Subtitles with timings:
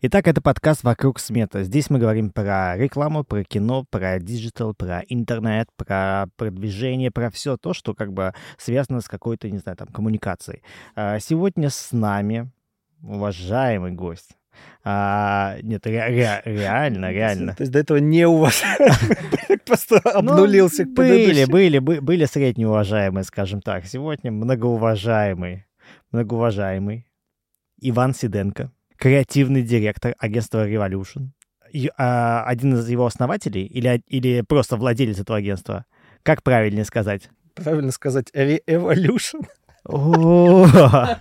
[0.00, 1.64] Итак, это подкаст «Вокруг смета».
[1.64, 7.56] Здесь мы говорим про рекламу, про кино, про диджитал, про интернет, про продвижение, про все
[7.56, 10.62] то, что как бы связано с какой-то, не знаю, там, коммуникацией.
[10.94, 12.48] А, сегодня с нами
[13.02, 14.36] уважаемый гость.
[14.84, 17.56] А, нет, ре- ре- реально, реально.
[17.56, 23.24] То есть до этого не уважаемый, просто Ну, обнулился к были, были, бы- были среднеуважаемые,
[23.24, 23.84] скажем так.
[23.86, 25.66] Сегодня многоуважаемый,
[26.12, 27.08] многоуважаемый
[27.80, 31.28] Иван Сиденко, креативный директор агентства Revolution.
[31.96, 35.84] А, один из его основателей или, или просто владелец этого агентства?
[36.22, 37.30] Как правильнее сказать?
[37.54, 39.46] Правильно сказать, re-evolution.
[39.84, 40.66] О,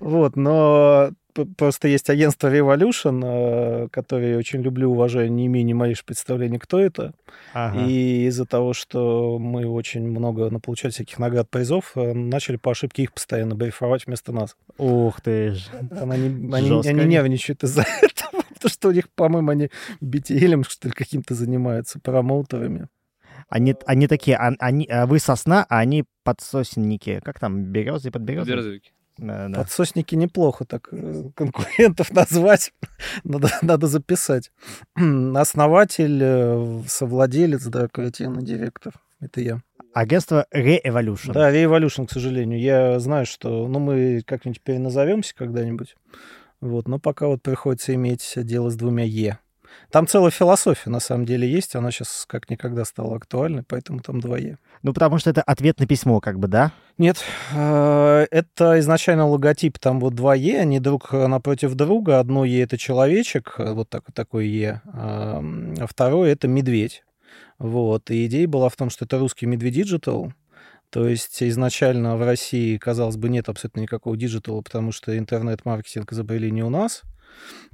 [0.00, 1.10] Вот, но
[1.46, 3.22] просто есть агентство Revolution,
[3.84, 7.14] э, которое я очень люблю, уважаю, не имея ни малейшего представления, кто это.
[7.52, 7.84] ага.
[7.86, 13.02] И из-за того, что мы очень много получали всяких наград, призов, э, начали по ошибке
[13.02, 14.56] их постоянно брифовать вместо нас.
[14.78, 15.66] Ух ты ж.
[15.90, 19.70] Они, они, они нервничают из-за этого, потому что у них, по-моему, они
[20.02, 22.88] BTL, что ли, каким-то занимаются, промоутерами.
[23.48, 27.20] Они, они такие, а- они, а вы сосна, а они подсосники.
[27.24, 28.50] Как там, березы и подберезы?
[28.50, 28.90] Березовики.
[29.18, 29.58] Да, да.
[29.58, 32.72] Подсосники неплохо так э, конкурентов назвать.
[33.24, 34.52] надо, надо записать.
[35.34, 38.94] Основатель, э, совладелец, да, креативный директор.
[39.20, 39.60] Это я.
[39.92, 41.32] Агентство Re-Evolution.
[41.32, 42.60] Да, Revolution, к сожалению.
[42.60, 45.96] Я знаю, что ну, мы как-нибудь переназовемся когда-нибудь.
[46.60, 49.38] Вот, но пока вот приходится иметь дело с двумя E.
[49.90, 51.74] Там целая философия, на самом деле, есть.
[51.76, 54.58] Она сейчас как никогда стала актуальной, поэтому там два E.
[54.82, 56.72] Ну, потому что это ответ на письмо, как бы, да?
[56.98, 57.18] Нет,
[57.54, 62.18] э, это изначально логотип, там вот два E, они друг напротив друга.
[62.18, 67.02] Одно Е— это человечек, э, вот так, такой E, а м, а второе— это медведь.
[67.58, 70.32] Вот, и идея была в том, что это русский медведь-диджитал,
[70.90, 76.50] то есть изначально в России, казалось бы, нет абсолютно никакого диджитала, потому что интернет-маркетинг изобрели
[76.50, 77.02] не у нас.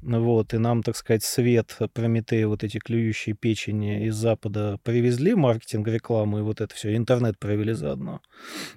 [0.02, 5.88] Вот, и нам, так сказать, свет Прометея, вот эти клюющие печени из Запада привезли маркетинг,
[5.88, 8.20] рекламу, и вот это все, интернет провели заодно.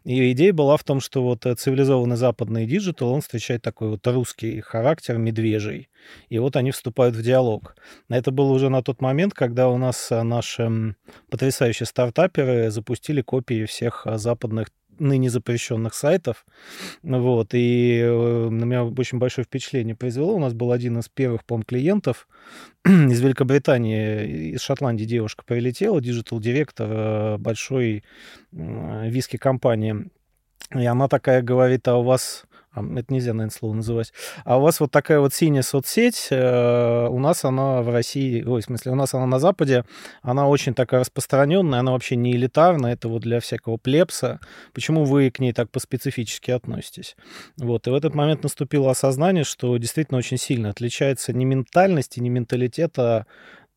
[0.05, 4.07] И идея была в том, что вот э, цивилизованный западный диджитал, он встречает такой вот
[4.07, 5.89] русский характер медвежий.
[6.29, 7.75] И вот они вступают в диалог.
[8.07, 10.95] Это было уже на тот момент, когда у нас а, наши
[11.29, 14.69] потрясающие стартаперы запустили копии всех западных
[14.99, 16.45] ныне запрещенных сайтов.
[17.03, 20.35] Вот, и э, на меня очень большое впечатление произвело.
[20.35, 22.27] У нас был один из первых, по клиентов
[22.85, 28.03] из Великобритании, из Шотландии девушка прилетела, диджитал-директор э, большой
[28.51, 30.09] м, виски-компании.
[30.75, 32.45] И она такая говорит, а у вас...
[32.95, 34.13] Это нельзя, наверное, слово называть.
[34.45, 38.61] А у вас вот такая вот синяя соцсеть, э, у нас она в России, ой,
[38.61, 39.85] в смысле, у нас она на Западе,
[40.21, 44.39] она очень такая распространенная, она вообще не элитарная, это вот для всякого плебса.
[44.73, 47.15] Почему вы к ней так по-специфически относитесь?
[47.57, 52.21] Вот, и в этот момент наступило осознание, что действительно очень сильно отличается не ментальность и
[52.21, 53.25] не менталитет, а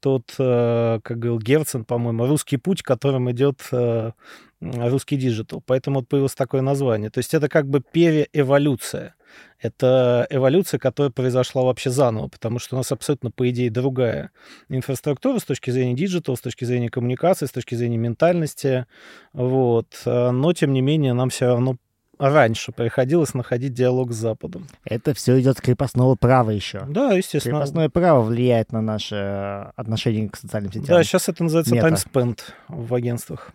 [0.00, 4.12] тот, э, как говорил Герцен, по-моему, русский путь, которым идет э,
[4.60, 5.62] русский диджитал.
[5.66, 7.10] Поэтому вот появилось такое название.
[7.10, 9.14] То есть это как бы re-эволюция.
[9.60, 14.32] Это эволюция, которая произошла вообще заново, потому что у нас абсолютно, по идее, другая
[14.68, 18.86] инфраструктура с точки зрения диджитал, с точки зрения коммуникации, с точки зрения ментальности.
[19.32, 20.02] Вот.
[20.06, 21.76] Э, Но, тем не менее, нам все равно
[22.20, 24.66] раньше приходилось находить диалог с Западом.
[24.84, 26.82] Это все идет с крепостного права еще.
[26.88, 27.56] Да, естественно.
[27.56, 30.86] Крепостное право влияет на наше э, отношение к социальным сетям.
[30.86, 31.88] Да, сейчас это называется Мета.
[31.88, 32.38] time spent
[32.68, 33.52] в агентствах.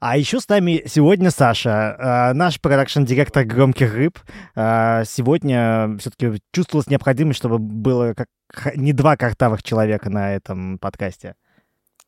[0.00, 1.96] А еще с нами сегодня Саша,
[2.30, 4.18] э, наш продакшн-директор «Громких рыб».
[4.56, 8.28] Э, Сегодня все-таки чувствовалась необходимость, чтобы было как
[8.74, 11.36] не два картавых человека на этом подкасте.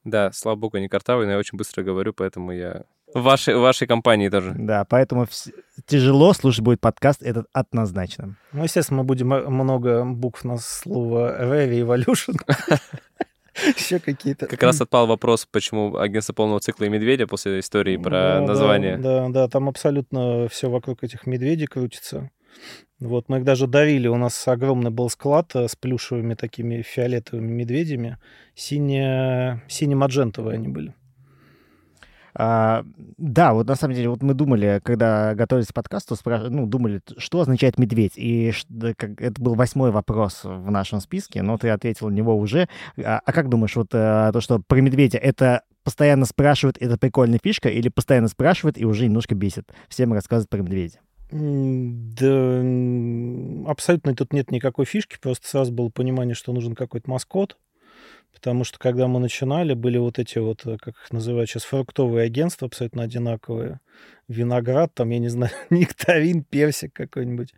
[0.05, 2.85] Да, слава богу, не картавый, но я очень быстро говорю, поэтому я...
[3.15, 4.55] В вашей, в вашей компании тоже.
[4.59, 5.53] Да, поэтому вс-
[5.87, 8.37] тяжело слушать будет подкаст этот однозначно.
[8.53, 12.37] Ну, естественно, мы будем м- много букв на слово Revi Evolution.
[13.77, 14.47] Еще какие-то.
[14.47, 18.47] Как раз отпал вопрос, почему агентство полного цикла и медведя после истории про Да, да,
[18.47, 18.99] название.
[18.99, 22.31] Да, да, там абсолютно все вокруг этих медведей крутится.
[22.99, 24.09] Вот, мы их даже дарили.
[24.09, 28.19] У нас огромный был склад э, с плюшевыми такими фиолетовыми медведями.
[28.55, 29.63] Сине...
[29.69, 30.95] Сине-маджентовые они были.
[32.39, 32.85] А,
[33.17, 37.01] да, вот на самом деле, вот мы думали, когда готовились к подкасту, спраш- ну, думали,
[37.17, 38.13] что означает медведь.
[38.17, 42.69] И это был восьмой вопрос в нашем списке, но ты ответил на него уже.
[43.03, 47.41] А, а как думаешь, вот э, то, что про медведя, это постоянно спрашивают, это прикольная
[47.43, 49.73] фишка, или постоянно спрашивают и уже немножко бесит?
[49.89, 50.99] Всем рассказывают про медведя.
[51.31, 52.61] Да,
[53.71, 57.57] абсолютно тут нет никакой фишки, просто сразу было понимание, что нужен какой-то маскот,
[58.37, 62.27] потому что когда мы начинали, были вот эти вот, э, как их называют сейчас, фруктовые
[62.27, 63.81] агентства абсолютно одинаковые.
[64.29, 67.55] Виноград, там, я не знаю, нектарин, персик какой-нибудь.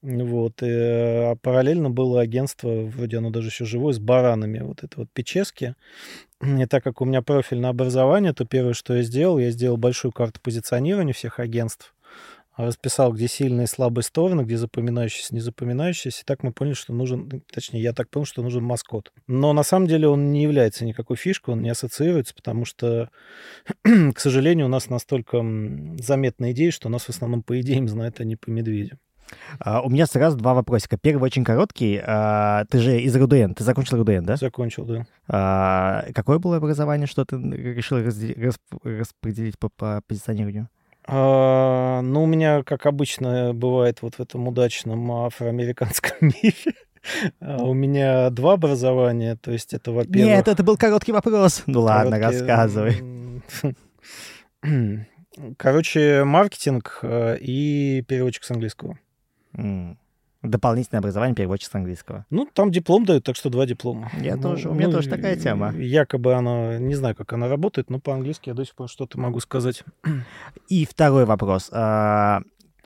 [0.00, 0.62] Вот.
[0.62, 5.08] И, а параллельно было агентство, вроде оно даже еще живое, с баранами, вот это вот
[5.12, 5.74] Печески.
[6.40, 10.12] И так как у меня профильное образование, то первое, что я сделал, я сделал большую
[10.12, 11.94] карту позиционирования всех агентств
[12.56, 16.22] расписал, где сильные и слабые стороны, где запоминающиеся, не запоминающиеся.
[16.22, 19.12] И так мы поняли, что нужен, точнее, я так понял, что нужен маскот.
[19.26, 23.10] Но на самом деле он не является никакой фишкой, он не ассоциируется, потому что,
[23.82, 25.38] к сожалению, у нас настолько
[25.98, 28.98] заметная идея, что нас в основном по идеям знают, а не по медведю.
[29.64, 30.98] Uh, у меня сразу два вопросика.
[30.98, 31.96] Первый очень короткий.
[31.96, 33.54] Uh, ты же из РУДН.
[33.54, 34.36] Ты закончил РУДН, да?
[34.36, 35.06] Закончил, да.
[35.28, 40.68] Uh, какое было образование, что ты решил распределить по, по позиционированию?
[41.04, 46.74] А, ну, у меня, как обычно бывает вот в этом удачном афроамериканском мире,
[47.40, 50.24] а, у меня два образования, то есть это, во-первых...
[50.24, 51.64] Нет, это был короткий вопрос.
[51.66, 53.02] Ну ладно, рассказывай.
[55.56, 58.98] Короче, маркетинг э, и переводчик с английского.
[60.42, 62.26] Дополнительное образование переводчик с английского.
[62.30, 64.10] Ну, там диплом дают, так что два диплома.
[64.20, 65.72] Я ну, тоже, у меня ну, тоже такая тема.
[65.76, 69.38] Якобы она, не знаю, как она работает, но по-английски я до сих пор что-то могу
[69.40, 69.84] сказать.
[70.68, 71.70] И второй вопрос.
[71.72, 72.40] А,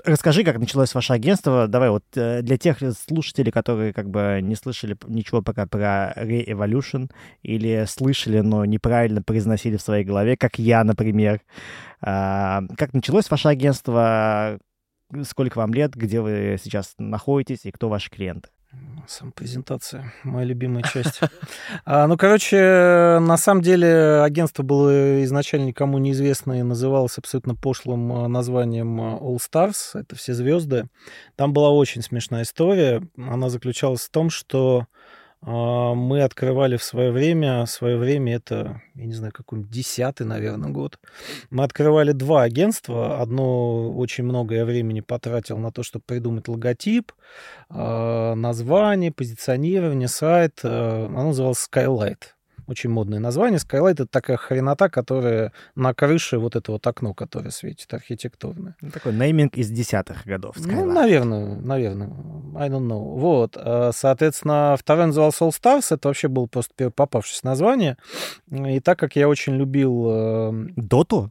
[0.05, 1.67] расскажи, как началось ваше агентство.
[1.67, 7.11] Давай вот э, для тех слушателей, которые как бы не слышали ничего пока про Re-Evolution
[7.43, 11.41] или слышали, но неправильно произносили в своей голове, как я, например.
[12.01, 14.59] А, как началось ваше агентство?
[15.23, 18.49] Сколько вам лет, где вы сейчас находитесь и кто ваши клиенты?
[19.07, 21.21] Сам презентация, моя любимая часть.
[21.85, 28.13] а, ну, короче, на самом деле агентство было изначально никому неизвестное и называлось абсолютно пошлым
[28.13, 30.89] а, названием а, All Stars, это все звезды.
[31.37, 33.09] Там была очень смешная история.
[33.17, 34.87] Она заключалась в том, что
[35.47, 40.71] мы открывали в свое время, в свое время это, я не знаю, какой-нибудь десятый, наверное,
[40.71, 40.99] год.
[41.51, 43.21] Мы открывали два агентства.
[43.21, 47.13] Одно очень многое времени потратил на то, чтобы придумать логотип,
[47.69, 50.61] а, название, позиционирование, сайт.
[50.65, 52.36] А, оно называлось Skylight
[52.67, 53.59] очень модное название.
[53.59, 58.77] Skylight— это такая хренота, которая на крыше вот это вот окно, которое светит, архитектурное.
[58.81, 60.57] Ну, такой нейминг из десятых годов.
[60.57, 60.85] Skylight.
[60.85, 62.09] Ну, наверное, наверное.
[62.57, 63.19] I don't know.
[63.19, 63.57] Вот.
[63.57, 65.87] А, соответственно, второй назывался All Stars.
[65.91, 67.97] Это вообще было просто попавшееся название.
[68.51, 70.11] И так как я очень любил...
[70.11, 71.31] Эм, Доту?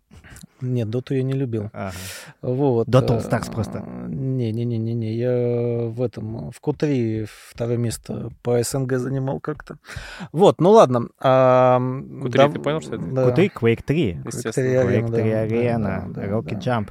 [0.61, 1.69] Нет, доту я не любил.
[1.73, 1.93] Ага.
[2.41, 2.87] Вот.
[2.87, 3.79] Доту Старс просто.
[4.07, 9.77] Не-не-не-не, я в этом, в Q3 второе место по СНГ занимал как-то.
[10.31, 11.09] Вот, ну ладно.
[11.19, 13.05] А, Q3 да, ты понял, что это?
[13.05, 13.29] Да.
[13.29, 14.21] Q3, Quake 3.
[14.25, 14.65] Естественно.
[14.65, 16.79] Quake 3 Arena, да, да, Rocket да.
[16.79, 16.87] Jump.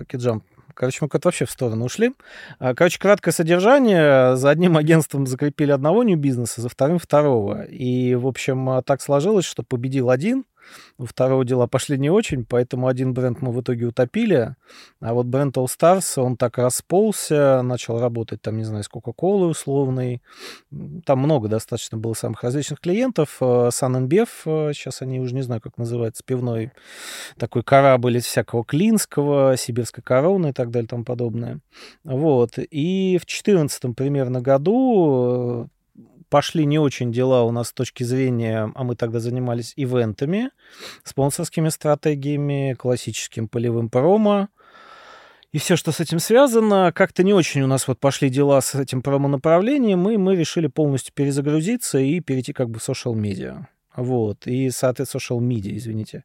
[0.00, 0.42] Rocket Jump.
[0.74, 2.14] Короче, мы как-то вообще в сторону ушли.
[2.58, 4.36] А, короче, краткое содержание.
[4.36, 7.62] За одним агентством закрепили одного нью-бизнеса, за вторым второго.
[7.64, 10.44] И, в общем, так сложилось, что победил один,
[10.98, 14.56] у второго дела пошли не очень, поэтому один бренд мы в итоге утопили,
[15.00, 19.46] а вот бренд All Stars, он так расползся, начал работать там, не знаю, с Coca-Cola
[19.46, 20.22] условной.
[21.04, 23.38] Там много достаточно было самых различных клиентов.
[23.40, 26.72] Sun Bev, сейчас они уже не знаю, как называется, пивной
[27.38, 31.60] такой корабль из всякого Клинского, Сибирской короны и так далее и тому подобное.
[32.04, 32.58] Вот.
[32.58, 35.68] И в 2014 примерно году
[36.32, 40.48] пошли не очень дела у нас с точки зрения, а мы тогда занимались ивентами,
[41.04, 44.48] спонсорскими стратегиями, классическим полевым промо,
[45.52, 48.74] и все, что с этим связано, как-то не очень у нас вот пошли дела с
[48.74, 53.66] этим промо-направлением, и мы решили полностью перезагрузиться и перейти как бы в social media.
[53.96, 54.46] Вот.
[54.46, 56.24] И, соответственно, social media, извините.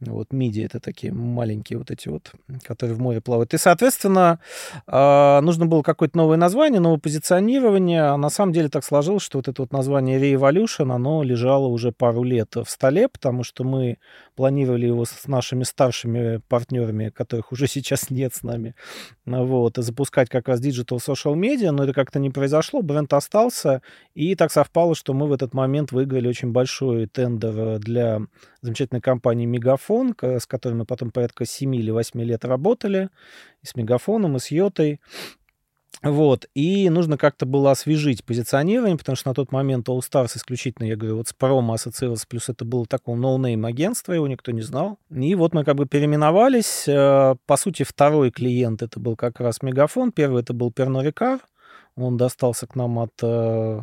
[0.00, 2.32] Вот миди это такие маленькие вот эти вот,
[2.62, 3.54] которые в море плавают.
[3.54, 4.40] И, соответственно,
[4.86, 8.02] а, нужно было какое-то новое название, новое позиционирование.
[8.02, 11.92] А на самом деле так сложилось, что вот это вот название Re-Evolution, оно лежало уже
[11.92, 13.96] пару лет в столе, потому что мы
[14.34, 18.74] планировали его с нашими старшими партнерами, которых уже сейчас нет с нами,
[19.24, 23.80] вот, и запускать как раз Digital Social Media, но это как-то не произошло, бренд остался,
[24.14, 28.20] и так совпало, что мы в этот момент выиграли очень большой тендер для
[28.60, 33.10] замечательной компании Мегафон, с которой мы потом порядка 7 или 8 лет работали,
[33.62, 35.00] и с Мегафоном, и с Йотой.
[36.02, 40.86] Вот, и нужно как-то было освежить позиционирование, потому что на тот момент All Stars исключительно,
[40.86, 44.60] я говорю, вот с промо ассоциировался, плюс это было такое no-name агентство, его никто не
[44.60, 44.98] знал.
[45.10, 46.86] И вот мы как бы переименовались.
[46.86, 51.40] Э, по сути, второй клиент это был как раз Мегафон, первый это был Перно Рикар,
[51.96, 53.80] он достался к нам от э,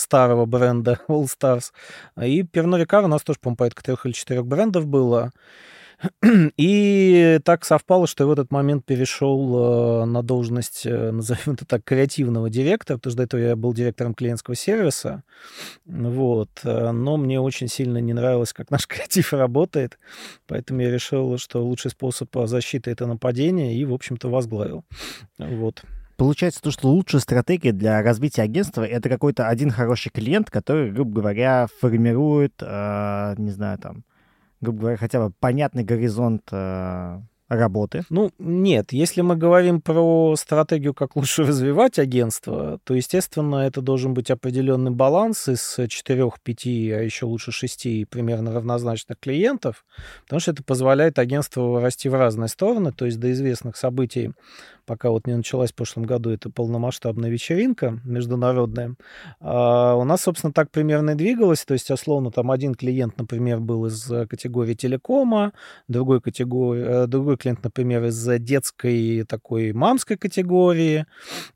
[0.00, 1.72] старого бренда All Stars.
[2.20, 5.32] И Перно Рикар у нас тоже, по-моему, порядка трех или четырех брендов было.
[6.56, 11.66] И так совпало, что я в этот момент перешел э, на должность, э, назовем это
[11.66, 15.22] так, креативного директора, потому что до этого я был директором клиентского сервиса.
[15.84, 16.50] Вот.
[16.64, 19.98] Э, но мне очень сильно не нравилось, как наш креатив работает,
[20.46, 24.84] поэтому я решил, что лучший способ защиты— это нападение, и, в общем-то, возглавил.
[25.38, 25.82] Вот.
[26.20, 31.22] Получается то, что лучшая стратегия для развития агентства— это какой-то один хороший клиент, который, грубо
[31.22, 34.04] говоря, формирует, э, не знаю, там,
[34.60, 38.02] грубо говоря, хотя бы понятный горизонт э, работы?
[38.10, 38.92] Ну, нет.
[38.92, 44.90] Если мы говорим про стратегию, как лучше развивать агентство, то, естественно, это должен быть определенный
[44.90, 49.84] баланс из 4-5, а еще лучше 6 примерно равнозначных клиентов,
[50.24, 54.32] потому что это позволяет агентству расти в разные стороны, то есть до известных событий
[54.84, 58.94] пока вот не началась в прошлом году эта полномасштабная вечеринка международная,
[59.40, 61.64] а у нас, собственно, так примерно и двигалось.
[61.64, 65.52] То есть, условно, там один клиент, например, был из категории телекома,
[65.88, 71.06] другой, категории, э, другой клиент, например, из детской такой мамской категории,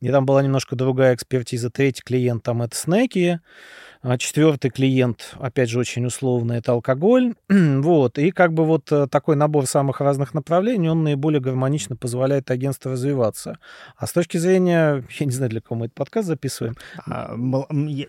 [0.00, 1.70] и там была немножко другая экспертиза.
[1.70, 3.40] Третий клиент там это снеки,
[4.18, 7.34] четвертый клиент, опять же, очень условный, это алкоголь.
[7.48, 8.18] вот.
[8.18, 12.92] И как бы вот э, такой набор самых разных направлений, он наиболее гармонично позволяет агентству
[12.92, 13.58] развиваться.
[13.96, 16.76] А с точки зрения, я не знаю, для кого мы этот подкаст записываем.
[17.06, 18.08] А, молодые...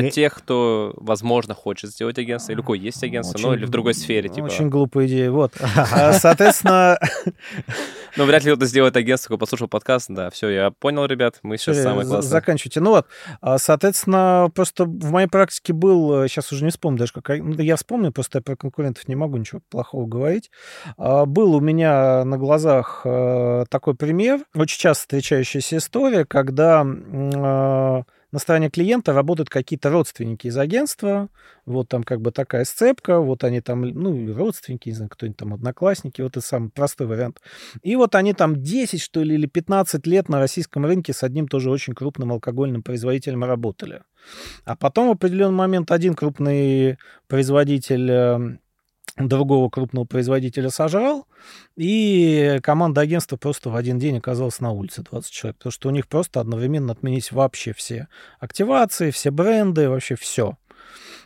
[0.00, 3.66] Для тех, кто, возможно, хочет сделать агентство, или у кого есть агентство, очень, ну или
[3.66, 4.30] в другой сфере.
[4.30, 4.46] Типа.
[4.46, 5.30] Очень глупая идея.
[5.30, 5.52] Вот.
[5.92, 6.98] А, соответственно...
[8.16, 10.06] Ну, вряд ли кто-то сделает агентство, кто послушал подкаст.
[10.08, 12.28] Да, все, я понял, ребят, мы сейчас самые классные.
[12.28, 12.80] Заканчивайте.
[12.80, 13.06] Ну вот,
[13.58, 17.76] соответственно, просто в моей практике был, сейчас э, уже не вспомню даже, как ну, я
[17.76, 20.50] вспомню, просто я про конкурентов не могу ничего плохого говорить.
[20.96, 28.02] А, был у меня на глазах э, такой пример, очень часто встречающаяся история, когда а,
[28.32, 31.28] на стороне клиента работают какие-то родственники из агентства,
[31.66, 35.54] вот там как бы такая сцепка, вот они там, ну, родственники, не знаю, кто-нибудь там,
[35.54, 37.40] одноклассники, вот это самый простой вариант.
[37.82, 41.48] И вот они там 10, что ли, или 15 лет на российском рынке с одним
[41.48, 44.02] тоже очень крупным алкогольным производителем работали.
[44.64, 48.60] А потом в определенный момент один крупный производитель эм,
[49.16, 51.26] другого крупного производителя сожрал,
[51.76, 55.92] и команда агентства просто в один день оказалась на улице, 20 человек, потому что у
[55.92, 60.56] них просто одновременно отменились вообще все активации, все бренды, вообще все.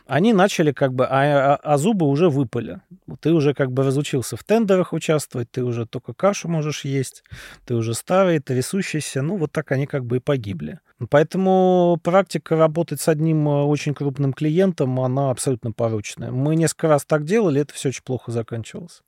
[0.07, 2.81] Они начали как бы, а, а, а зубы уже выпали.
[3.21, 7.23] Ты уже как бы разучился в тендерах участвовать, ты уже только кашу можешь есть,
[7.65, 10.79] ты уже старый, трясущийся, ну вот так они как бы и погибли.
[11.09, 16.31] Поэтому практика работать с одним э, очень крупным клиентом, она абсолютно порочная.
[16.31, 19.01] Мы несколько раз так делали, это все очень плохо заканчивалось.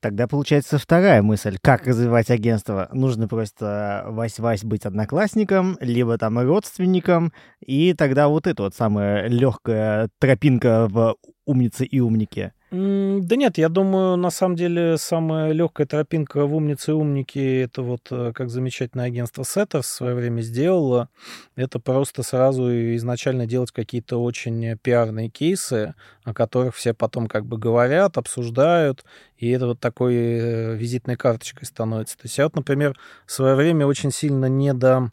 [0.00, 1.58] Тогда получается вторая мысль.
[1.60, 2.88] Как развивать агентство?
[2.92, 10.08] Нужно просто вась-вась быть одноклассником, либо там родственником, и тогда вот это вот самая легкая
[10.18, 11.16] тропинка в
[11.52, 12.52] умнице и умнике.
[12.72, 17.82] Да нет, я думаю, на самом деле самая легкая тропинка в умнице и умнике, это
[17.82, 21.10] вот э, как замечательное агентство Сеттер в свое время сделало,
[21.54, 25.94] это просто сразу изначально делать какие-то очень пиарные кейсы,
[26.24, 29.04] о которых все потом как бы говорят, обсуждают,
[29.36, 32.16] и это вот такой э, визитной карточкой становится.
[32.16, 35.10] То есть я вот, например, в свое время очень сильно не до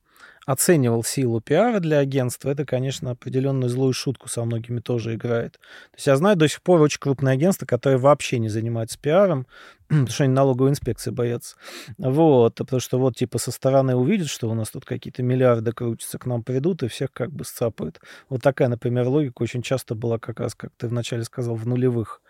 [0.51, 5.53] оценивал силу пиара для агентства, это, конечно, определенную злую шутку со многими тоже играет.
[5.53, 9.45] То есть я знаю до сих пор очень крупные агентства, которые вообще не занимаются пиаром,
[9.89, 11.55] потому что они налоговой инспекции боятся.
[11.97, 16.19] Вот, потому что вот типа со стороны увидят, что у нас тут какие-то миллиарды крутятся,
[16.19, 17.99] к нам придут и всех как бы сцапают.
[18.29, 22.21] Вот такая, например, логика очень часто была как раз, как ты вначале сказал, в нулевых.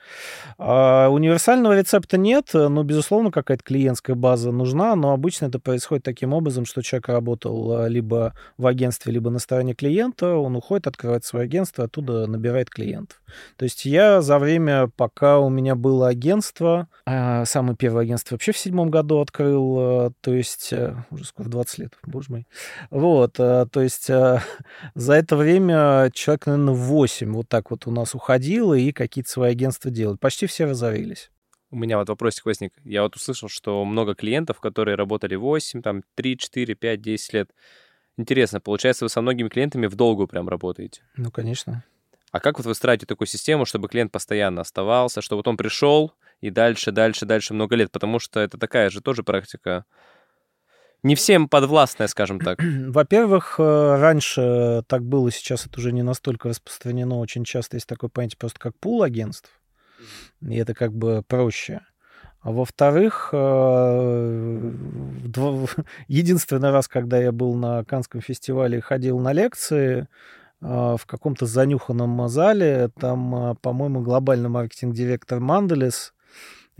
[0.58, 6.34] А универсального рецепта нет, но, безусловно, какая-то клиентская база нужна, но обычно это происходит таким
[6.34, 11.25] образом, что человек работал а, либо в агентстве, либо на стороне клиента, он уходит, открывает
[11.25, 13.22] свое агентство, оттуда набирает клиентов.
[13.58, 18.51] То есть я за время, пока у меня было агентство, а, самое первое агентство вообще
[18.51, 22.48] в седьмом году открыл, э, то есть э, уже скоро 20 лет, боже мой.
[22.89, 24.08] Вот, э, то есть
[24.96, 29.51] за это время человек, наверное, 8 вот так вот у нас уходило и какие-то свои
[29.51, 30.18] агентства делали.
[30.18, 31.32] Почти все разорились.
[31.72, 32.74] У меня вот вопросик возник.
[32.84, 37.51] Я вот услышал, что много клиентов, которые работали 8, там 3, 4, 5, 10 лет.
[38.18, 41.03] Интересно, получается, вы со многими клиентами в долгую прям работаете?
[41.15, 41.84] Ну, конечно.
[42.32, 46.13] А как вот вы строите такую систему, чтобы клиент постоянно оставался, чтобы вот он пришел
[46.41, 47.91] и дальше, дальше, дальше много лет?
[47.91, 49.86] Потому что это такая же тоже практика
[51.03, 52.60] не всем подвластная, скажем так.
[52.63, 57.19] Во-первых, э, раньше так было, сейчас это уже не настолько распространено.
[57.19, 59.50] Очень часто есть такое понятие просто как пул агентств.
[60.41, 61.81] И это как бы проще.
[62.41, 64.72] А во-вторых, э,
[66.08, 70.08] единственный раз, когда я был на Канском фестивале и ходил на лекции,
[70.62, 72.89] а, в каком-то занюханном зале.
[73.00, 76.13] Там, по-моему, глобальный маркетинг-директор Манделес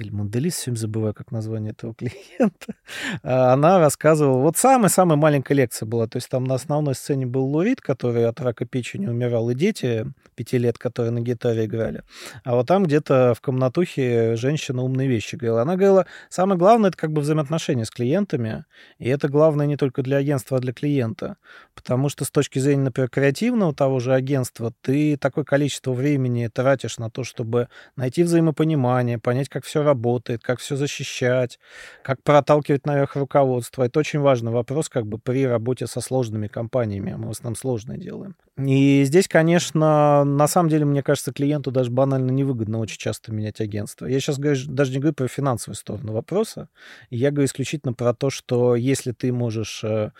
[0.02, 2.76] или Манделис, всем забываю, как название этого клиента,
[3.24, 7.46] а, она рассказывала, вот самая-самая маленькая лекция была, то есть там на основной сцене был
[7.46, 12.04] Лурид, который от рака печени умирал, и дети пяти лет, которые на гитаре играли,
[12.44, 15.62] а вот там где-то в комнатухе женщина умные вещи говорила.
[15.62, 18.66] Она говорила, самое главное, это как бы взаимоотношения с клиентами,
[18.98, 21.38] и это главное не только для агентства, а для клиента,
[21.76, 26.98] потому что с точки зрения, например, креативного того же агентства, ты такое количество времени тратишь
[26.98, 31.60] на то, чтобы найти взаимопонимание, понять, как все работает, как все защищать,
[32.04, 33.84] как проталкивать наверх руководство.
[33.84, 38.00] Это очень важный вопрос как бы при работе со сложными компаниями, мы в основном сложные
[38.00, 38.36] делаем.
[38.58, 43.62] И здесь, конечно, на самом деле, мне кажется, клиенту даже банально невыгодно очень часто менять
[43.62, 44.06] агентство.
[44.06, 46.68] Я сейчас говорю, даже не говорю про финансовую сторону вопроса,
[47.10, 50.12] я говорю исключительно про то, что если ты можешь, э,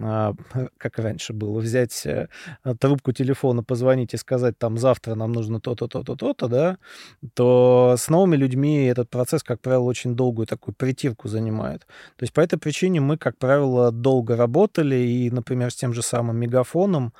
[0.00, 0.34] а,
[0.78, 2.28] как раньше было, взять э,
[2.78, 6.78] трубку телефона, позвонить и сказать, там, завтра нам нужно то-то, то-то, то-то, да,
[7.34, 11.80] то с новыми людьми этот процесс, как правило, очень долгую такую притирку занимает.
[12.16, 16.02] То есть по этой причине мы, как правило, долго работали, и, например, с тем же
[16.02, 17.12] самым мегафоном,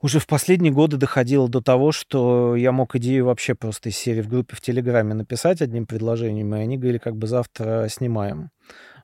[0.00, 4.22] уже в последние годы доходило до того, что я мог идею вообще просто из серии
[4.22, 8.50] в группе в Телеграме написать одним предложением, и они говорили, как бы завтра снимаем.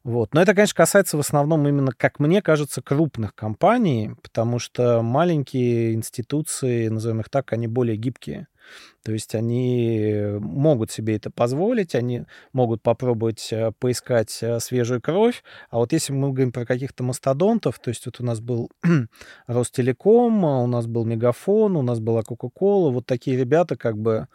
[0.03, 0.35] Вот.
[0.35, 5.95] Но это, конечно, касается в основном именно, как мне кажется, крупных компаний, потому что маленькие
[5.95, 8.49] институции, назовем их так, они более гибкие.
[9.03, 15.43] То есть они могут себе это позволить, они могут попробовать э, поискать э, свежую кровь.
[15.71, 18.71] А вот если мы говорим про каких-то мастодонтов, то есть вот у нас был
[19.47, 24.27] Ростелеком, у нас был Мегафон, у нас была Кока-Кола, вот такие ребята как бы,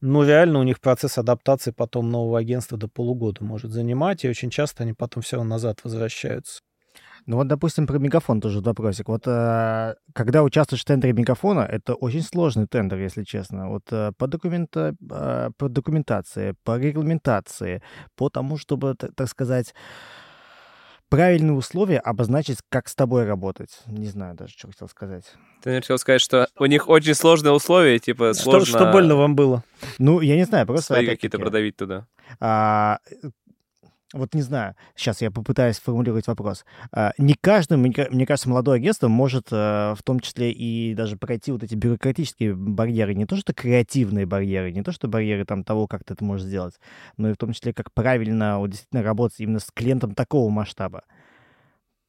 [0.00, 4.50] ну реально у них процесс адаптации потом нового агентства до полугода может занимать, и очень
[4.50, 6.60] часто они потом все назад возвращаются.
[7.26, 9.08] Ну вот, допустим, про Мегафон тоже вопросик.
[9.08, 13.68] Вот э, когда участвуешь в тендере Мегафона, это очень сложный тендер, если честно.
[13.68, 17.82] Вот э, по, документа, э, по документации, по регламентации,
[18.16, 19.72] по тому, чтобы, так, так сказать,
[21.12, 23.82] правильные условия обозначить, как с тобой работать.
[23.86, 25.24] Не знаю даже, что хотел сказать.
[25.62, 28.78] Ты наверное, хотел сказать, что у них очень сложные условия, типа что, сложно...
[28.78, 29.62] Что больно вам было?
[29.98, 30.94] Ну, я не знаю, просто...
[30.94, 32.06] Свои какие-то продавить туда.
[32.40, 32.98] А,
[34.12, 36.64] вот не знаю, сейчас я попытаюсь сформулировать вопрос.
[36.92, 41.50] А, не каждый, мне кажется, молодое агентство может э, в том числе и даже пройти
[41.52, 45.86] вот эти бюрократические барьеры, не то что креативные барьеры, не то что барьеры там того,
[45.86, 46.74] как ты это можешь сделать,
[47.16, 51.04] но и в том числе, как правильно вот, действительно работать именно с клиентом такого масштаба.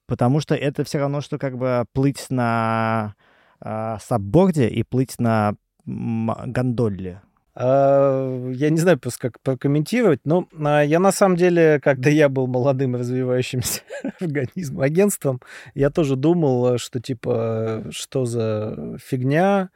[0.06, 3.16] Потому что это все равно, что как бы плыть на
[3.64, 7.22] э, сабборде и плыть на гондоле.
[7.56, 12.28] А, я не знаю просто, как прокомментировать, но а, я на самом деле, когда я
[12.28, 13.82] был молодым развивающимся
[14.20, 15.42] организмом, агентством,
[15.76, 19.70] я тоже думал, что типа, что за фигня,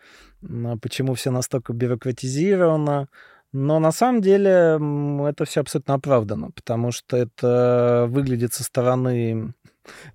[0.82, 3.10] почему все настолько бюрократизировано,
[3.54, 4.80] но на самом деле
[5.30, 9.54] это все абсолютно оправдано, потому что это выглядит со стороны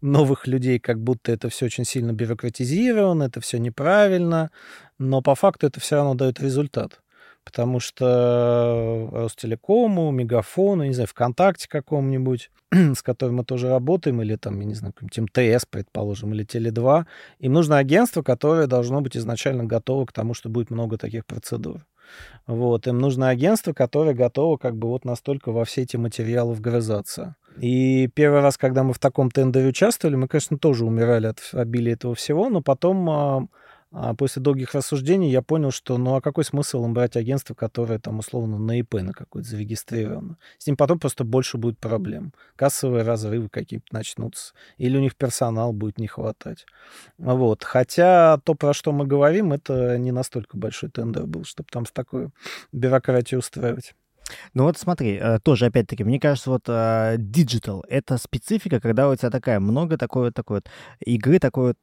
[0.00, 4.50] новых людей, как будто это все очень сильно бюрократизировано, это все неправильно,
[4.98, 7.01] но по факту это все равно дает результат
[7.44, 14.58] потому что Ростелекому, Мегафону, не знаю, ВКонтакте каком-нибудь, с которым мы тоже работаем, или там,
[14.60, 17.04] я не знаю, каким МТС, предположим, или Теле2,
[17.40, 21.84] им нужно агентство, которое должно быть изначально готово к тому, что будет много таких процедур.
[22.46, 27.36] Вот, им нужно агентство, которое готово как бы вот настолько во все эти материалы вгрызаться.
[27.58, 31.94] И первый раз, когда мы в таком тендере участвовали, мы, конечно, тоже умирали от обилия
[31.94, 33.48] этого всего, но потом
[33.92, 37.98] а, после долгих рассуждений я понял, что ну а какой смысл им брать агентство, которое
[37.98, 40.38] там условно на ИП на какое-то зарегистрировано?
[40.56, 42.32] С ним потом просто больше будет проблем.
[42.56, 44.54] Кассовые разрывы какие-то начнутся.
[44.78, 46.64] Или у них персонал будет не хватать.
[47.18, 47.64] Вот.
[47.64, 51.92] Хотя то, про что мы говорим, это не настолько большой тендер был, чтобы там с
[51.92, 52.30] такой
[52.72, 53.94] бюрократией устраивать.
[54.54, 56.64] Ну вот смотри, э, тоже опять-таки, мне кажется, вот
[57.30, 61.76] диджитал— это специфика, когда у тебя такая много такой вот такой вот игры, такой вот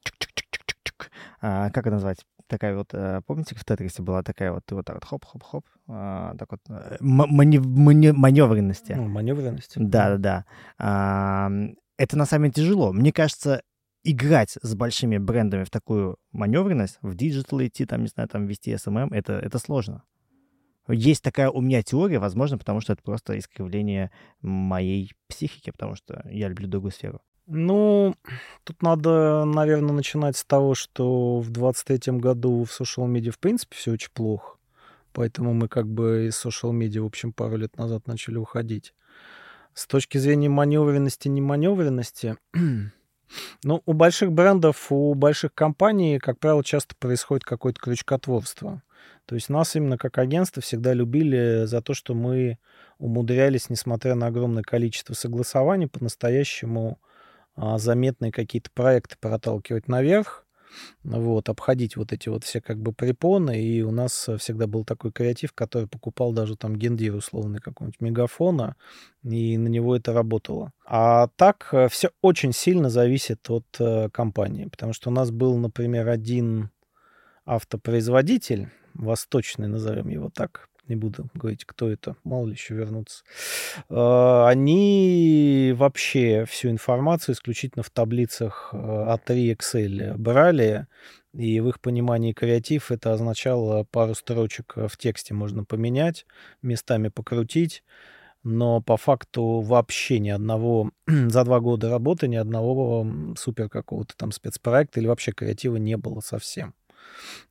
[1.41, 2.25] а, как это назвать?
[2.47, 6.35] Такая вот, а, помните, в Тетрисе была такая вот, ты вот так вот хоп-хоп-хоп, а,
[6.37, 8.93] так вот, э, мани- мани- маневренности.
[8.93, 9.77] Ну, маневренности.
[9.79, 10.45] Да-да-да.
[10.77, 11.51] А,
[11.97, 12.91] это на самом деле тяжело.
[12.93, 13.61] Мне кажется,
[14.03, 18.71] играть с большими брендами в такую маневренность, в диджитал идти, там, не знаю, там, вести
[18.73, 20.03] SMM, это, это сложно.
[20.87, 24.09] Есть такая у меня теория, возможно, потому что это просто искривление
[24.41, 27.21] моей психики, потому что я люблю другую сферу.
[27.51, 28.13] Ну,
[28.63, 33.75] тут надо, наверное, начинать с того, что в 23 году в social медиа в принципе
[33.75, 34.57] все очень плохо.
[35.13, 38.93] Поэтому мы как бы из social медиа, в общем, пару лет назад начали уходить.
[39.73, 42.37] С точки зрения маневренности, не маневренности,
[43.63, 48.81] Ну, у больших брендов, у больших компаний, как правило, часто происходит какое-то крючкотворство.
[49.25, 52.57] То есть нас именно как агентство всегда любили за то, что мы
[52.97, 56.99] умудрялись, несмотря на огромное количество согласований, по-настоящему
[57.77, 60.45] заметные какие-то проекты проталкивать наверх,
[61.03, 65.11] вот, обходить вот эти вот все как бы препоны, и у нас всегда был такой
[65.11, 68.75] креатив, который покупал даже там гендир условный какого-нибудь мегафона,
[69.23, 70.71] и на него это работало.
[70.85, 75.57] А так э, все очень сильно зависит от э, компании, потому что у нас был,
[75.57, 76.69] например, один
[77.45, 83.23] автопроизводитель, восточный, назовем его так, не буду говорить, кто это, мало ли еще вернуться,
[83.89, 90.87] а, они вообще всю информацию исключительно в таблицах А3 Excel брали,
[91.33, 96.25] и в их понимании креатив это означало пару строчек в тексте можно поменять,
[96.61, 97.83] местами покрутить,
[98.43, 103.05] но по факту вообще ни одного, за два года работы ни одного
[103.37, 106.73] супер какого-то там спецпроекта или вообще креатива не было совсем.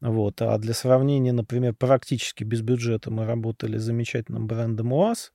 [0.01, 0.40] Вот.
[0.42, 5.33] А для сравнения, например, практически без бюджета мы работали с замечательным брендом УАЗ.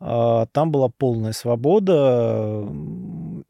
[0.00, 2.68] А, там была полная свобода,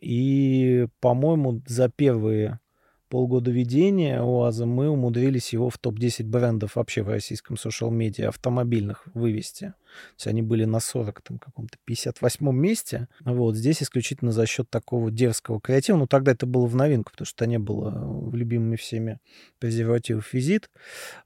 [0.01, 2.61] и, по-моему, за первые
[3.09, 9.67] полгода ведения УАЗа мы умудрились его в топ-10 брендов вообще в российском социал-медиа автомобильных вывести.
[9.67, 13.09] То есть они были на 40, там, каком-то 58 месте.
[13.25, 15.97] Вот здесь исключительно за счет такого дерзкого креатива.
[15.97, 19.19] Ну, тогда это было в новинку, потому что не было в любимыми всеми
[19.59, 20.71] презервативов визит.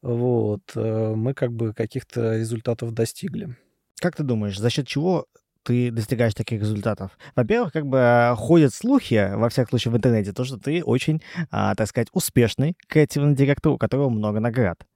[0.01, 0.63] Вот.
[0.75, 3.57] Э, мы как бы каких-то результатов достигли.
[4.01, 5.27] Как ты думаешь, за счет чего
[5.63, 7.19] ты достигаешь таких результатов?
[7.35, 11.23] Во-первых, как бы а, ходят слухи, во всяком случае в интернете, то, что ты очень,
[11.51, 14.87] а, так сказать, успешный креативный директор, у которого много наград.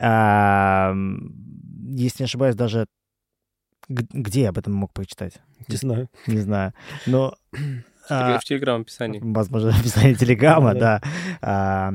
[0.00, 0.94] А,
[1.88, 2.86] если не ошибаюсь, даже
[3.88, 5.34] где я об этом мог прочитать?
[5.68, 6.08] Не знаю.
[6.26, 6.72] Не знаю.
[7.06, 7.34] Но...
[8.08, 9.20] В телеграм-описании.
[9.22, 11.92] Возможно, в описании телеграма, да.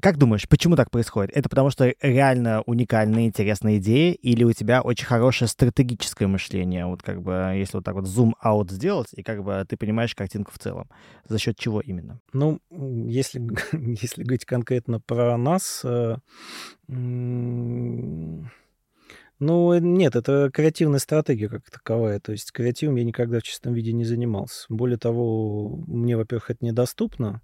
[0.00, 1.34] Как думаешь, почему так происходит?
[1.34, 6.86] Это потому что реально уникальная, интересная идея, или у тебя очень хорошее стратегическое мышление?
[6.86, 10.52] Вот как бы, если вот так вот зум-аут сделать, и как бы ты понимаешь картинку
[10.52, 10.90] в целом.
[11.26, 12.20] За счет чего именно?
[12.32, 13.40] Ну, если,
[14.00, 16.16] если говорить конкретно про нас, э,
[19.38, 22.20] ну, нет, это креативная стратегия как таковая.
[22.20, 24.66] То есть креативом я никогда в чистом виде не занимался.
[24.68, 27.42] Более того, мне, во-первых, это недоступно.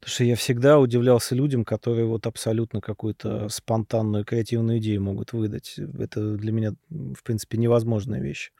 [0.00, 5.78] Потому что я всегда удивлялся людям, которые вот абсолютно какую-то спонтанную креативную идею могут выдать.
[5.98, 8.52] Это для меня, в принципе, невозможная вещь.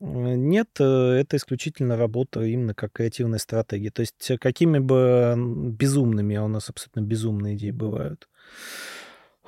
[0.00, 3.90] Э, нет, э, это исключительно работа именно как креативная стратегия.
[3.90, 8.28] То есть какими бы безумными, а у нас абсолютно безумные идеи бывают,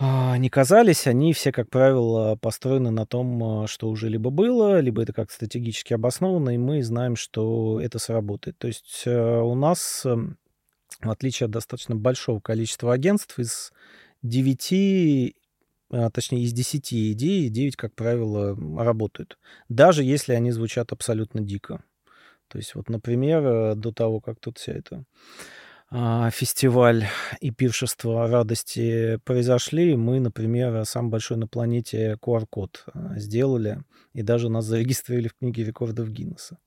[0.03, 5.03] а, не казались, они все, как правило, построены на том, что уже либо было, либо
[5.03, 8.57] это как стратегически обосновано, и мы знаем, что это сработает.
[8.57, 10.39] То есть э, у нас эм,
[11.01, 13.73] в отличие от достаточно большого количества агентств, из
[14.23, 15.35] 9
[15.93, 19.39] а, точнее, из 10 идей 9, как правило, работают.
[19.69, 21.83] Даже если они звучат абсолютно дико.
[22.49, 25.05] То есть вот, например, э, до того, как тут вся эта
[25.93, 27.07] а, фестиваль
[27.41, 33.83] и пиршество радости произошли, мы, например, самый большой на планете QR-код а, сделали,
[34.13, 36.59] и даже нас зарегистрировали в книге рекордов Гиннесса.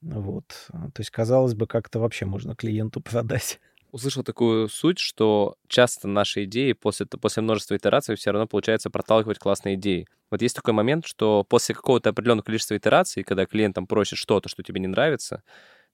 [0.00, 0.44] Вот.
[0.68, 3.60] То есть, казалось бы, как это вообще можно клиенту продать.
[3.92, 9.38] Услышал такую суть, что часто наши идеи после, после множества итераций все равно получается проталкивать
[9.38, 10.06] классные идеи.
[10.30, 14.62] Вот есть такой момент, что после какого-то определенного количества итераций, когда клиентам просит что-то, что
[14.62, 15.42] тебе не нравится,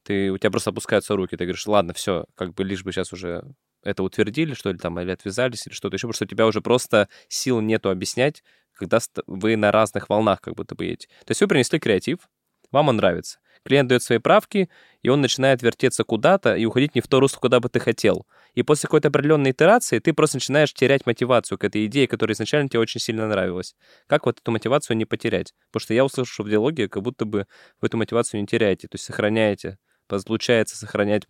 [0.03, 3.13] ты, у тебя просто опускаются руки, ты говоришь, ладно, все, как бы лишь бы сейчас
[3.13, 3.45] уже
[3.83, 6.61] это утвердили, что ли, там, или отвязались, или что-то еще, потому что у тебя уже
[6.61, 11.09] просто сил нету объяснять, когда вы на разных волнах как будто бы едете.
[11.25, 12.19] То есть вы принесли креатив,
[12.71, 13.39] вам он нравится.
[13.65, 14.69] Клиент дает свои правки,
[15.03, 18.27] и он начинает вертеться куда-то и уходить не в то русло, куда бы ты хотел.
[18.55, 22.69] И после какой-то определенной итерации ты просто начинаешь терять мотивацию к этой идее, которая изначально
[22.69, 23.75] тебе очень сильно нравилась.
[24.07, 25.55] Как вот эту мотивацию не потерять?
[25.71, 27.47] Потому что я услышал, что в диалоге как будто бы
[27.81, 29.79] вы эту мотивацию не теряете, то есть сохраняете.
[30.09, 31.23] Получается сохранять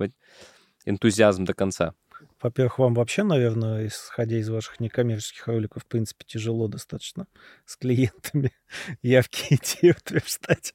[0.84, 1.94] энтузиазм до конца.
[2.42, 7.26] Во-первых, вам вообще, наверное, исходя из ваших некоммерческих роликов, в принципе, тяжело достаточно
[7.66, 8.52] с клиентами
[9.02, 10.74] явки идти утверждать.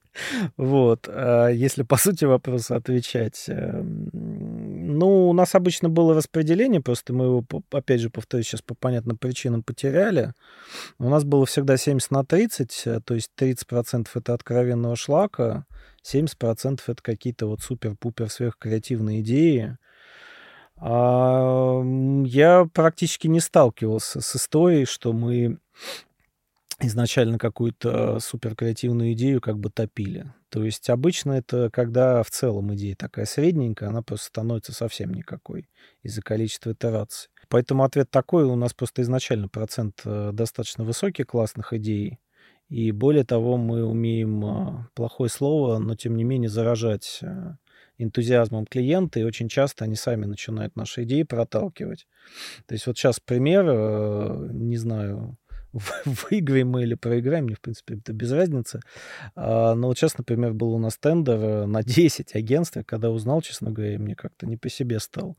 [0.56, 1.08] Вот.
[1.10, 7.26] А если по сути вопроса отвечать, эм, ну, у нас обычно было распределение, просто мы
[7.26, 10.34] его, опять же, повторюсь, сейчас по понятным причинам потеряли.
[11.00, 15.66] У нас было всегда 70 на 30, э, то есть 30% это откровенного шлака,
[16.04, 19.78] 70% это какие-то вот супер-пупер сверхкреативные идеи,
[20.80, 25.58] я практически не сталкивался с историей, что мы
[26.80, 30.32] изначально какую-то суперкреативную идею как бы топили.
[30.50, 35.68] То есть обычно это когда в целом идея такая средненькая, она просто становится совсем никакой
[36.04, 37.30] из-за количества итераций.
[37.50, 42.20] Поэтому ответ такой, у нас просто изначально процент э, достаточно высокий классных идей,
[42.70, 47.56] и более того, мы умеем а, плохое слово, но тем не менее заражать э,
[47.98, 52.08] энтузиазмом клиента, и очень часто они сами начинают наши идеи проталкивать.
[52.66, 55.38] То есть вот сейчас пример, э, не знаю,
[56.06, 58.82] выиграем мы или проиграем, мне, в принципе, это без разницы.
[59.36, 63.42] А, но вот сейчас, например, был у нас тендер э, на 10 агентств, когда узнал,
[63.42, 65.38] честно говоря, мне как-то не по себе стал.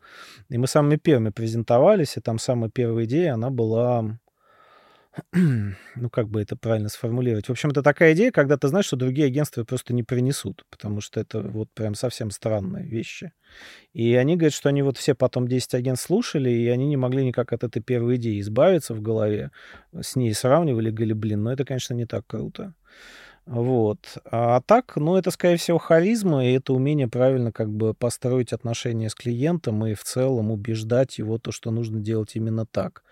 [0.49, 4.19] И мы самыми первыми презентовались, и там самая первая идея, она была
[5.33, 7.49] ну, как бы это правильно сформулировать.
[7.49, 11.01] В общем, это такая идея, когда ты знаешь, что другие агентства просто не принесут, потому
[11.01, 13.33] что это вот прям совсем странные вещи.
[13.93, 17.25] И они говорят, что они вот все потом 10 агентств слушали, и они не могли
[17.25, 19.51] никак от этой первой идеи избавиться в голове,
[19.99, 22.75] с ней сравнивали, говорили, блин, ну это, конечно, не так круто.
[23.49, 24.19] Вот.
[24.31, 29.09] А так, ну, это, скорее всего, харизма, и это умение правильно как бы построить отношения
[29.09, 33.03] с клиентом и в целом убеждать его то, что нужно делать именно так.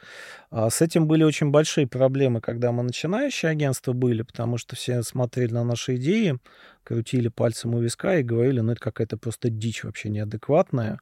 [0.51, 5.03] А с этим были очень большие проблемы, когда мы начинающие агентства были, потому что все
[5.03, 6.39] смотрели на наши идеи,
[6.87, 11.01] крутили пальцем у виска и говорили, ну, это какая-то просто дичь вообще неадекватная.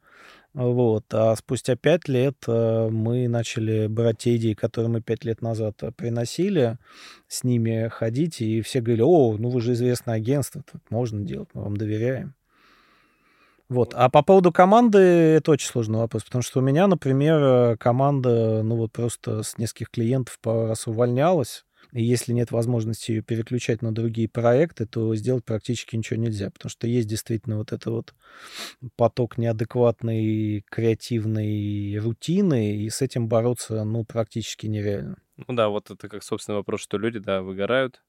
[0.55, 1.05] Вот.
[1.13, 5.91] А спустя пять лет э, мы начали брать идеи, которые мы пять лет назад э,
[5.91, 6.79] приносили,
[7.29, 11.49] с ними ходить, и все говорили, о, ну вы же известное агентство, тут можно делать,
[11.55, 12.35] мы вам доверяем.
[13.69, 13.93] Вот.
[13.95, 18.63] А по поводу команды это очень сложный вопрос, потому что у меня, например, э, команда,
[18.63, 21.65] ну вот просто с нескольких клиентов пару раз увольнялась,
[21.95, 26.69] и если нет возможности ее переключать на другие проекты, то сделать практически ничего нельзя, потому
[26.69, 28.15] что есть действительно вот это вот
[28.97, 35.19] поток неадекватной креативной рутины, и с этим бороться, ну, практически нереально.
[35.37, 38.03] Ну да, вот это как, собственно, вопрос, что люди, да, выгорают.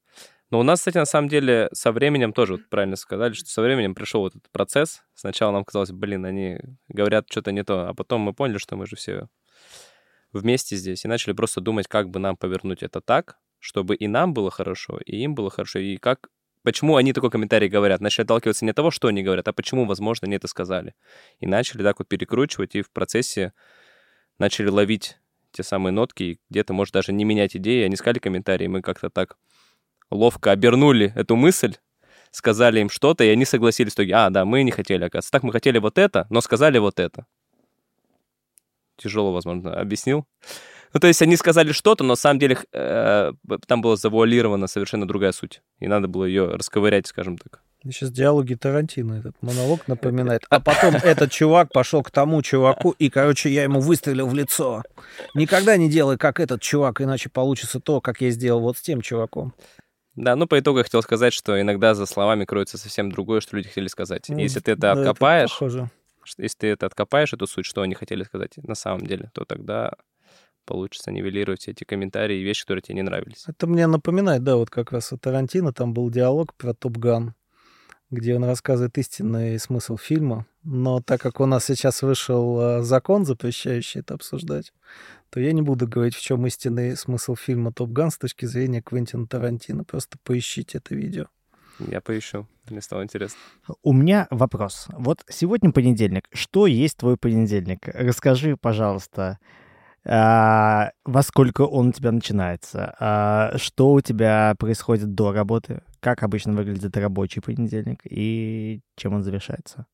[0.50, 3.62] Но у нас, кстати, на самом деле со временем тоже вот правильно сказали, что со
[3.62, 5.04] временем пришел вот этот процесс.
[5.14, 8.88] Сначала нам казалось, блин, они говорят что-то не то, а потом мы поняли, что мы
[8.88, 9.28] же все
[10.34, 14.34] вместе здесь и начали просто думать, как бы нам повернуть это так, чтобы и нам
[14.34, 16.30] было хорошо, и им было хорошо, и как
[16.62, 18.00] почему они такой комментарий говорят.
[18.00, 20.94] Начали отталкиваться не от того, что они говорят, а почему, возможно, они это сказали.
[21.40, 23.54] И начали так вот перекручивать, и в процессе
[24.38, 25.18] начали ловить
[25.52, 27.86] те самые нотки, и где-то, может, даже не менять идеи.
[27.86, 29.38] Они сказали комментарии, мы как-то так
[30.12, 31.76] ловко обернули эту мысль,
[32.30, 35.32] сказали им что-то, и они согласились итоге, а, да, мы не хотели, оказывается.
[35.32, 37.26] Так, мы хотели вот это, но сказали вот это.
[38.98, 40.28] Тяжело, возможно, объяснил.
[40.94, 43.32] Ну, то есть они сказали что-то, но на самом деле э,
[43.68, 45.62] там была завуалирована совершенно другая суть.
[45.80, 47.62] И надо было ее расковырять, скажем так.
[47.84, 50.44] Сейчас диалоги Тарантино этот монолог напоминает.
[50.50, 54.84] А потом этот чувак пошел к тому чуваку, и, короче, я ему выстрелил в лицо.
[55.34, 59.02] Никогда не делай, как этот чувак, иначе получится то, как я сделал вот с тем
[59.02, 59.54] чуваком.
[60.16, 63.58] Да, ну по итогу я хотел сказать, что иногда за словами кроется совсем другое, что
[63.58, 64.30] люди хотели сказать.
[64.30, 65.90] Ну, если ты это да, откопаешь, это
[66.38, 69.94] если ты это откопаешь, эту суть, что они хотели сказать на самом деле, то тогда
[70.66, 73.46] получится нивелировать все эти комментарии и вещи, которые тебе не нравились.
[73.48, 77.34] Это мне напоминает, да, вот как раз у Тарантино там был диалог про Топ Ган,
[78.12, 80.46] где он рассказывает истинный смысл фильма.
[80.64, 84.74] Но так как у нас сейчас вышел а, закон, запрещающий это обсуждать,
[85.30, 88.82] то я не буду говорить, в чем истинный смысл фильма «Топ Ган» с точки зрения
[88.82, 89.84] Квентина Тарантино.
[89.84, 91.28] Просто поищите это видео.
[91.80, 92.48] Я поищу.
[92.70, 93.38] Мне стало интересно.
[93.84, 94.88] У меня вопрос.
[94.90, 96.28] Вот сегодня понедельник.
[96.32, 97.88] Что есть твой понедельник?
[97.88, 99.40] Расскажи, пожалуйста,
[100.08, 106.22] а, во сколько он у тебя начинается, а, что у тебя происходит до работы, как
[106.22, 109.88] обычно выглядит рабочий понедельник и чем он завершается.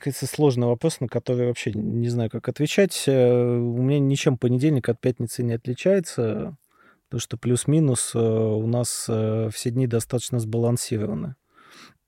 [0.00, 3.04] Кажется, сложный вопрос, на который вообще не знаю, как отвечать.
[3.06, 6.56] Э, у меня ничем понедельник от пятницы не отличается,
[7.04, 11.36] потому что плюс-минус э, у нас э, все дни достаточно сбалансированы.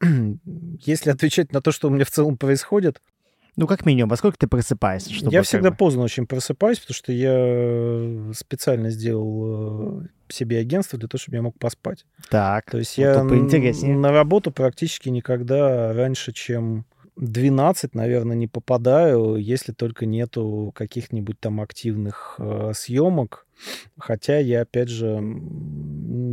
[0.02, 3.00] Если отвечать на то, что у меня в целом происходит,
[3.57, 5.12] ну, как минимум, во сколько ты просыпаешься?
[5.12, 5.77] Чтобы я всегда бы...
[5.77, 11.37] поздно очень просыпаюсь, потому что я э, специально сделал э, себе агентство для того, чтобы
[11.37, 12.05] я мог поспать.
[12.29, 16.85] Так, То есть я на работу практически никогда раньше, чем
[17.16, 23.47] 12, наверное, не попадаю, если только нету каких-нибудь там активных э, съемок.
[23.99, 25.14] Хотя я, опять же,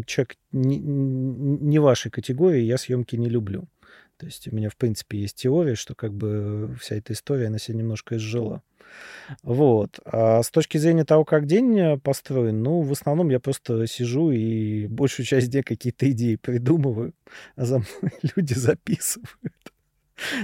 [0.05, 3.69] человек не, не вашей категории, я съемки не люблю.
[4.17, 7.57] То есть у меня, в принципе, есть теория, что как бы вся эта история, она
[7.57, 8.61] себя немножко изжила.
[9.41, 9.99] Вот.
[10.05, 14.87] А с точки зрения того, как день построен, ну, в основном я просто сижу и
[14.87, 17.13] большую часть дня какие-то идеи придумываю,
[17.55, 19.73] а за мной люди записывают.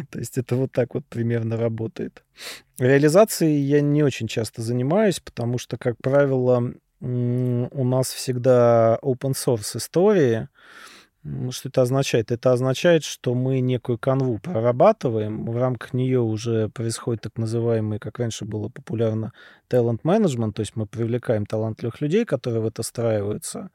[0.10, 2.24] То есть это вот так вот примерно работает.
[2.80, 9.78] Реализацией я не очень часто занимаюсь, потому что, как правило, у нас всегда open source
[9.78, 10.50] истории,
[11.52, 12.32] что это означает?
[12.32, 18.20] Это означает, что мы некую канву прорабатываем, в рамках нее уже происходит так называемый, как
[18.20, 19.34] раньше было популярно,
[20.04, 23.70] management, то есть мы привлекаем талантливых людей, которые в это встраиваются,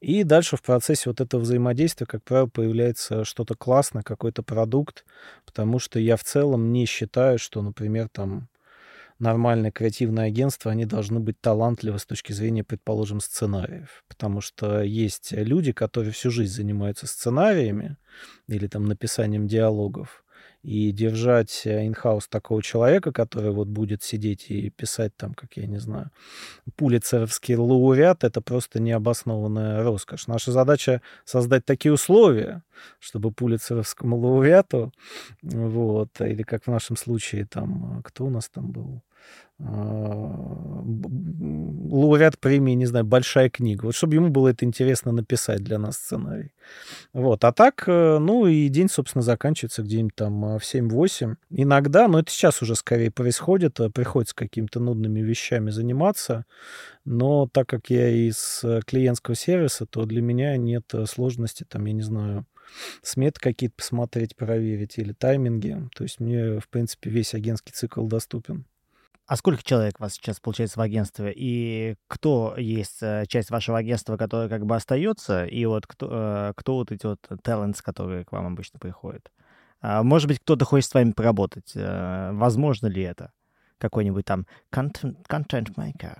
[0.00, 5.04] и дальше в процессе вот этого взаимодействия, как правило, появляется что-то классное, какой-то продукт,
[5.44, 8.48] потому что я в целом не считаю, что, например, там
[9.18, 14.04] нормальное креативное агентство, они должны быть талантливы с точки зрения, предположим, сценариев.
[14.08, 17.96] Потому что есть люди, которые всю жизнь занимаются сценариями
[18.48, 20.23] или там написанием диалогов.
[20.64, 25.76] И держать инхаус такого человека, который вот будет сидеть и писать там, как я не
[25.78, 26.10] знаю,
[26.76, 30.26] пулицеровский лауреат, это просто необоснованная роскошь.
[30.26, 32.62] Наша задача создать такие условия,
[32.98, 34.90] чтобы пулицеровскому лауреату,
[35.42, 39.02] вот, или как в нашем случае там, кто у нас там был?
[39.60, 40.82] А,
[41.90, 43.84] лауреат премии, не знаю, большая книга.
[43.86, 46.52] Вот чтобы ему было это интересно написать для нас сценарий.
[47.12, 47.44] Вот.
[47.44, 51.36] А так, э, ну и день, собственно, заканчивается где-нибудь там а, в 7-8.
[51.50, 56.46] Иногда, но это сейчас уже скорее происходит, приходится какими-то нудными вещами заниматься.
[57.04, 61.84] Но так как я из э, клиентского сервиса, то для меня нет э, сложности, там,
[61.84, 62.44] я не знаю,
[63.02, 65.88] сметы какие-то посмотреть, проверить или тайминги.
[65.94, 68.66] То есть мне, в принципе, весь агентский цикл доступен.
[69.26, 71.32] А сколько человек у вас сейчас получается в агентстве?
[71.34, 75.46] И кто есть э, часть вашего агентства, которая как бы остается?
[75.46, 79.32] И вот кто, э, кто вот эти вот talents, которые к вам обычно приходят?
[79.80, 81.72] А, может быть, кто-то хочет с вами поработать?
[81.74, 83.32] Э, возможно ли это?
[83.78, 86.18] Какой-нибудь там maker?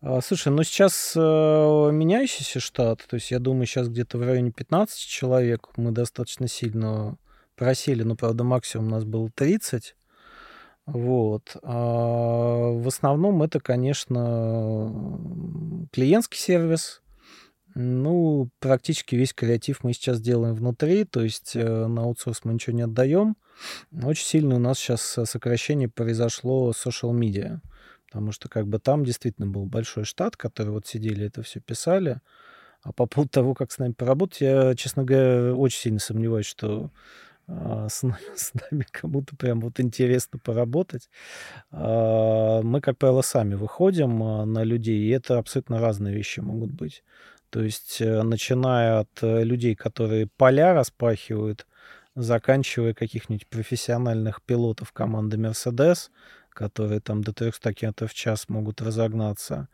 [0.00, 4.96] А, слушай, ну сейчас меняющийся штат, то есть я думаю, сейчас где-то в районе 15
[4.96, 7.16] человек мы достаточно сильно
[7.56, 9.96] просели, но, правда, максимум у нас было 30.
[10.86, 11.56] Вот.
[11.62, 17.00] А в основном это, конечно, клиентский сервис.
[17.76, 22.76] Ну, практически весь креатив мы сейчас делаем внутри, то есть э, на аутсорс мы ничего
[22.76, 23.36] не отдаем.
[24.00, 27.58] Очень сильно у нас сейчас сокращение произошло social media,
[28.06, 32.20] потому что как бы там действительно был большой штат, который вот сидели это все писали.
[32.82, 36.92] А по поводу того, как с нами поработать, я, честно говоря, очень сильно сомневаюсь, что
[37.46, 38.02] с,
[38.36, 41.08] с нами кому-то прям вот интересно поработать.
[41.70, 46.70] А, мы, как правило, сами выходим а, на людей, и это абсолютно разные вещи могут
[46.70, 47.02] быть.
[47.50, 51.66] То есть, э, начиная от э, людей, которые поля распахивают,
[52.16, 56.10] заканчивая каких-нибудь профессиональных пилотов команды Mercedes,
[56.54, 59.68] которые там до 300 км в час могут разогнаться.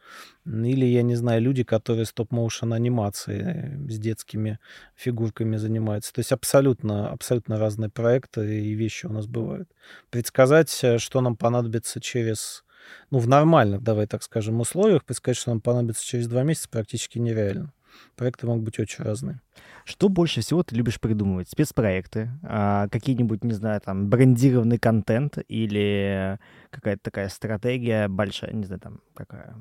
[0.46, 4.58] Или, я не знаю, люди, которые стоп-моушен анимации с детскими
[4.96, 6.12] фигурками занимаются.
[6.12, 9.68] То есть абсолютно, абсолютно разные проекты и вещи у нас бывают.
[10.10, 12.64] Предсказать, э, что нам понадобится через
[13.10, 17.18] ну, в нормальных, давай так скажем, условиях, предсказать, что нам понадобится через два месяца, практически
[17.18, 17.72] нереально.
[18.16, 19.40] Проекты могут быть очень разные.
[19.84, 21.48] Что больше всего ты любишь придумывать?
[21.48, 26.38] Спецпроекты, а, какие-нибудь, не знаю, там, брендированный контент или
[26.70, 29.54] какая-то такая стратегия большая, не знаю, там, какая...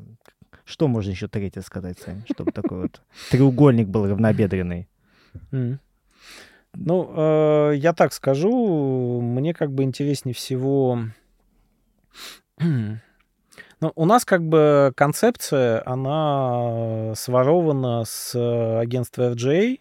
[0.65, 4.89] Что можно еще третье сказать, Сань, чтобы такой вот треугольник был равнобедренный?
[6.75, 10.99] Ну, э, я так скажу, мне как бы интереснее всего
[13.81, 18.35] ну, у нас как бы концепция, она сворована с
[18.79, 19.79] агентства FGA,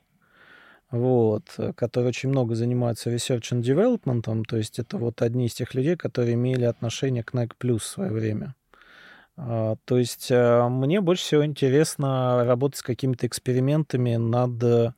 [0.90, 1.44] вот,
[1.76, 5.96] которые очень много занимаются research and development, то есть это вот одни из тех людей,
[5.96, 8.54] которые имели отношение к Nike Plus в свое время.
[9.40, 14.94] А, то есть э, мне больше всего интересно работать с какими-то экспериментами над а,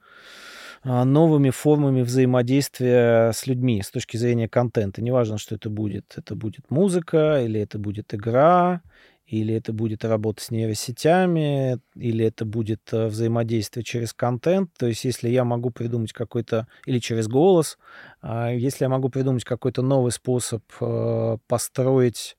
[0.85, 5.03] новыми формами взаимодействия с людьми с точки зрения контента.
[5.03, 6.15] Неважно, что это будет.
[6.17, 8.83] Это будет музыка, или это будет игра,
[9.31, 14.71] или это будет работа с нейросетями, или это будет э, взаимодействие через контент.
[14.77, 17.79] То есть если я могу придумать какой-то, или через голос,
[18.23, 22.37] а, если я могу придумать какой-то новый способ э, построить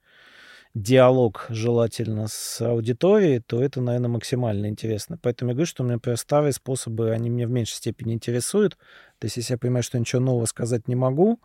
[0.73, 5.17] диалог желательно с аудиторией, то это, наверное, максимально интересно.
[5.21, 8.77] Поэтому я говорю, что, например, старые способы, они меня в меньшей степени интересуют.
[9.19, 11.39] То есть, если я понимаю, что ничего нового сказать не могу,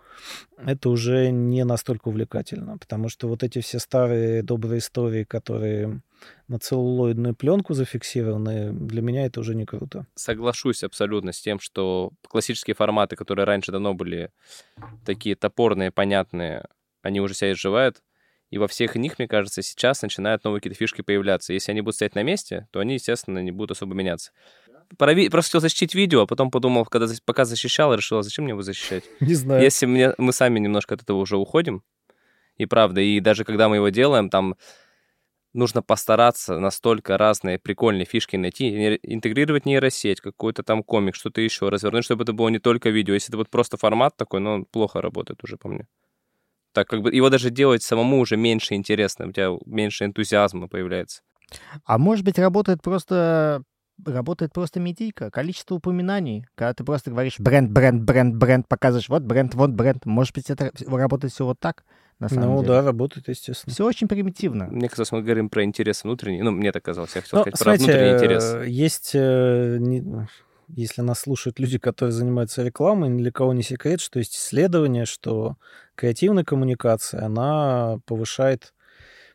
[0.65, 6.01] это уже не настолько увлекательно, потому что вот эти все старые добрые истории, которые
[6.49, 10.07] на целлулоидную пленку зафиксированы, для меня это уже не круто.
[10.15, 14.31] Соглашусь абсолютно с тем, что классические форматы, которые раньше давно были
[15.05, 16.65] такие топорные, понятные,
[17.03, 18.03] они уже себя изживают.
[18.57, 21.53] И во всех них, мне кажется, сейчас начинают новые какие-то фишки появляться.
[21.53, 24.33] Если они будут стоять на месте, то они, естественно, не будут особо меняться.
[24.97, 25.29] Прови...
[25.29, 28.63] Просто хотел защитить видео, а потом подумал, когда пока защищал, решил, а зачем мне его
[28.63, 29.05] защищать?
[29.21, 29.63] Не знаю.
[29.63, 30.15] Если мне...
[30.17, 31.83] мы сами немножко от этого уже уходим,
[32.57, 34.57] и правда, и даже когда мы его делаем, там
[35.53, 42.05] нужно постараться настолько разные прикольные фишки найти, интегрировать нейросеть, какой-то там комик, что-то еще, развернуть,
[42.05, 43.13] чтобы это было не только видео.
[43.13, 45.87] Если это вот просто формат такой, он плохо работает уже по мне.
[46.77, 51.23] Так как бы его даже делать самому уже меньше интересно, у тебя меньше энтузиазма появляется.
[51.87, 53.63] А может быть, работает просто
[54.05, 59.23] работает просто медийка, количество упоминаний, когда ты просто говоришь бренд, бренд, бренд, бренд, показываешь вот
[59.23, 60.05] бренд, вот бренд.
[60.05, 61.83] Может быть, это работает все вот так?
[62.19, 62.75] на самом ну, деле.
[62.75, 63.73] да, работает, естественно.
[63.73, 64.67] Все очень примитивно.
[64.67, 66.43] Мне казалось, мы говорим про интерес внутренний.
[66.43, 68.67] Ну, мне так казалось, я хотел ну, сказать смотрите, про внутренний интерес.
[68.67, 70.29] Есть, э, не,
[70.69, 75.05] если нас слушают люди, которые занимаются рекламой, ни для кого не секрет, что есть исследование,
[75.05, 75.57] что
[75.95, 78.73] креативная коммуникация, она повышает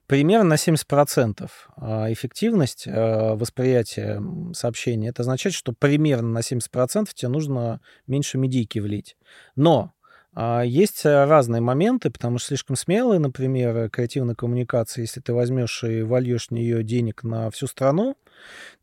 [0.08, 4.22] примерно на 70% а эффективность а, восприятия
[4.54, 5.08] сообщения.
[5.08, 9.16] Это означает, что примерно на 70% тебе нужно меньше медийки влить.
[9.56, 9.94] Но
[10.34, 16.02] а, есть разные моменты, потому что слишком смелые, например, креативная коммуникация, если ты возьмешь и
[16.02, 18.18] вольешь в нее денег на всю страну,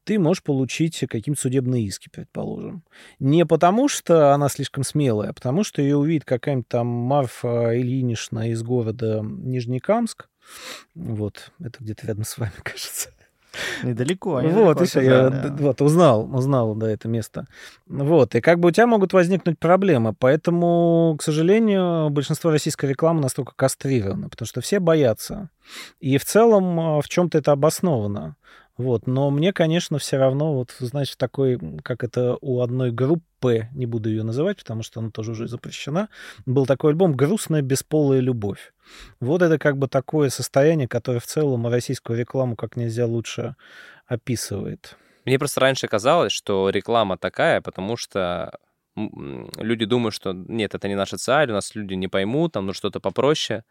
[0.05, 2.83] ты можешь получить какие-то судебные иски, предположим.
[3.19, 8.51] Не потому, что она слишком смелая, а потому что ее увидит какая-нибудь там Марфа Ильинична
[8.51, 10.29] из города Нижнекамск.
[10.95, 13.11] Вот, это где-то рядом с вами, кажется.
[13.83, 14.41] Недалеко.
[14.41, 15.57] Вот, еще я да.
[15.59, 17.47] вот, узнал, узнал, да, это место.
[17.87, 23.21] Вот, и как бы у тебя могут возникнуть проблемы, поэтому, к сожалению, большинство российской рекламы
[23.21, 25.51] настолько кастрировано, потому что все боятся.
[26.01, 28.37] И в целом а, в чем-то это обосновано.
[28.79, 33.87] Вот, но мне, конечно, все равно, вот, знаешь, такой, как это у одной группы, не
[33.87, 36.09] буду ее называть, потому что она тоже уже запрещена,
[36.47, 38.73] был такой альбом «Грустная бесполая любовь».
[39.19, 43.57] Вот это как бы такое состояние, которое в целом российскую рекламу как нельзя лучше
[44.07, 44.97] описывает.
[45.25, 48.59] Мне просто раньше казалось, что реклама такая, потому что
[48.97, 52.73] люди думают, что нет, это не наша цель, у нас люди не поймут, там ну
[52.73, 53.65] что-то попроще.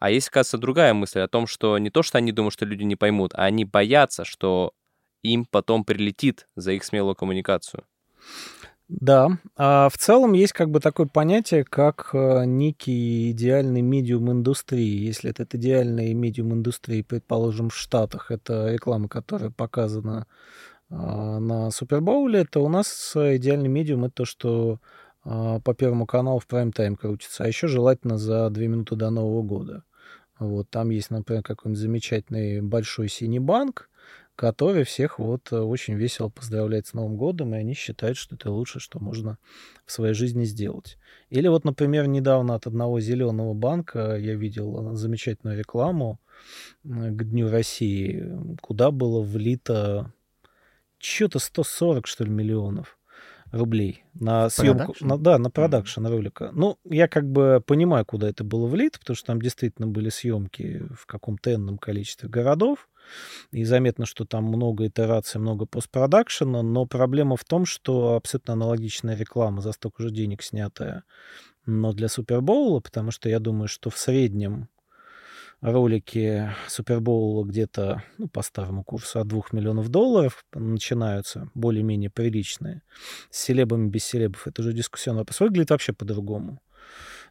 [0.00, 2.82] А есть, кажется, другая мысль о том, что не то, что они думают, что люди
[2.82, 4.72] не поймут, а они боятся, что
[5.22, 7.84] им потом прилетит за их смелую коммуникацию.
[8.88, 15.04] Да, а в целом есть как бы такое понятие, как э, некий идеальный медиум индустрии.
[15.06, 20.26] Если этот идеальный медиум индустрии, предположим, в Штатах, это реклама, которая показана
[20.88, 24.80] а, на Супербоуле, то у нас идеальный медиум это то, что
[25.24, 29.42] а, по Первому каналу в прайм-тайм крутится, а еще желательно за две минуты до Нового
[29.42, 29.84] года.
[30.40, 33.90] Вот, там есть, например, какой-нибудь замечательный большой синий банк,
[34.36, 38.50] который всех вот э, очень весело поздравляет с Новым годом, и они считают, что это
[38.50, 39.36] лучшее, что можно
[39.84, 40.96] в своей жизни сделать.
[41.28, 46.18] Или вот, например, недавно от одного зеленого банка я видел замечательную рекламу
[46.82, 50.10] к Дню России, куда было влито
[50.98, 52.96] что-то 140, что ли, миллионов
[53.52, 56.10] рублей на съемку, на, да, на продакшн mm-hmm.
[56.10, 56.50] ролика.
[56.52, 60.82] Ну, я как бы понимаю, куда это было влито, потому что там действительно были съемки
[60.94, 62.88] в каком-то энном количестве городов,
[63.50, 69.16] и заметно, что там много итераций, много постпродакшена, но проблема в том, что абсолютно аналогичная
[69.16, 71.04] реклама за столько же денег снятая,
[71.66, 74.68] но для Супербоула, потому что я думаю, что в среднем
[75.60, 82.82] ролики Супербоула где-то, ну, по старому курсу, от 2 миллионов долларов начинаются, более-менее приличные.
[83.30, 85.40] С селебами, без селебов, это уже дискуссионный вопрос.
[85.40, 86.60] Выглядит вообще по-другому.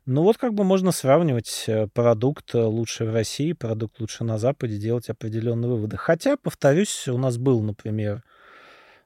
[0.06, 4.38] Ну вот как бы можно сравнивать э, продукт э, лучше в России, продукт лучше на
[4.38, 5.98] Западе, делать определенные выводы.
[5.98, 8.24] Хотя, повторюсь, у нас был, например,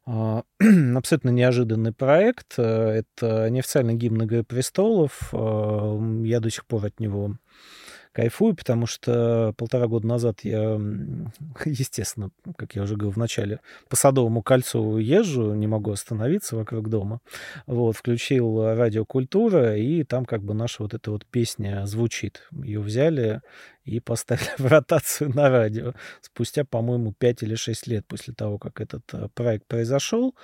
[0.05, 0.43] а,
[0.95, 2.53] абсолютно неожиданный проект.
[2.57, 5.33] Э, это неофициальный гимн «Игры престолов».
[5.33, 7.37] Я до сих пор от него
[8.13, 10.79] кайфую, потому что полтора года назад я,
[11.65, 13.59] естественно, как я уже говорил в начале,
[13.89, 17.19] по Садовому кольцу езжу, не могу остановиться вокруг дома.
[17.67, 22.47] Вот, включил радиокультура, и там как бы наша вот эта вот песня звучит.
[22.51, 23.41] Ее взяли
[23.85, 28.79] и поставили в ротацию на радио спустя, по-моему, 5 или 6 лет после того, как
[28.79, 30.35] этот э, проект произошел.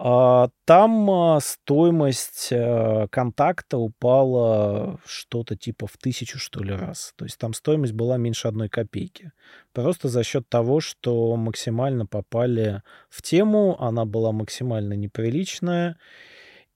[0.00, 7.14] А, там а, стоимость э, контакта упала что-то типа в тысячу, что ли, раз.
[7.16, 9.32] То есть там стоимость была меньше одной копейки.
[9.72, 15.98] Просто за счет того, что максимально попали в тему, она была максимально неприличная.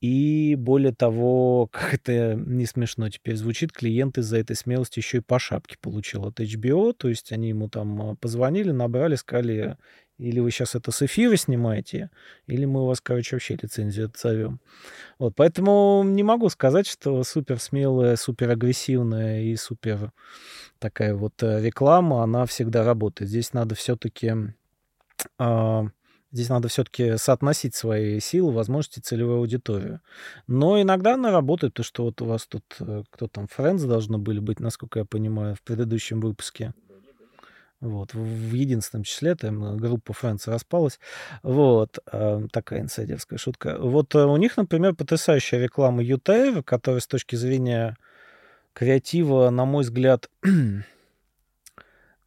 [0.01, 5.21] И более того, как это не смешно теперь звучит, клиент из-за этой смелости еще и
[5.21, 6.93] по шапке получил от HBO.
[6.93, 9.77] То есть они ему там а, позвонили, набрали, сказали,
[10.19, 12.11] или вы сейчас это с эфира снимаете,
[12.47, 14.61] или мы у вас, короче, вообще лицензию отзовем.
[15.19, 20.13] Вот, поэтому не могу сказать, что супер смелая, супер агрессивная и супер
[20.79, 23.31] такая вот э, реклама, она всегда работает.
[23.31, 24.35] Здесь надо все-таки
[25.39, 25.83] э,
[26.33, 30.01] здесь надо все-таки соотносить свои силы, возможности, целевую аудиторию.
[30.47, 34.19] Но иногда она работает, то что вот у вас тут, э, кто там, Friends должны
[34.19, 36.73] были быть, насколько я понимаю, в предыдущем выпуске.
[37.83, 41.01] Вот, в единственном числе, там группа Friends распалась.
[41.43, 43.77] Вот, э, такая инсайдерская шутка.
[43.77, 47.97] Вот э, у них, например, потрясающая реклама UTR, которая с точки зрения
[48.73, 50.31] креатива, на мой взгляд,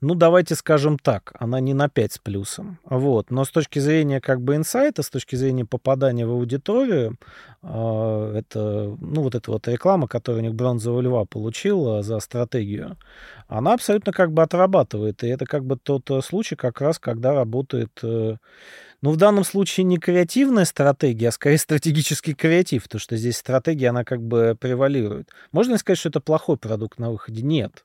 [0.06, 2.78] ну, давайте скажем так, она не на 5 с плюсом.
[2.86, 3.32] Вот.
[3.32, 7.18] Но с точки зрения как бы инсайта, с точки зрения попадания в аудиторию,
[7.64, 12.98] э, это, ну, вот эта вот реклама, которую у них бронзового льва получила за стратегию,
[13.48, 15.24] она абсолютно как бы отрабатывает.
[15.24, 18.36] И это как бы тот э, случай как раз, когда работает э,
[19.02, 23.90] ну, в данном случае не креативная стратегия, а скорее стратегический креатив, потому что здесь стратегия,
[23.90, 25.32] она как бы превалирует.
[25.52, 27.42] Можно ли сказать, что это плохой продукт на выходе?
[27.42, 27.84] Нет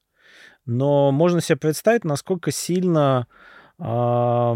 [0.71, 3.27] но можно себе представить, насколько сильно
[3.79, 4.55] больно,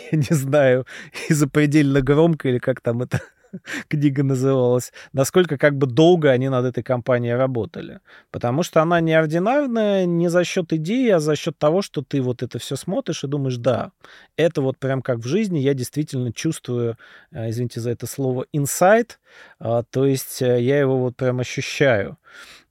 [0.10, 0.86] я не знаю,
[1.28, 3.20] и запредельно громко, или как там это
[3.88, 8.00] книга называлась, насколько как бы долго они над этой компанией работали.
[8.30, 12.42] Потому что она неординарная не за счет идеи, а за счет того, что ты вот
[12.42, 13.92] это все смотришь и думаешь, да,
[14.36, 16.96] это вот прям как в жизни, я действительно чувствую,
[17.32, 19.18] э, извините за это слово, инсайт,
[19.58, 22.18] а, то есть э, я его вот прям ощущаю.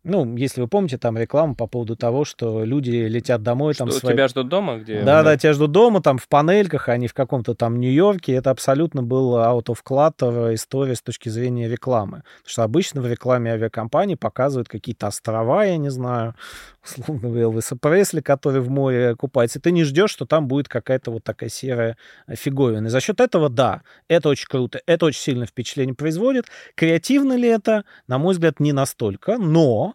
[0.08, 3.74] Ну, если вы помните, там реклама по поводу того, что люди летят домой.
[3.74, 4.14] Что там свои...
[4.14, 4.78] тебя ждут дома?
[4.78, 5.02] Где...
[5.02, 8.34] Да, да, тебя ждут дома, там в панельках, а не в каком-то там Нью-Йорке.
[8.34, 12.22] Это абсолютно был out of clutter история с точки зрения рекламы.
[12.38, 16.36] Потому что обычно в рекламе авиакомпании показывают какие-то острова, я не знаю,
[16.86, 19.60] условно Элвиса Пресли, который в море купается.
[19.60, 21.98] Ты не ждешь, что там будет какая-то вот такая серая
[22.30, 22.86] фиговина.
[22.88, 26.46] И за счет этого, да, это очень круто, это очень сильно впечатление производит.
[26.76, 27.86] Креативно ли это?
[28.08, 29.95] На мой взгляд, не настолько, но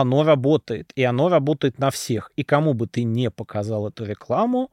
[0.00, 2.30] оно работает, и оно работает на всех.
[2.36, 4.70] И кому бы ты не показал эту рекламу,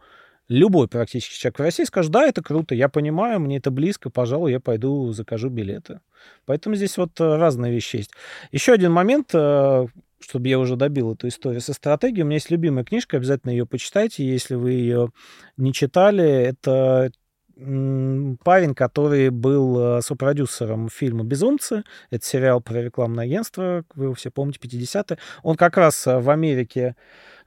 [0.50, 4.52] любой практически человек в России скажет, да, это круто, я понимаю, мне это близко, пожалуй,
[4.52, 6.02] я пойду закажу билеты.
[6.46, 8.12] Поэтому здесь вот э, разные вещи есть.
[8.52, 9.86] Еще один момент, э,
[10.20, 12.24] чтобы я уже добил эту историю со стратегией.
[12.24, 15.12] У меня есть любимая книжка, обязательно ее почитайте, если вы ее
[15.56, 16.26] не читали.
[16.26, 17.14] Это
[17.56, 21.84] парень, который был э, сопродюсером фильма «Безумцы».
[22.10, 25.18] Это сериал про рекламное агентство, вы все помните, 50-е.
[25.44, 26.96] Он как раз э, в Америке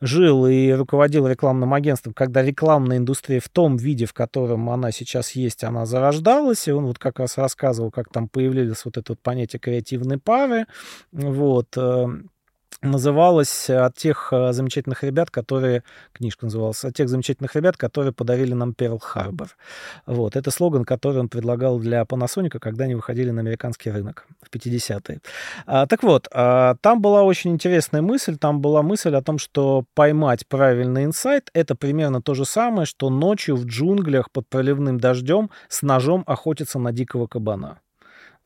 [0.00, 5.32] жил и руководил рекламным агентством, когда рекламная индустрия в том виде, в котором она сейчас
[5.32, 9.20] есть, она зарождалась, и он вот как раз рассказывал, как там появились вот это вот
[9.20, 10.66] понятие креативной пары,
[11.12, 12.06] вот, э,
[12.82, 15.82] называлась от тех э, замечательных ребят, которые...
[16.12, 19.48] Книжка называлась от тех замечательных ребят, которые подарили нам Перл Харбор.
[20.06, 20.36] Вот.
[20.36, 25.20] Это слоган, который он предлагал для Panasonic, когда они выходили на американский рынок в 50-е.
[25.66, 28.36] А, так вот, а, там была очень интересная мысль.
[28.36, 33.10] Там была мысль о том, что поймать правильный инсайт— это примерно то же самое, что
[33.10, 37.78] ночью в джунглях под проливным дождем с ножом охотиться на дикого кабана.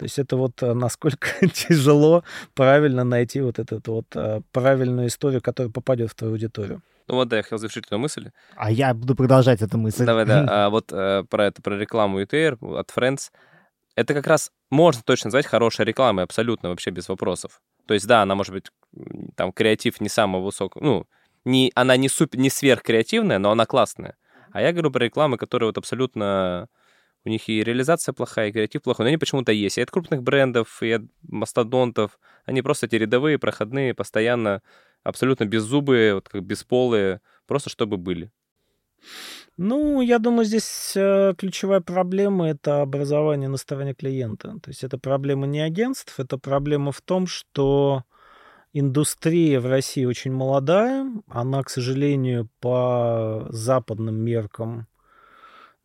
[0.01, 2.25] То есть это вот э, насколько тяжело
[2.55, 6.81] правильно найти вот эту вот э, правильную историю, которая попадет в твою аудиторию.
[7.07, 8.31] Ну вот, да, я хотел завершить эту мысль.
[8.57, 10.07] А я буду продолжать эту мысль.
[10.07, 10.47] Давай, да.
[10.49, 13.31] А вот э, про это, про рекламу UTR от Friends.
[13.95, 17.61] Это как раз можно точно назвать хорошей рекламой, абсолютно, вообще без вопросов.
[17.85, 18.71] То есть, да, она может быть,
[19.35, 21.05] там, креатив не самый высокий, ну,
[21.45, 24.17] не, она не, супер, не сверхкреативная, но она классная.
[24.53, 26.69] А я говорю про рекламы, которые вот абсолютно
[27.25, 29.79] у них и реализация плохая, и креатив плохой, но они почему-то есть.
[29.79, 32.19] И от крупных брендов, и от мастодонтов.
[32.45, 34.63] Они просто эти рядовые, проходные, постоянно
[35.03, 38.31] абсолютно беззубые, вот как бесполые, просто чтобы были.
[39.57, 44.59] Ну, я думаю, здесь э, ключевая проблема— это образование на стороне клиента.
[44.63, 48.05] То есть это проблема не агентств, это проблема в том, что
[48.73, 51.07] индустрия в России очень молодая.
[51.29, 54.87] Она, к сожалению, по западным меркам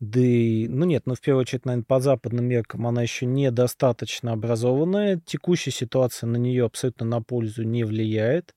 [0.00, 4.32] да и, ну нет, ну в первую очередь, наверное, по западным меркам она еще недостаточно
[4.32, 5.20] образованная.
[5.24, 8.54] Текущая ситуация на нее абсолютно на пользу не влияет.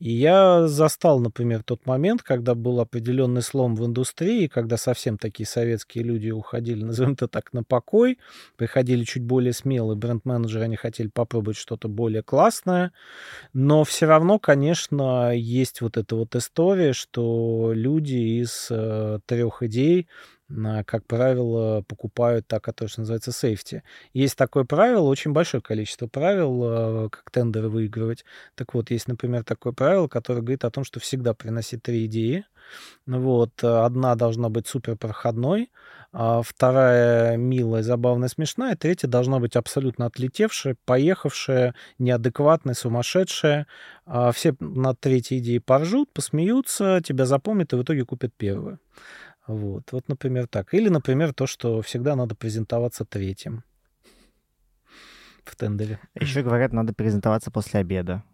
[0.00, 5.46] И я застал, например, тот момент, когда был определенный слом в индустрии, когда совсем такие
[5.46, 8.18] советские люди уходили, назовем это так, на покой,
[8.56, 12.92] приходили чуть более смелые бренд-менеджеры, они хотели попробовать что-то более классное,
[13.52, 20.08] но все равно, конечно, есть вот эта вот история, что люди из э, трех идей
[20.86, 23.82] как правило, покупают так, которое что называется safety.
[24.12, 28.24] Есть такое правило, очень большое количество правил, э, как тендеры выигрывать.
[28.54, 32.44] Так вот, есть, например, такое правило, которое говорит о том, что всегда приноси три идеи.
[33.06, 35.70] Вот, одна должна быть супер проходной,
[36.12, 43.66] а вторая милая, забавная, смешная, третья должна быть абсолютно отлетевшая, поехавшая, неадекватная, сумасшедшая.
[44.04, 48.78] А все на третьей идее поржут, посмеются, тебя запомнят и в итоге купят первую.
[49.46, 50.72] Вот, вот, например, так.
[50.74, 53.64] Или, например, то, что всегда надо презентоваться третьим
[55.44, 55.98] в тендере.
[56.14, 58.24] Еще говорят, надо презентоваться после обеда.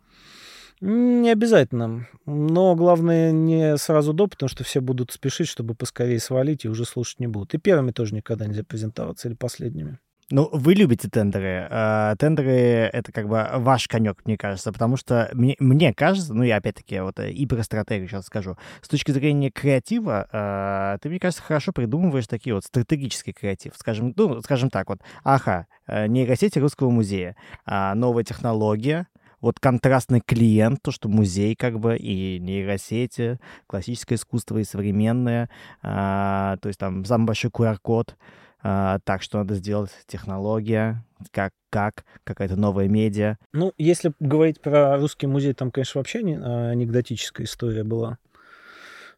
[0.81, 2.07] Не обязательно.
[2.25, 6.85] Но главное не сразу до, потому что все будут спешить, чтобы поскорее свалить и уже
[6.85, 7.55] слушать не будут.
[7.55, 9.99] И первыми тоже никогда нельзя презентоваться, или последними.
[10.31, 11.67] Ну, вы любите тендеры.
[11.71, 12.51] А, тендеры—
[12.93, 17.01] это как бы ваш конек, мне кажется, потому что мне, мне кажется, ну, я опять-таки
[17.01, 21.43] вот э, и про стратегию сейчас скажу, с точки зрения креатива, а, ты, мне кажется,
[21.43, 23.73] хорошо придумываешь такие вот стратегический креатив.
[23.75, 29.07] Скажем, ну, скажем так вот, ага, э, нейросети Русского музея, а, новая технология,
[29.41, 35.49] вот контрастный клиент, то, что музей как бы и нейросети, классическое искусство и современное,
[35.81, 38.17] то есть там самый большой QR-код,
[38.63, 43.37] а, так что надо сделать технология, как, как какая-то новая медиа.
[43.53, 48.19] Ну, если говорить про русский музей, там, конечно, вообще не, а, анекдотическая история была.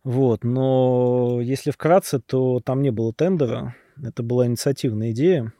[0.02, 5.52] Вот, но если вкратце, то там не было тендера, это была инициативная идея.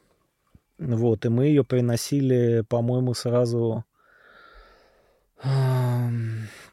[0.79, 3.85] Вот, и мы ее приносили, по-моему, сразу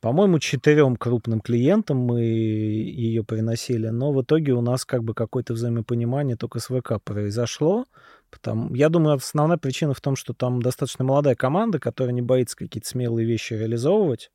[0.00, 5.54] по-моему, четырем крупным клиентам мы ее приносили, но в итоге у нас как бы какое-то
[5.54, 7.86] взаимопонимание только с ВК произошло.
[8.30, 12.56] Потому, я думаю, основная причина в том, что там достаточно молодая команда, которая не боится
[12.56, 14.30] какие-то смелые вещи реализовывать.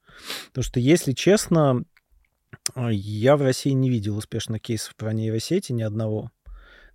[0.48, 1.84] Потому что, если честно,
[2.76, 6.32] я в России не видел успешных кейсов про нейросети ни одного.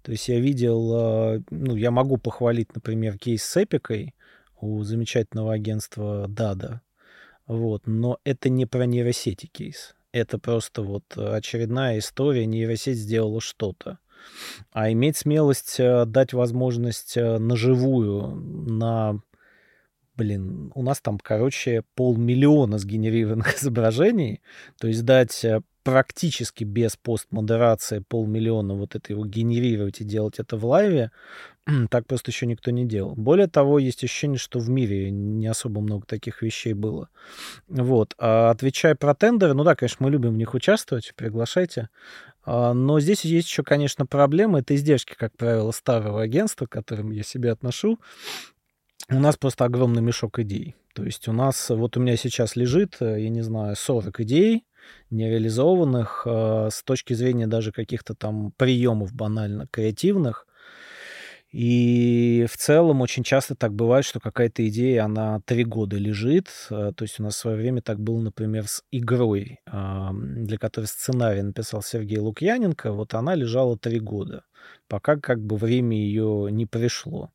[0.03, 4.14] То есть я видел, а, ну, я могу похвалить, например, кейс с Эпикой
[4.61, 6.80] у замечательного агентства Dada,
[7.49, 7.86] вот.
[7.86, 9.94] Но это не про нейросети кейс.
[10.12, 13.99] Это просто вот очередная история, нейросеть сделала что-то.
[14.72, 19.20] А иметь смелость э, дать возможность э, наживую на
[20.16, 24.42] блин, у нас там, короче, полмиллиона сгенерированных изображений,
[24.78, 30.59] то есть дать э, практически без постмодерации полмиллиона вот это его генерировать и делать это
[30.59, 31.12] в лайве,
[31.91, 33.14] так просто еще никто не делал.
[33.14, 37.09] Более того, есть ощущение, что в мире не особо много таких вещей было.
[37.68, 38.14] Вот.
[38.18, 41.89] А отвечая про тендеры, ну да, конечно, мы любим в них участвовать, приглашайте.
[42.45, 44.59] А, но здесь есть еще, конечно, проблема.
[44.59, 47.99] Это издержки, как правило, старого агентства, к которым я себя отношу.
[49.11, 50.74] У нас просто огромный мешок идей.
[50.94, 54.64] То есть у нас, вот у меня сейчас лежит, э, я не знаю, 40 идей,
[55.11, 60.46] нереализованных э, с точки зрения даже каких-то там приемов банально креативных.
[61.53, 66.49] И в целом очень часто так бывает, что какая-то идея, она три года лежит.
[66.68, 70.86] Э, то есть у нас в свое время так было, например, с игрой, для которой
[70.86, 72.92] сценарий написал Сергей Лукьяненко.
[72.92, 74.44] Вот она лежала три года,
[74.88, 77.30] пока как бы время ее не пришло.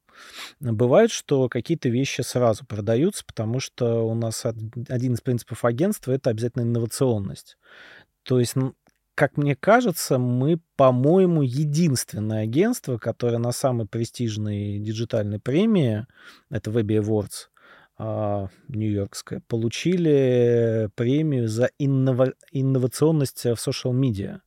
[0.59, 6.29] Бывает, что какие-то вещи сразу продаются, потому что у нас один из принципов агентства— это
[6.29, 7.57] обязательно инновационность.
[8.23, 8.55] То есть,
[9.15, 16.07] как мне кажется, мы, по-моему, единственное агентство, которое на самой престижной диджитальной премии,
[16.49, 17.49] это Webby Awards,
[17.97, 24.39] а, нью-йоркская, получили премию за иннова- инновационность в social-медиа.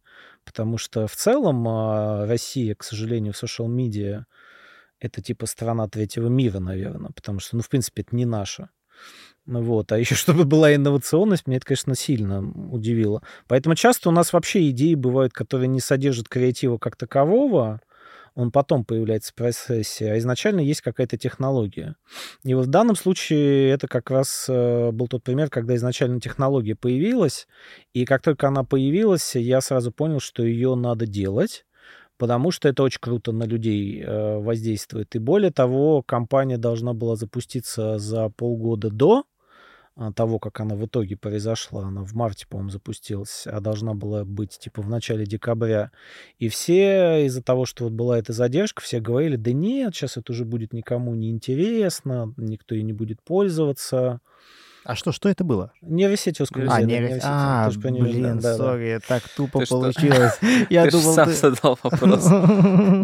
[0.44, 4.24] Потому что в целом а, Россия, к сожалению, в social-медиа
[5.00, 8.70] это типа страна третьего мира, наверное, потому что, ну, в принципе, это не наша.
[9.46, 9.92] Ну вот.
[9.92, 13.22] А еще чтобы была инновационность, меня это, конечно, сильно удивило.
[13.48, 17.80] Поэтому часто у нас вообще идеи бывают, которые не содержат креатива как такового,
[18.36, 21.96] он потом появляется в процессе, а изначально есть какая-то технология.
[22.44, 26.76] И вот в данном случае это как раз э, был тот пример, когда изначально технология
[26.76, 27.48] появилась,
[27.94, 31.64] и как только она появилась, я сразу понял, что ее надо делать,
[32.18, 35.14] потому что это очень круто на людей э, воздействует.
[35.14, 39.24] И более того, компания должна была запуститься за полгода до
[39.98, 41.86] а, того, как она в итоге произошла.
[41.86, 45.90] Она в марте, по-моему, запустилась, а должна была быть типа в начале декабря.
[46.38, 50.32] И все из-за того, что вот была эта задержка, все говорили, да нет, сейчас это
[50.32, 54.20] уже будет никому не интересно, никто и не будет пользоваться.
[54.86, 55.72] А что, что это было?
[55.82, 57.22] Нейросеть узкую А, нейросеть.
[57.24, 60.38] А, блин, да, сори, так тупо получилось.
[60.70, 62.26] Я думал, сам задал вопрос.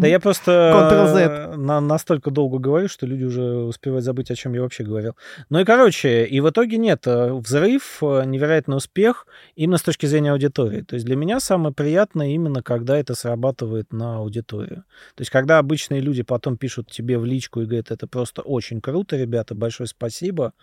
[0.03, 4.83] Да я просто настолько долго говорю, что люди уже успевают забыть, о чем я вообще
[4.83, 5.15] говорил.
[5.49, 7.05] Ну и, короче, и в итоге нет.
[7.05, 10.81] Э, взрыв, э, невероятный успех именно с точки зрения аудитории.
[10.81, 14.83] То есть для меня самое приятное именно, когда это срабатывает на аудиторию.
[15.15, 18.81] То есть когда обычные люди потом пишут тебе в личку и говорят, это просто очень
[18.81, 20.53] круто, ребята, большое спасибо.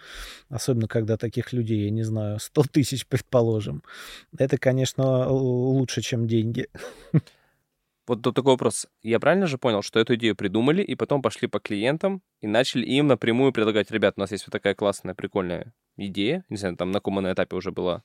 [0.48, 3.82] Особенно, когда когда таких людей, я не знаю, 100 тысяч, предположим,
[4.38, 6.68] это, конечно, лучше, чем деньги.
[8.06, 8.88] Вот тут такой вопрос.
[9.02, 12.84] Я правильно же понял, что эту идею придумали, и потом пошли по клиентам и начали
[12.84, 16.90] им напрямую предлагать, ребят, у нас есть вот такая классная, прикольная идея, не знаю, там
[16.90, 18.02] на каком она этапе уже была,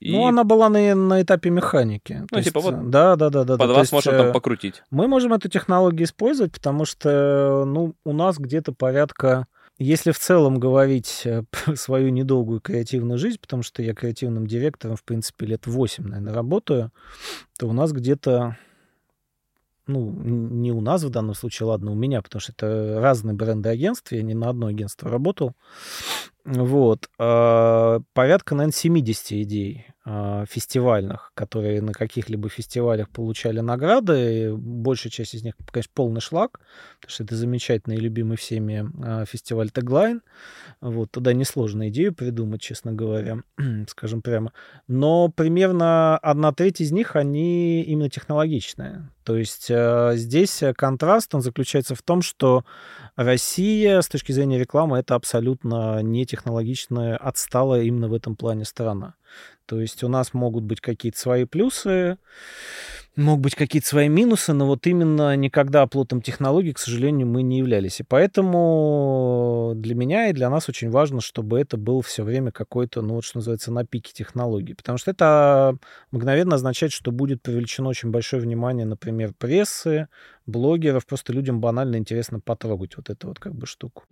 [0.00, 0.12] и...
[0.12, 2.18] Ну, она была на, на этапе механики.
[2.20, 3.56] Ну, То типа есть, вот да, да, да, да.
[3.56, 3.74] Под да.
[3.74, 4.82] вас можно там покрутить.
[4.90, 9.46] Мы можем эту технологию использовать, потому что, ну, у нас где-то порядка
[9.78, 11.42] если в целом говорить э,
[11.74, 16.92] свою недолгую креативную жизнь, потому что я креативным директором, в принципе, лет 8, наверное, работаю,
[17.58, 18.56] то у нас где-то
[19.86, 23.68] ну, не у нас в данном случае, ладно, у меня, потому что это разные бренды
[23.68, 25.52] агентств, я не на одно агентство работал.
[26.44, 27.10] Вот.
[27.18, 34.54] А, порядка, наверное, 70 идей фестивальных, которые на каких-либо фестивалях получали награды.
[34.54, 36.60] Большая часть из них, конечно, полный шлак,
[37.00, 40.20] потому что это замечательный и любимый всеми а, фестиваль Теглайн.
[40.82, 43.38] Вот, туда несложно идею придумать, честно говоря,
[43.88, 44.52] скажем прямо.
[44.88, 49.08] Но примерно одна треть из них, они именно технологичные.
[49.24, 52.64] То есть здесь контраст, он заключается в том, что
[53.16, 59.14] Россия с точки зрения рекламы это абсолютно не технологичная, отсталая именно в этом плане страна.
[59.66, 62.18] То есть у нас могут быть какие-то свои плюсы,
[63.16, 67.58] могут быть какие-то свои минусы, но вот именно никогда оплотом технологий, к сожалению, мы не
[67.58, 68.00] являлись.
[68.00, 73.02] И поэтому для меня и для нас очень важно, чтобы это был все время какой-то,
[73.02, 74.74] ну вот что называется, на пике технологий.
[74.74, 75.76] Потому что это
[76.10, 80.08] мгновенно означает, что будет привлечено очень большое внимание, например, прессы,
[80.46, 81.06] блогеров.
[81.06, 84.04] Просто людям банально интересно потрогать вот эту вот как бы штуку.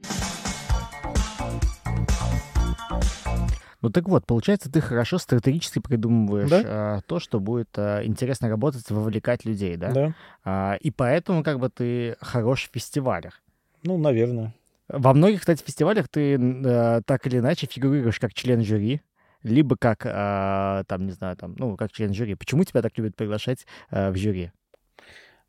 [3.83, 6.63] Ну так вот, получается, ты хорошо стратегически придумываешь да?
[6.65, 9.93] а, то, что будет а, интересно работать, вовлекать людей, да?
[9.93, 10.15] Да.
[10.45, 13.43] А, и поэтому как бы ты хорош в фестивалях.
[13.83, 14.55] Ну, наверное.
[14.89, 19.03] Во многих, кстати, фестивалях ты а, так или иначе фигурируешь как член жюри,
[19.43, 22.37] либо как, а, там, не знаю, там, ну, как член жюри.
[22.37, 24.53] Почему тебя так любят приглашать а, в жюри?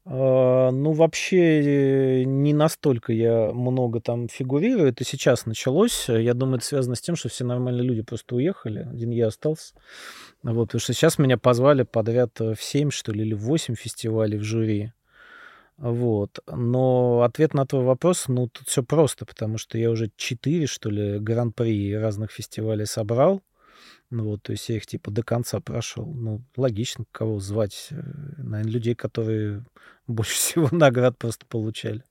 [0.06, 4.90] А, ну, вообще не настолько я много там фигурирую.
[4.90, 6.10] Это сейчас началось.
[6.10, 8.80] Я думаю, это связано с тем, что все нормальные люди просто уехали.
[8.80, 9.74] Один я остался.
[10.44, 14.38] Вот, потому что сейчас меня позвали подряд в 7, что ли, или в 8 фестивалей
[14.38, 14.92] в жюри.
[15.78, 16.40] Вот.
[16.48, 20.90] Но ответ на твой вопрос, ну, тут все просто, потому что я уже 4, что
[20.90, 23.42] ли, гран-при разных фестивалей собрал.
[24.10, 26.06] Ну вот, то есть я их типа до конца прошел.
[26.06, 27.88] Ну, логично, кого звать.
[27.92, 27.96] Э,
[28.38, 29.66] Наверное, людей, которые
[30.08, 32.04] больше всего наград просто получали.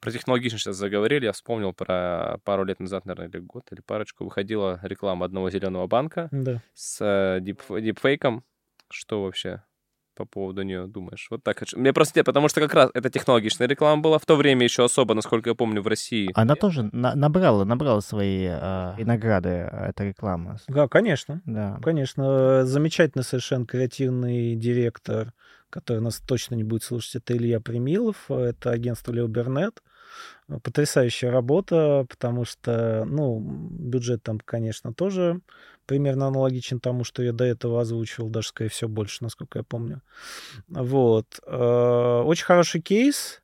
[0.00, 1.24] Про технологичность сейчас заговорили.
[1.24, 5.86] Я вспомнил про пару лет назад, наверное, или год, или парочку, выходила реклама одного зеленого
[5.86, 6.62] банка да.
[6.74, 8.44] с э, дип, дипфейком.
[8.90, 9.62] Что вообще
[10.14, 11.26] по поводу нее думаешь?
[11.30, 11.62] Вот так.
[11.74, 14.84] Мне просто нет, потому что как раз эта технологичная реклама была в то время еще
[14.84, 16.30] особо, насколько я помню, в России.
[16.34, 20.58] Она тоже на набрала, набрала свои э, награды, эта реклама.
[20.68, 21.42] Да, конечно.
[21.44, 21.78] Да.
[21.82, 22.64] Конечно.
[22.64, 25.32] Замечательный совершенно креативный директор,
[25.70, 29.82] который нас точно не будет слушать, это Илья Примилов, это агентство Лео Бернет.
[30.62, 35.40] Потрясающая работа, потому что, ну, бюджет там, конечно, тоже
[35.86, 40.02] примерно аналогичен тому, что я до этого озвучивал, даже, скорее всего, больше, насколько я помню.
[40.68, 41.26] Вот.
[41.46, 43.40] Э, очень хороший кейс.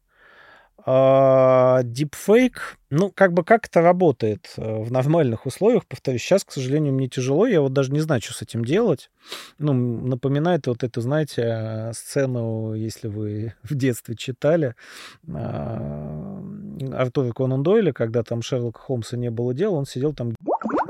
[0.86, 6.52] А, deepfake, ну, как бы как это работает э, в нормальных условиях, повторюсь, сейчас, к
[6.52, 9.10] сожалению, мне тяжело, я вот даже не знаю, что с этим делать.
[9.58, 14.74] Ну, напоминает вот эту, знаете, сцену, если вы в детстве читали,
[15.28, 16.42] а,
[16.92, 20.34] Артура Конан Дойля, когда там Шерлока Холмса не было дела, он сидел там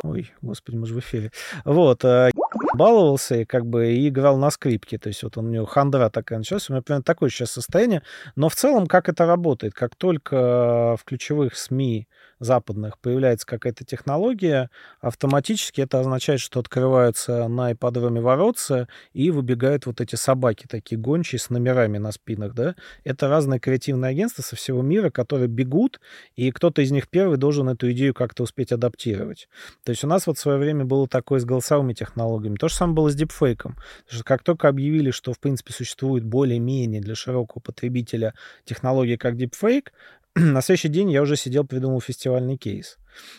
[0.03, 1.31] Ой, господи, мы же в эфире.
[1.65, 2.31] Вот, э,
[2.75, 4.99] баловался и как бы и играл на скрипке.
[4.99, 6.71] То есть вот он, у него хандра такая началась.
[6.71, 8.03] У меня примерно такое сейчас состояние.
[8.35, 9.75] Но в целом, как это работает?
[9.75, 12.09] Как только в ключевых СМИ
[12.41, 14.70] западных появляется какая-то технология,
[15.01, 21.38] автоматически это означает, что открываются на ипподроме воротца и выбегают вот эти собаки, такие гончие
[21.38, 22.74] с номерами на спинах, да.
[23.05, 26.01] Это разные креативные агентства со всего мира, которые бегут,
[26.34, 29.49] и кто-то из них первый должен эту идею как-то успеть адаптировать.
[29.84, 32.57] То есть у нас вот в свое время было такое с голосовыми технологиями.
[32.57, 33.76] То же самое было с дипфейком.
[34.09, 38.34] Что как только объявили, что, в принципе, существует более-менее для широкого потребителя
[38.64, 39.93] технология как дипфейк,
[40.37, 42.99] на следующий день я уже сидел, придумал фестивальный кейс.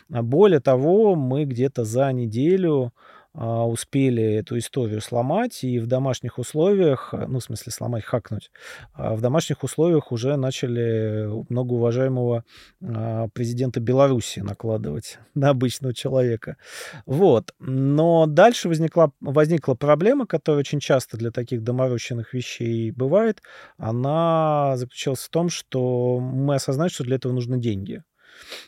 [0.09, 2.93] Более того, мы где-то за неделю
[3.33, 8.51] успели эту историю сломать, и в домашних условиях, ну, в смысле, сломать, хакнуть,
[8.93, 12.43] а в домашних условиях уже начали многоуважаемого
[12.83, 16.57] а, президента Беларуси накладывать на обычного человека.
[17.05, 17.53] Вот.
[17.59, 23.41] Но дальше возникла, возникла проблема, которая очень часто для таких доморощенных вещей бывает.
[23.77, 28.03] Она заключалась в том, что мы осознали, что для этого нужны деньги.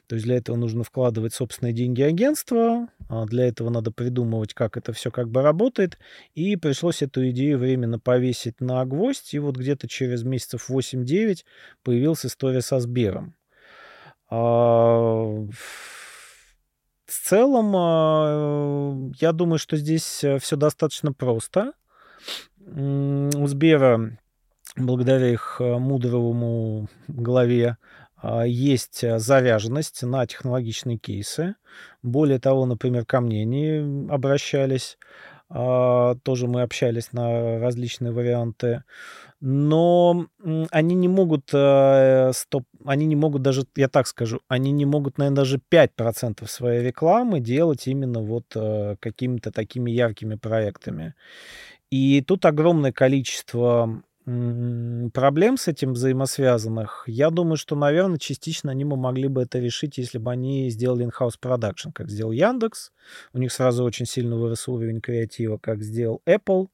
[0.08, 4.78] То есть для этого нужно вкладывать собственные деньги агентства, а для этого надо придумывать, как
[4.78, 5.98] это все как бы работает.
[6.36, 9.34] И пришлось эту идею временно повесить на гвоздь.
[9.34, 11.44] И вот где-то через месяцев 8-9
[11.84, 13.36] появилась история со Сбером.
[14.30, 15.26] А,
[17.06, 21.74] в целом, а, я думаю, что здесь все достаточно просто.
[22.66, 24.18] У Сбера,
[24.78, 27.78] благодаря их мудровому главе,
[28.46, 31.56] есть заряженность на технологичные кейсы.
[32.02, 34.98] Более того, например, ко мне они обращались.
[35.56, 38.84] А, тоже мы общались на различные варианты.
[39.40, 40.28] Но
[40.72, 45.18] они не могут, э, стоп, они не могут даже, я так скажу, они не могут,
[45.18, 51.14] наверное, даже 5% своей рекламы делать именно вот э, какими-то такими яркими проектами.
[51.92, 57.04] И тут огромное количество проблем с этим взаимосвязанных.
[57.08, 61.38] Я думаю, что, наверное, частично они могли бы это решить, если бы они сделали in-house
[61.42, 62.92] production, как сделал Яндекс.
[63.34, 66.68] У них сразу очень сильно вырос уровень креатива, как сделал Apple.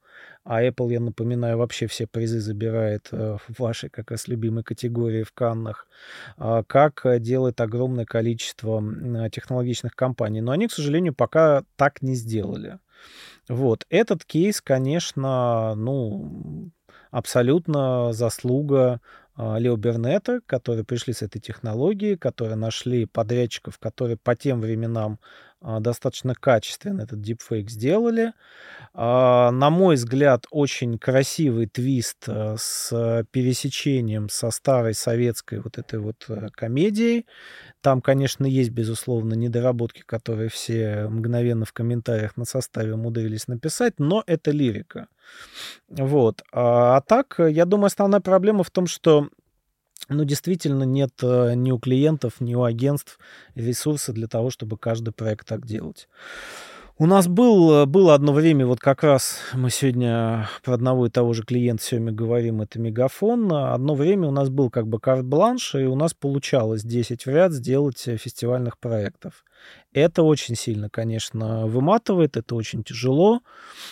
[0.44, 5.24] А Apple, я напоминаю, вообще все призы забирает э, в вашей как раз любимой категории
[5.24, 5.88] в Каннах.
[6.38, 8.84] А как делает огромное количество
[9.32, 10.42] технологичных компаний.
[10.42, 12.80] Но они, к сожалению, пока так не сделали.
[13.48, 13.86] Вот.
[13.90, 16.72] Этот кейс, конечно, ну,
[17.12, 19.02] абсолютно заслуга
[19.36, 25.20] а, Лео Бернета, которые пришли с этой технологией, которые нашли подрядчиков, которые по тем временам
[25.62, 28.34] достаточно качественно этот дипфейк сделали.
[28.94, 36.26] А, на мой взгляд, очень красивый твист с пересечением со старой советской вот этой вот
[36.30, 37.26] э, комедией.
[37.82, 44.24] Там, конечно, есть, безусловно, недоработки, которые все мгновенно в комментариях на составе умудрились написать, но
[44.28, 45.08] это лирика.
[45.90, 46.42] Вот.
[46.52, 49.30] А, а так, я думаю, основная проблема в том, что
[50.08, 53.20] ну, действительно нет э, ни у клиентов, ни у агентств
[53.56, 56.08] ресурса для того, чтобы каждый проект так делать.
[57.02, 61.32] У нас был, было одно время, вот как раз мы сегодня про одного и того
[61.32, 63.54] же клиента сегодня говорим, это Мегафон.
[63.54, 67.54] Одно время у нас был как бы карт-бланш, и у нас получалось 10 в ряд
[67.54, 69.46] сделать фестивальных проектов.
[69.92, 73.42] Это очень сильно, конечно, выматывает, это очень тяжело,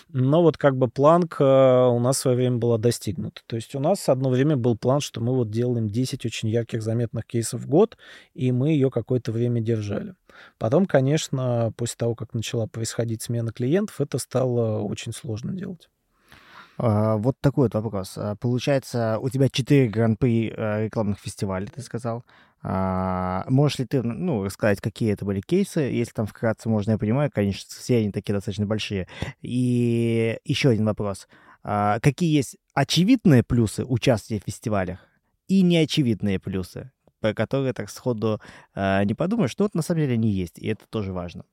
[0.10, 3.42] но вот как бы планка у нас в свое время была достигнута.
[3.48, 6.84] То есть у нас одно время был план, что мы вот делаем 10 очень ярких
[6.84, 7.98] заметных кейсов в год,
[8.36, 10.14] и мы ее какое-то время держали.
[10.60, 15.90] Потом, конечно, после того, как начала происходить смена клиентов, это стало очень сложно делать.
[16.78, 18.14] А, вот такой вот вопрос.
[18.18, 22.24] А, получается, у тебя 4 гран-при э, рекламных фестивалей, ты сказал.
[22.62, 25.80] А, можешь ли ты, ну, рассказать, какие это были кейсы?
[25.80, 29.08] Если там вкратце можно, я понимаю, конечно, все они такие достаточно большие.
[29.42, 31.28] И еще один вопрос.
[31.64, 35.00] Какие есть очевидные плюсы участия в фестивалях
[35.48, 36.92] и неочевидные плюсы?
[37.20, 38.40] про которые так сходу
[38.76, 41.46] не подумаешь, но вот на самом деле они есть, и это тоже важно.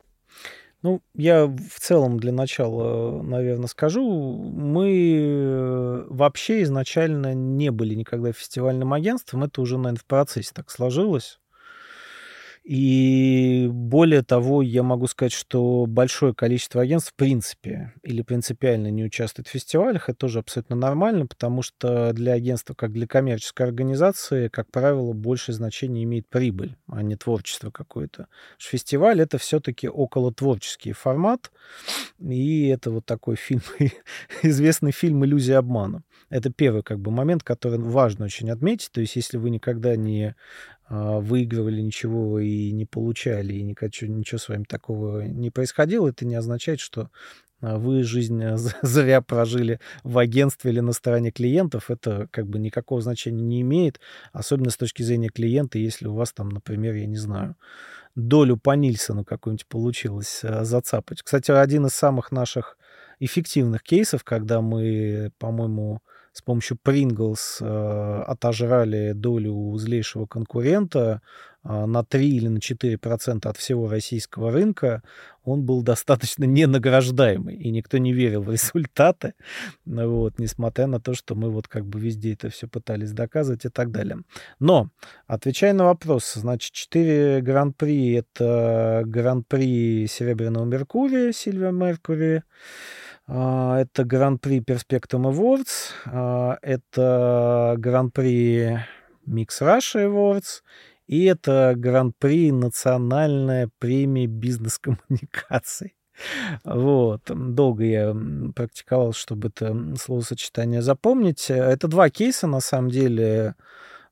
[0.84, 4.04] Ну, я в целом для начала, наверное, скажу.
[4.52, 9.44] Мы вообще изначально не были никогда фестивальным агентством.
[9.44, 11.40] Это уже, наверное, в процессе так сложилось.
[12.64, 19.04] И более того, я могу сказать, что большое количество агентств в принципе или принципиально не
[19.04, 20.08] участвует в фестивалях.
[20.08, 25.54] Это тоже абсолютно нормально, потому что для агентства, как для коммерческой организации, как правило, большее
[25.54, 28.28] значение имеет прибыль, а не творчество какое-то.
[28.58, 31.52] Фестиваль— это все-таки около творческий формат,
[32.18, 33.60] и это вот такой фильм,
[34.42, 36.02] известный фильм «Иллюзия обмана».
[36.30, 38.90] Это первый как бы момент, который важно очень отметить.
[38.90, 40.34] То есть если вы никогда не
[40.88, 46.34] выигрывали ничего и не получали, и ничего, ничего с вами такого не происходило, это не
[46.34, 47.10] означает, что
[47.64, 52.58] а, вы жизнь а, зря прожили в агентстве или на стороне клиентов, это как бы
[52.58, 54.00] никакого значения не имеет,
[54.32, 57.56] особенно с точки зрения клиента, если у вас там, например, я не знаю,
[58.14, 61.22] долю по Нильсону какую-нибудь получилось зацапать.
[61.22, 62.76] Кстати, один из самых наших
[63.18, 66.00] эффективных кейсов, когда мы, по-моему,
[66.34, 71.22] с помощью Pringles э, отожрали долю у злейшего конкурента
[71.62, 75.04] э, на 3 или на 4 процента от всего российского рынка,
[75.44, 79.34] он был достаточно ненаграждаемый, и никто не верил в результаты,
[79.86, 83.68] вот, несмотря на то, что мы вот как бы везде это все пытались доказывать и
[83.68, 84.18] так далее.
[84.58, 84.90] Но,
[85.28, 92.42] отвечая на вопрос, значит, 4 гран-при— это гран-при Серебряного Меркурия, Сильвер Меркурий, а,
[93.26, 98.80] это Гран-при Perspectum Awards, а, это Гран-при
[99.26, 100.62] Mix Russia Awards,
[101.06, 105.94] и это Гран-при Национальная премия бизнес-коммуникаций.
[106.64, 107.22] Вот.
[107.26, 108.16] Долго я
[108.54, 111.50] практиковал, чтобы это словосочетание запомнить.
[111.50, 113.54] Это два кейса, на самом деле.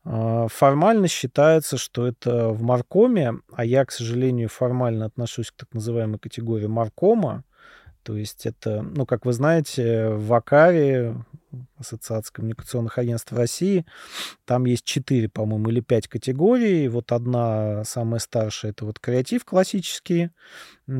[0.04, 5.72] А, формально считается, что это в Маркоме, а я, к сожалению, формально отношусь к так
[5.74, 7.44] называемой категории Маркома.
[8.02, 11.16] То есть это, ну, как вы знаете, в АКАРе,
[11.76, 13.84] Ассоциация коммуникационных агентств России,
[14.44, 16.88] там есть четыре, по-моему, или пять категорий.
[16.88, 20.30] Вот одна, самая старшая, это вот креатив классический,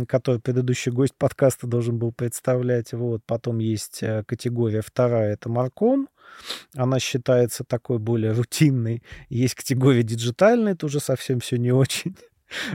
[0.07, 2.93] который предыдущий гость подкаста должен был представлять.
[2.93, 3.23] Вот.
[3.27, 6.09] Потом есть э, категория вторая, это Марком.
[6.75, 9.03] Она считается такой более рутинной.
[9.29, 12.17] Есть категория диджитальная, уже совсем все не очень.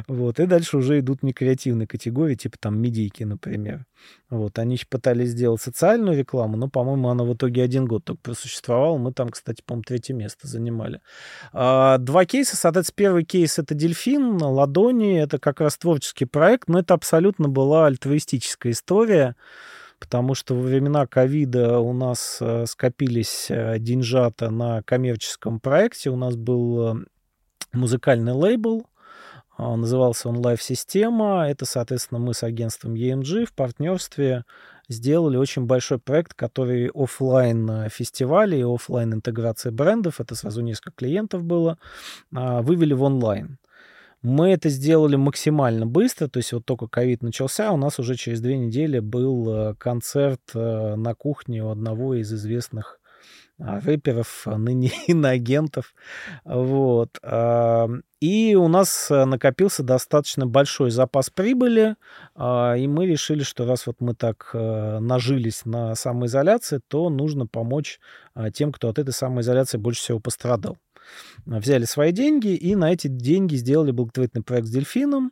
[0.07, 0.39] Вот.
[0.39, 3.86] И дальше уже идут некреативные категории, типа там медийки, например.
[4.30, 4.59] Вот.
[4.59, 8.97] Они пытались сделать социальную рекламу, но, по-моему, она в итоге один год только просуществовала.
[8.97, 11.01] Мы там, кстати, по-моему, третье место занимали.
[11.53, 12.55] А, два кейса.
[12.55, 15.19] Соответственно, первый кейс— это «Дельфин», «Ладони».
[15.19, 19.36] Это как раз творческий проект, но это абсолютно была альтруистическая история
[19.99, 26.09] потому что во времена ковида у нас э, скопились э, деньжата на коммерческом проекте.
[26.09, 27.05] У нас был э,
[27.73, 28.86] музыкальный лейбл,
[29.58, 31.47] назывался он Live Система.
[31.49, 34.45] Это, соответственно, мы с агентством EMG в партнерстве
[34.89, 41.43] сделали очень большой проект, который офлайн фестивали и офлайн интеграция брендов, это сразу несколько клиентов
[41.43, 41.78] было,
[42.34, 43.58] а, вывели в онлайн.
[44.24, 48.41] Мы это сделали максимально быстро, то есть вот только ковид начался, у нас уже через
[48.41, 53.07] две недели был э, концерт э, на кухне у одного из известных а,
[53.58, 55.93] рэперов, а ныне иноагентов.
[56.45, 57.20] Вот.
[58.20, 61.97] И у нас э, накопился достаточно большой запас прибыли,
[62.34, 67.45] а, и мы решили, что раз вот мы так э, нажились на самоизоляции, то нужно
[67.45, 67.99] помочь
[68.53, 70.78] тем, кто от этой самоизоляции больше всего пострадал.
[71.45, 75.32] Взяли свои деньги и на эти деньги сделали благотворительный проект с дельфином.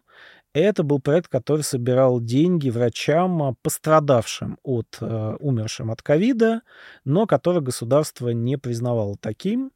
[0.55, 6.61] Это был проект, который собирал деньги врачам, а, пострадавшим от, э, умершим от ковида,
[7.03, 9.73] но который государство не признавало таким.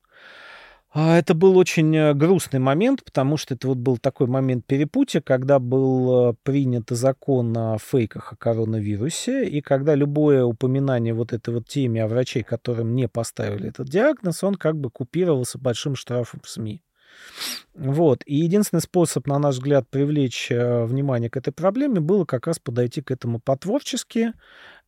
[0.94, 5.20] А, это был очень э, грустный момент, потому что это вот был такой момент перепутья,
[5.20, 11.54] когда был э, принят закон о фейках о коронавирусе, и когда любое упоминание вот этой
[11.54, 16.40] вот теме о врачей, которым не поставили этот диагноз, он как бы купировался большим штрафом
[16.42, 16.82] в СМИ.
[17.74, 18.24] Вот.
[18.26, 22.59] И единственный способ, на наш взгляд, привлечь э, внимание к этой проблеме было как раз
[22.59, 24.34] подойти к этому по-творчески.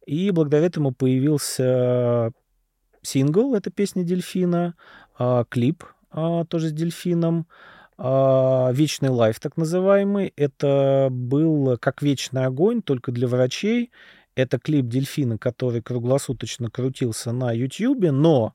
[0.06, 2.32] И благодаря этому появился
[3.02, 4.76] сингл, это песня «Дельфина»,
[5.18, 5.84] а, клип
[6.50, 7.48] тоже с дельфином,
[7.98, 10.34] «Вечный лайф», так называемый.
[10.36, 13.92] Это был как «Вечный огонь», только для врачей.
[14.36, 18.54] Это клип дельфина, который круглосуточно крутился на YouTube, но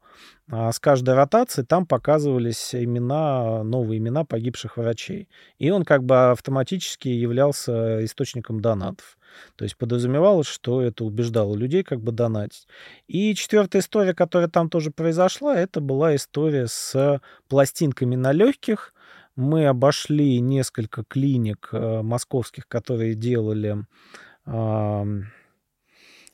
[0.50, 5.28] а, с каждой ротацией там показывались имена, новые имена погибших врачей.
[5.58, 9.18] И он как бы автоматически являлся источником донатов.
[9.56, 12.66] То есть подразумевалось, что это убеждало людей как бы донатить.
[13.06, 18.94] И четвертая история, которая там тоже произошла, это была история с пластинками на легких.
[19.34, 23.84] Мы обошли несколько клиник э, московских, которые делали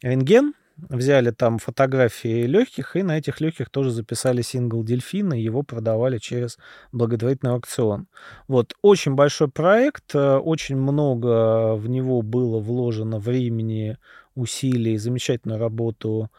[0.03, 5.63] рентген, взяли там фотографии легких, и на этих легких тоже записали сингл «Дельфина», и его
[5.63, 6.59] продавали через
[6.93, 8.09] благотворительный аукцион.
[8.49, 13.99] Вот, очень большой проект, э, очень много в него было вложено времени,
[14.35, 16.31] усилий, замечательную работу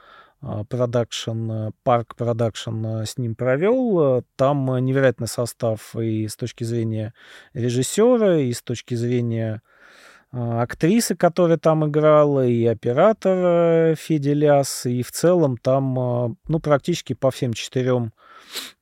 [0.69, 4.23] продакшн, парк продакшн с ним провел.
[4.35, 7.13] Там невероятный состав и с точки зрения
[7.53, 9.61] режиссера, и с точки зрения
[10.33, 17.13] актрисы, которая там играла, и оператор э, Феделяс, и в целом там, а, ну, практически
[17.13, 18.13] по всем четырем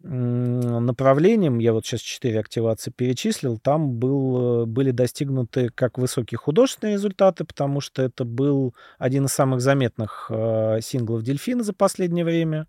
[0.03, 7.45] направлениям, я вот сейчас четыре активации перечислил, там был, были достигнуты как высокие художественные результаты,
[7.45, 12.67] потому что это был один из самых заметных э, синглов Дельфина за последнее время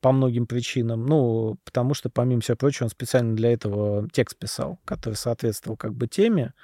[0.00, 1.06] по многим причинам.
[1.06, 5.94] Ну, потому что, помимо всего прочего, он специально для этого текст писал, который соответствовал как
[5.94, 6.54] бы теме,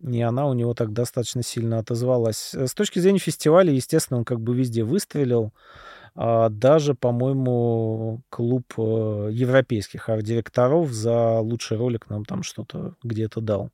[0.00, 2.54] и она у него так достаточно сильно отозвалась.
[2.54, 5.52] С точки зрения фестиваля, естественно, он как бы везде выстрелил.
[6.16, 13.70] А даже, по-моему, клуб э, европейских арт-директоров за лучший ролик нам там что-то где-то дал.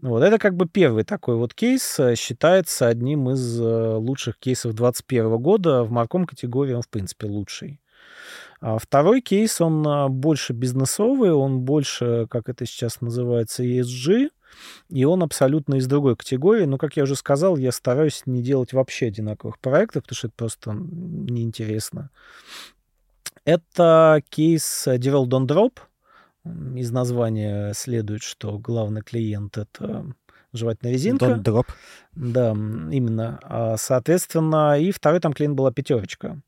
[0.00, 4.74] Вот это как бы первый такой вот кейс, э, считается одним из э, лучших кейсов
[4.74, 5.84] 2021 года.
[5.84, 7.80] В марком категории он, в принципе, лучший.
[8.60, 14.30] А второй кейс, он больше бизнесовый, он больше, как это сейчас называется, ESG,
[14.88, 16.64] и он абсолютно из другой категории.
[16.64, 20.36] Но, как я уже сказал, я стараюсь не делать вообще одинаковых проектов, потому что это
[20.36, 22.10] просто неинтересно.
[23.44, 25.78] Это кейс Devel Don't Drop.
[26.76, 30.06] Из названия следует, что главный клиент— это
[30.52, 31.26] жевательная резинка.
[31.26, 31.66] Don't Drop.
[32.14, 33.38] Да, именно.
[33.42, 36.40] А, соответственно, и второй там клиент была пятерочка.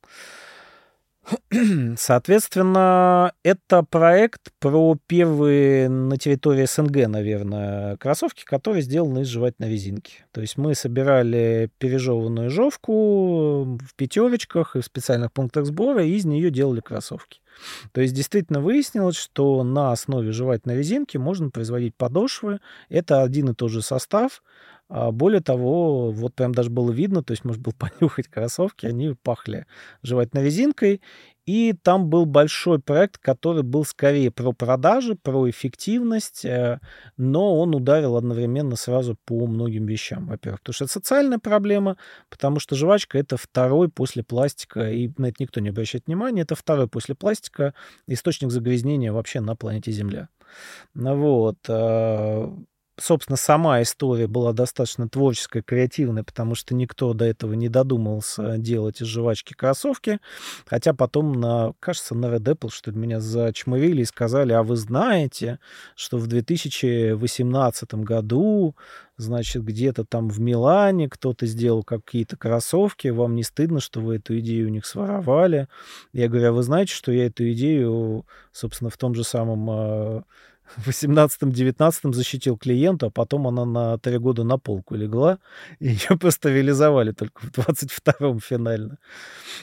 [1.96, 10.24] Соответственно, это проект про первые на территории СНГ, наверное, кроссовки, которые сделаны из жевательной резинки.
[10.32, 16.24] То есть мы собирали пережеванную жовку в пятерочках и в специальных пунктах сбора, и из
[16.24, 17.40] нее делали кроссовки.
[17.92, 22.60] То есть действительно выяснилось, что на основе жевательной резинки можно производить подошвы.
[22.88, 24.42] Это один и тот же состав,
[24.90, 29.66] более того, вот прям даже было видно, то есть можно было понюхать кроссовки, они пахли
[30.02, 31.00] жевательной резинкой,
[31.46, 36.80] и там был большой проект, который был скорее про продажи, про эффективность, э,
[37.16, 40.26] но он ударил одновременно сразу по многим вещам.
[40.26, 41.96] Во-первых, потому что это социальная проблема,
[42.28, 46.54] потому что жвачка— это второй после пластика, и на это никто не обращает внимания, это
[46.54, 47.74] второй после пластика
[48.06, 50.28] источник загрязнения вообще на планете Земля.
[50.94, 51.58] Вот.
[53.00, 59.00] Собственно, сама история была достаточно творческая, креативная, потому что никто до этого не додумался делать
[59.00, 60.20] из жвачки кроссовки.
[60.66, 65.60] Хотя потом, на, кажется, на Red Apple, что меня зачмырили и сказали, а вы знаете,
[65.96, 68.76] что в 2018 году
[69.16, 74.38] значит, где-то там в Милане кто-то сделал какие-то кроссовки, вам не стыдно, что вы эту
[74.40, 75.68] идею у них своровали?
[76.12, 80.24] Я говорю, а вы знаете, что я эту идею, собственно, в том же самом а,
[80.76, 85.38] в 18-19 защитил клиента, а потом она на три года на полку легла,
[85.78, 88.98] и ее просто реализовали только в 22-м финально.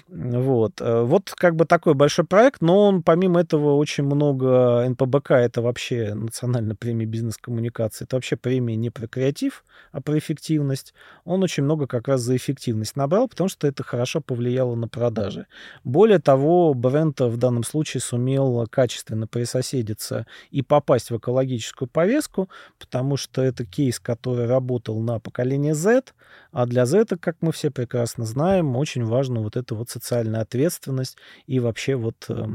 [0.07, 0.81] Вот.
[0.81, 5.61] Э, вот как бы такой большой проект, но он помимо этого очень много НПБК, это
[5.61, 10.93] вообще национальная премия бизнес-коммуникации, это вообще премия не про креатив, а про эффективность.
[11.25, 15.47] Он очень много как раз за эффективность набрал, потому что это хорошо повлияло на продажи.
[15.83, 22.49] Более того, бренд в данном случае сумел качественно присоседиться и попасть попасть в экологическую повестку,
[22.79, 26.13] потому что это кейс, который работал на поколение Z,
[26.51, 31.17] а для Z, как мы все прекрасно знаем, очень важна вот эта вот социальная ответственность
[31.47, 32.45] и вообще вот э,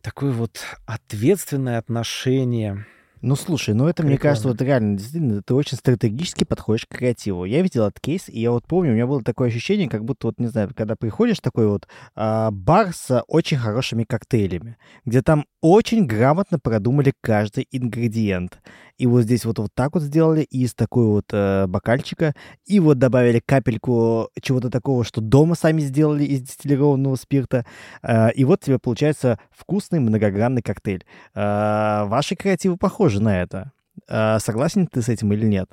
[0.00, 2.86] такое вот ответственное отношение
[3.22, 7.44] ну, слушай, ну это, мне кажется, вот реально, действительно, ты очень стратегически подходишь к креативу.
[7.44, 10.26] Я видел этот кейс, и я вот помню, у меня было такое ощущение, как будто,
[10.26, 15.46] вот, не знаю, когда приходишь такой вот а, бар с очень хорошими коктейлями, где там
[15.60, 18.60] очень грамотно продумали каждый ингредиент.
[19.02, 22.34] И вот здесь вот, вот так вот сделали из такой вот э, бокальчика,
[22.66, 27.66] и вот добавили капельку чего-то такого, что дома сами сделали из дистиллированного спирта.
[28.04, 31.04] Э, и вот тебе получается вкусный многогранный коктейль.
[31.34, 33.72] Э, ваши креативы похожи на это.
[34.08, 35.68] А, согласен ты с этим или нет?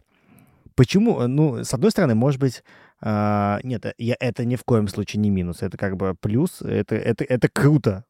[0.73, 1.27] Почему?
[1.27, 2.63] Ну, с одной стороны, может быть,
[2.99, 5.61] а, нет, я, это ни в коем случае не минус.
[5.61, 6.63] Это как бы плюс.
[6.63, 8.05] Это, это, это круто.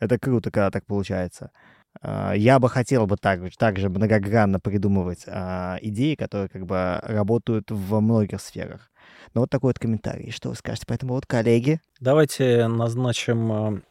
[0.00, 1.50] Это круто, когда так получается.
[1.54, 1.60] А,
[2.02, 7.70] я бы хотел бы так, так же многогранно придумывать а, идеи, которые как бы работают
[7.70, 8.90] во многих сферах.
[9.34, 10.30] Но вот такой вот комментарий.
[10.30, 10.86] Что вы скажете?
[10.88, 11.80] Поэтому вот, коллеги.
[12.00, 13.82] Давайте назначим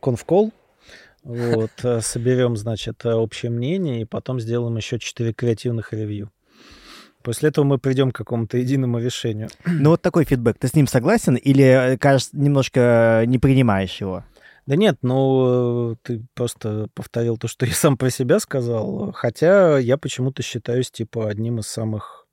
[0.00, 0.52] конфкол
[1.24, 6.30] вот, э, соберем, значит, э, общее мнение, и потом сделаем еще четыре креативных ревью.
[7.22, 9.48] После этого мы придем к какому-то единому решению.
[9.64, 10.58] Ну вот такой фидбэк.
[10.58, 14.24] Ты с ним согласен или, э, кажется, немножко не принимаешь его?
[14.66, 19.12] Да нет, ну ты просто повторил то, что я сам про себя сказал.
[19.12, 22.24] Хотя я почему-то считаюсь типа одним из самых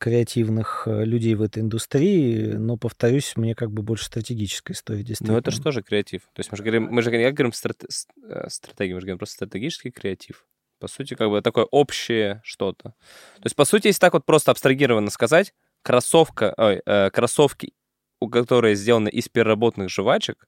[0.00, 5.34] креативных э, людей в этой индустрии, но, повторюсь, мне как бы больше стратегическая история действительно.
[5.34, 6.22] Ну, это же тоже креатив.
[6.32, 9.18] То есть мы же говорим, мы же я говорим страт, э, стратегию, мы же говорим
[9.18, 10.46] просто стратегический креатив.
[10.78, 12.84] По сути, как бы такое общее что-то.
[12.84, 15.52] То есть, по сути, если так вот просто абстрагированно сказать,
[15.82, 17.74] кроссовка, ой, э, кроссовки,
[18.20, 20.46] у которой сделаны из переработанных жвачек,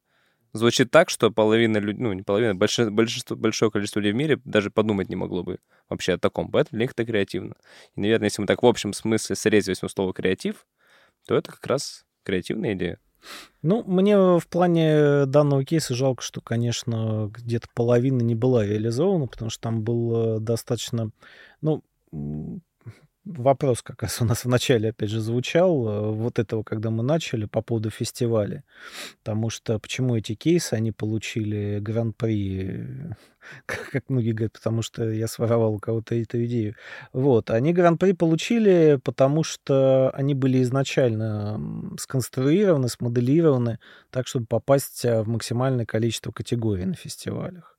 [0.53, 4.71] звучит так, что половина людей, ну, не половина, большинство, большое количество людей в мире даже
[4.71, 6.51] подумать не могло бы вообще о таком.
[6.51, 7.55] Поэтому для них это креативно.
[7.95, 10.67] И, наверное, если мы так в общем смысле срезать возьмем слово «креатив»,
[11.27, 12.99] то это как раз креативная идея.
[13.63, 19.51] Ну, мне в плане данного кейса жалко, что, конечно, где-то половина не была реализована, потому
[19.51, 21.11] что там был достаточно,
[21.61, 21.85] ну,
[23.25, 27.03] вопрос как раз у нас в начале, опять же, звучал, э, вот этого, когда мы
[27.03, 28.65] начали по поводу фестиваля.
[29.23, 33.15] Потому что почему эти кейсы, они получили гран-при,
[33.67, 36.75] как многие говорят, потому что я своровал у кого-то эту идею.
[37.13, 41.61] Вот, они гран-при получили, потому что они были изначально
[41.99, 43.79] сконструированы, смоделированы
[44.11, 47.72] так, чтобы попасть э, в максимальное количество категорий на фестивалях.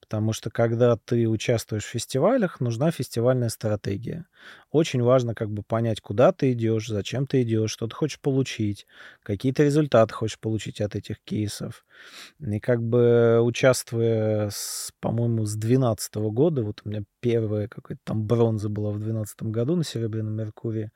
[0.00, 4.26] Потому что когда ты участвуешь в фестивалях, нужна фестивальная стратегия.
[4.70, 8.86] Очень важно как бы понять, куда ты идешь, зачем ты идешь, что ты хочешь получить,
[9.22, 11.84] какие то результаты хочешь получить от этих кейсов.
[12.40, 18.24] И как бы участвуя, с, по-моему, с 2012 года, вот у меня первая какая-то там
[18.24, 20.90] бронза была в 2012 году на Серебряном Меркурии,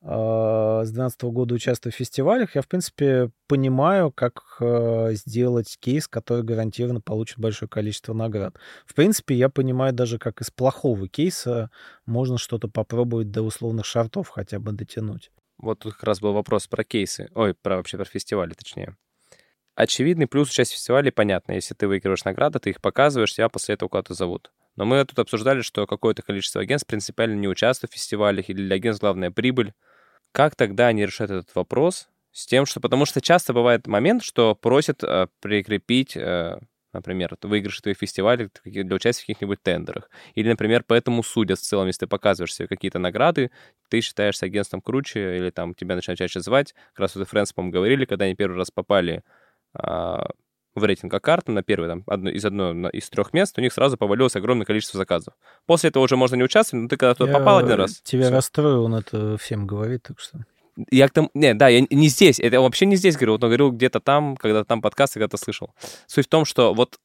[0.00, 6.08] а, с 2012 года участвуя в фестивалях, я, в принципе, понимаю, как а, сделать кейс,
[6.08, 8.56] который гарантированно получит большое количество наград.
[8.86, 11.70] В принципе, я понимаю даже, как из плохого кейса
[12.06, 15.30] можно что-то попробовать до условных шартов хотя бы дотянуть.
[15.58, 17.28] Вот тут как раз был вопрос про кейсы.
[17.34, 18.96] Ой, про вообще про фестивали, точнее.
[19.74, 21.52] Очевидный плюс участия в фестивале понятно.
[21.52, 24.52] Если ты выигрываешь награды, ты их показываешь, тебя после этого куда-то зовут.
[24.76, 28.76] Но мы тут обсуждали, что какое-то количество агентств принципиально не участвует в фестивалях, или для
[28.76, 29.74] агентств главная прибыль.
[30.32, 32.80] Как тогда они решают этот вопрос с тем, что...
[32.80, 36.58] Потому что часто бывает момент, что просят э, прикрепить э,
[36.92, 40.10] например, выигрыш твоих фестивалей для участия в каких-нибудь тендерах.
[40.34, 43.50] Или, например, поэтому судят в целом, если ты показываешь себе какие-то награды,
[43.88, 46.74] ты считаешься агентством круче, или там тебя начинают чаще звать.
[46.92, 49.22] Как раз вот Friends, по говорили, когда они первый раз попали
[49.74, 50.30] а,
[50.74, 53.96] в рейтинг карты на первый, там, одно, из одного из трех мест, у них сразу
[53.96, 55.34] повалилось огромное количество заказов.
[55.66, 58.00] После этого уже можно не участвовать, но ты когда туда попал один раз...
[58.02, 58.34] Тебя все.
[58.34, 60.44] расстроил, он это всем говорит, так что...
[60.90, 61.30] Я к тому...
[61.34, 64.36] Не, да, я не здесь, это вообще не здесь говорю, вот, но говорил где-то там,
[64.36, 65.74] когда там подкасты когда-то слышал.
[66.06, 66.98] Суть в том, что вот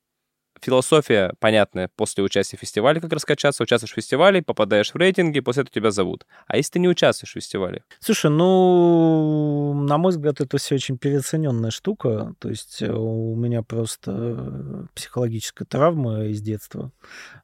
[0.61, 5.63] философия понятная после участия в фестивале, как раскачаться, участвуешь в фестивале, попадаешь в рейтинги, после
[5.63, 6.25] этого тебя зовут.
[6.47, 7.83] А если ты не участвуешь в фестивале?
[7.99, 12.33] Слушай, ну, на мой взгляд, это все очень переоцененная штука.
[12.39, 16.91] То есть э, у меня просто психологическая травма из детства.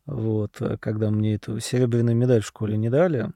[0.06, 3.32] Вот, э, когда мне эту серебряную медаль в школе не дали,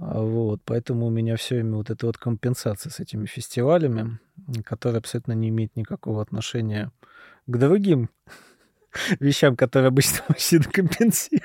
[0.00, 4.18] а, вот, поэтому у меня все время вот эта вот компенсация с этими фестивалями,
[4.64, 6.92] которая абсолютно не имеет никакого отношения
[7.46, 8.10] к другим
[9.20, 11.44] вещам, которые обычно мужчина компенсирует.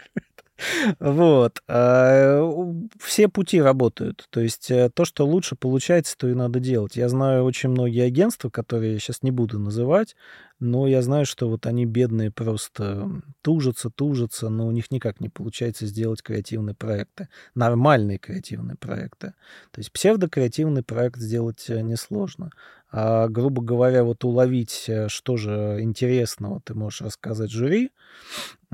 [0.99, 1.61] Вот.
[1.67, 4.27] А, все пути работают.
[4.29, 6.95] То есть э, то, что лучше получается, то и надо делать.
[6.95, 10.15] Я знаю очень многие агентства, которые я сейчас не буду называть,
[10.63, 15.27] но я знаю, что вот они бедные просто тужатся, тужатся, но у них никак не
[15.27, 19.33] получается сделать креативные проекты, нормальные креативные проекты.
[19.71, 22.49] То есть псевдокреативный проект сделать э, несложно.
[22.95, 27.91] А, грубо говоря, вот уловить, э, что же интересного ты можешь рассказать жюри,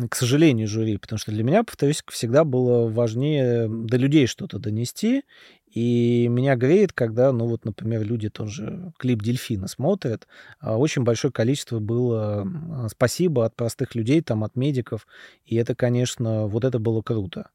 [0.10, 5.24] к сожалению, жюри, потому что для меня, повторюсь, всегда было важнее до людей что-то донести,
[5.72, 10.28] и меня греет, когда, ну вот, например, люди тоже клип «Дельфина» смотрят.
[10.60, 12.48] А, очень большое количество было
[12.92, 15.08] спасибо от простых людей, там, от медиков.
[15.46, 17.50] И это, конечно, вот это было круто.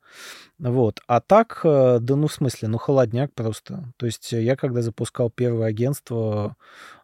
[0.58, 1.00] Вот.
[1.08, 3.92] А так, э, да ну в смысле, ну холодняк просто.
[3.96, 6.56] То есть я когда запускал первое агентство,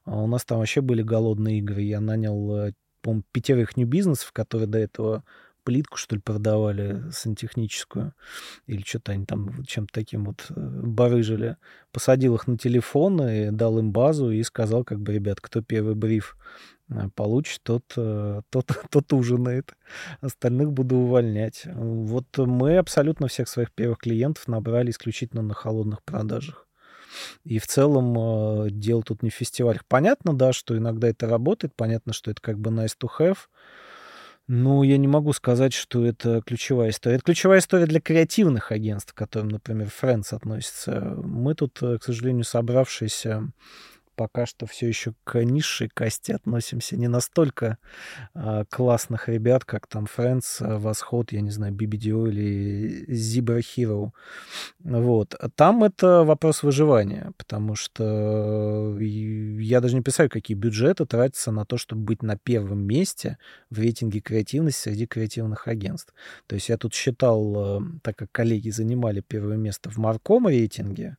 [0.05, 1.83] а, у нас там вообще были голодные игры.
[1.83, 2.73] Я нанял, э,
[3.03, 5.25] по пятерых нью-бизнесов, которые до этого
[5.63, 8.15] плитку, что ли, продавали сантехническую,
[8.67, 11.57] или что-то они там чем-то таким вот э, барыжили.
[11.93, 15.95] Посадил их на телефон и дал им базу и сказал, как бы, ребят, кто первый
[15.95, 16.37] бриф
[16.89, 19.75] э, получит, тот, э, тот, тот ужинает.
[20.21, 21.63] Остальных буду увольнять.
[21.67, 26.67] Вот мы абсолютно всех своих первых клиентов набрали исключительно на холодных продажах.
[27.45, 29.85] И в целом дело тут не в фестивалях.
[29.87, 33.39] Понятно, да, что иногда это работает, понятно, что это как бы nice to have,
[34.53, 37.15] ну, я не могу сказать, что это ключевая история.
[37.17, 41.15] Это ключевая история для креативных агентств, к которым, например, Friends относится.
[41.23, 43.49] Мы тут, э, к сожалению, собравшиеся
[44.21, 46.95] пока что все еще к низшей касте относимся.
[46.95, 47.79] Не настолько
[48.35, 54.11] а, классных ребят, как там Friends, а, Восход, я не знаю, BBDO или Zebra Hero.
[54.81, 55.35] Вот.
[55.55, 61.79] Там это вопрос выживания, потому что я даже не представляю, какие бюджеты тратятся на то,
[61.79, 63.39] чтобы быть на первом месте
[63.71, 66.13] в рейтинге креативности среди креативных агентств.
[66.47, 71.17] То есть я тут считал, э, так как коллеги занимали первое место в Марком рейтинге,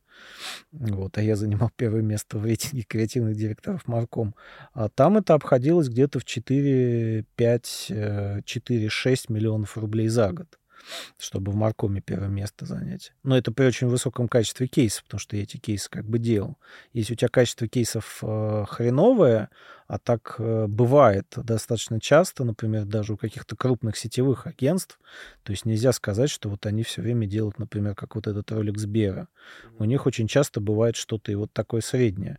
[0.72, 4.34] вот, а я занимал первое место в рейтинге креативных директоров Марком.
[4.72, 7.92] А там это обходилось где-то в 4, 5,
[8.44, 10.58] 4, 6 миллионов рублей за год
[11.18, 13.12] чтобы в Маркоме первое место занять.
[13.22, 16.56] Но это при очень высоком качестве кейсов, потому что я эти кейсы как бы делал.
[16.92, 19.50] Если у тебя качество кейсов э, хреновое,
[19.86, 24.98] а так э, бывает достаточно часто, например, даже у каких-то крупных сетевых агентств,
[25.42, 28.78] то есть нельзя сказать, что вот они все время делают, например, как вот этот ролик
[28.78, 29.28] Сбера.
[29.78, 32.38] У них очень часто бывает что-то и вот такое среднее.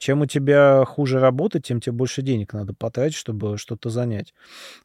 [0.00, 4.32] Чем у тебя хуже работа, тем тебе больше денег надо потратить, чтобы что-то занять.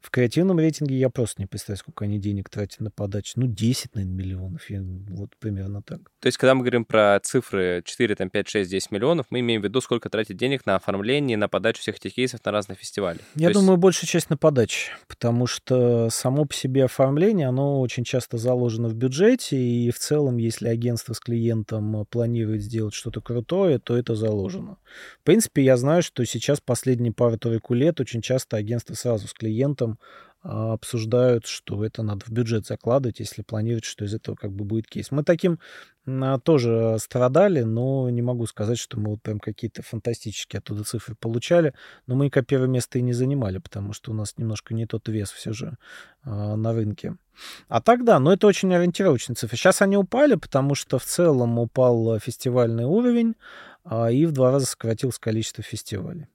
[0.02, 3.32] В креативном рейтинге я просто не представляю, сколько они денег тратят на подачу.
[3.38, 4.70] Ну, 10, наверное, миллионов.
[4.70, 6.00] Я, вот примерно так.
[6.20, 9.62] То есть, когда мы говорим про цифры 4, там, 5, 6, 10 миллионов, мы имеем
[9.62, 13.20] в виду, сколько тратить денег на оформление, на подачу всех этих кейсов на разные фестивали.
[13.36, 13.82] Я То думаю, есть...
[13.84, 18.96] большая часть на подаче, потому что само по себе оформление, оно очень часто заложено в
[18.96, 24.76] бюджете, и в целом, если агентство с клиентом планирует сделать что-то крутое, то это заложено.
[25.22, 30.00] В принципе, я знаю, что сейчас последние пару-тройку лет очень часто агентства сразу с клиентом
[30.48, 34.64] а, обсуждают, что это надо в бюджет закладывать, если планируют, что из этого как бы
[34.64, 35.10] будет кейс.
[35.10, 35.60] Мы таким
[36.06, 41.16] а, тоже страдали, но не могу сказать, что мы вот прям какие-то фантастические оттуда цифры
[41.16, 41.74] получали,
[42.06, 45.32] но мы первое место и не занимали, потому что у нас немножко не тот вес
[45.32, 45.78] все же
[46.22, 47.16] а, на рынке.
[47.68, 49.58] А так да, но это очень ориентировочные цифры.
[49.58, 53.36] Сейчас они упали, потому что в целом упал фестивальный уровень,
[54.12, 56.28] и в два раза сократилось количество фестивалей.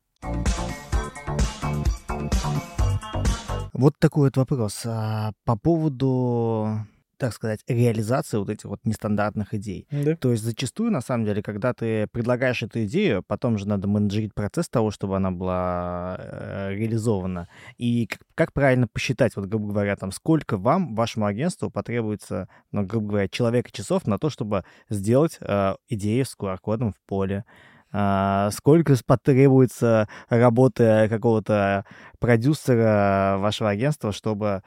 [3.72, 4.82] Вот такой вот вопрос.
[4.84, 6.86] А, по поводу
[7.20, 9.86] так сказать, реализации вот этих вот нестандартных идей.
[9.90, 10.16] Да.
[10.16, 14.34] То есть зачастую, на самом деле, когда ты предлагаешь эту идею, потом же надо менеджерить
[14.34, 17.48] процесс того, чтобы она была э, реализована.
[17.76, 22.86] И как, как правильно посчитать, вот, грубо говоря, там, сколько вам, вашему агентству потребуется, ну,
[22.86, 27.44] грубо говоря, человека часов на то, чтобы сделать э, идею с QR-кодом в поле,
[27.92, 31.84] а, сколько потребуется работы какого-то
[32.18, 34.62] продюсера вашего агентства, чтобы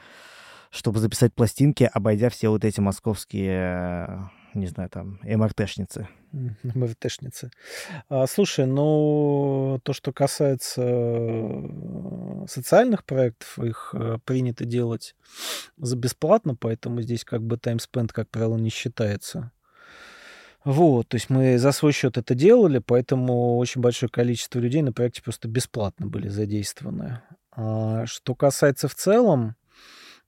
[0.73, 6.07] чтобы записать пластинки, обойдя все вот эти московские, не знаю, там, МРТшницы.
[6.31, 7.51] МРТшницы.
[8.09, 15.15] А, слушай, ну, то, что касается э, социальных проектов, их э, принято делать
[15.77, 19.51] за бесплатно, поэтому здесь как бы таймспенд, как правило, не считается.
[20.65, 24.91] Вот, то есть мы за свой счет это делали, поэтому очень большое количество людей на
[24.91, 27.21] проекте просто бесплатно были задействованы.
[27.51, 29.55] А что касается в целом,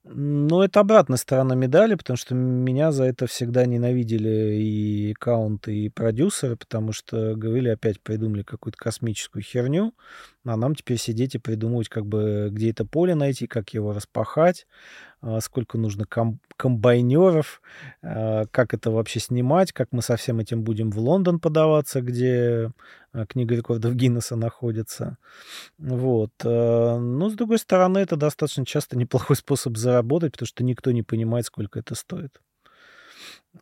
[0.08, 5.90] ну, это обратная сторона медали, потому что меня за это всегда ненавидели и аккаунты, и
[5.90, 9.94] продюсеры, потому что говорили, опять придумали какую-то космическую херню,
[10.46, 14.68] а нам теперь сидеть и придумывать, как бы, где это поле найти, как его распахать,
[15.22, 17.62] а, сколько нужно ком- комбайнеров,
[18.04, 22.72] а, как это вообще снимать, как мы со всем этим будем в Лондон подаваться, где
[23.12, 25.18] а, книга рекордов Гиннесса находится.
[25.78, 26.32] Вот.
[26.44, 31.46] Но, с другой стороны, это достаточно часто неплохой способ заработать, потому что никто не понимает,
[31.46, 32.40] сколько это стоит.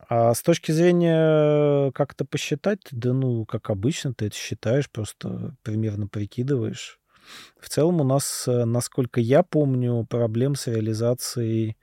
[0.08, 5.56] А с точки зрения как это посчитать, да ну, как обычно, ты это считаешь, просто
[5.62, 6.98] примерно прикидываешь.
[7.58, 11.76] В целом у нас, э, насколько я помню, проблем с реализацией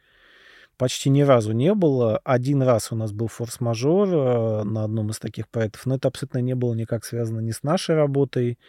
[0.77, 2.19] почти ни разу не было.
[2.23, 6.39] Один раз у нас был форс-мажор э, на одном из таких проектов, но это абсолютно
[6.39, 8.59] не было никак связано ни с нашей работой,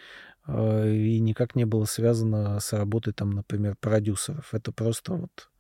[0.47, 4.53] э, и никак не было связано с работой, там, например, продюсеров.
[4.55, 5.51] Это просто вот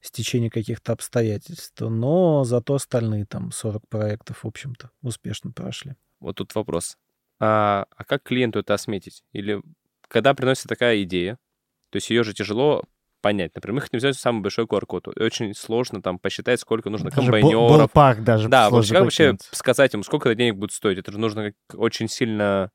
[0.00, 1.80] стечение каких-то обстоятельств.
[1.80, 5.94] Но зато остальные там 40 проектов, в общем-то, успешно прошли.
[6.20, 6.96] Вот тут вопрос.
[7.40, 9.22] А, а как клиенту это осметить?
[9.32, 9.60] Или
[10.08, 11.38] когда приносится такая идея,
[11.90, 12.84] то есть ее же тяжело
[13.24, 13.52] понять.
[13.54, 15.08] Например, мы хотим взять самый большой QR-код.
[15.18, 17.90] Очень сложно там посчитать, сколько нужно даже комбайнеров.
[17.92, 20.98] Бол даже Да, вот как вообще сказать ему, сколько это денег будет стоить?
[20.98, 22.70] Это же нужно очень сильно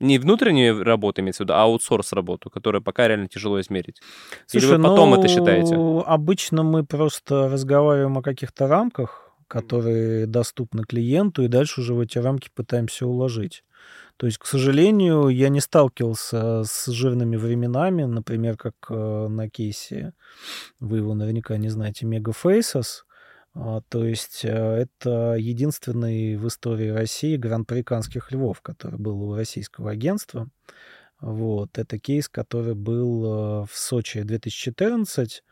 [0.00, 4.00] не внутреннюю работу имеется в виду, а аутсорс работу, которую пока реально тяжело измерить.
[4.46, 5.74] Слушай, Или вы потом ну, это считаете?
[6.06, 12.18] Обычно мы просто разговариваем о каких-то рамках, которые доступны клиенту, и дальше уже в эти
[12.18, 13.64] рамки пытаемся уложить.
[14.18, 20.12] То есть, к сожалению, я не сталкивался с жирными временами, например, как э, на кейсе,
[20.80, 23.04] вы его наверняка не знаете, Мегафейсос.
[23.54, 29.34] А, то есть э, это единственный в истории России гран-при канских львов, который был у
[29.34, 30.48] российского агентства.
[31.20, 31.78] Вот.
[31.78, 35.42] Это кейс, который был э, в Сочи 2014.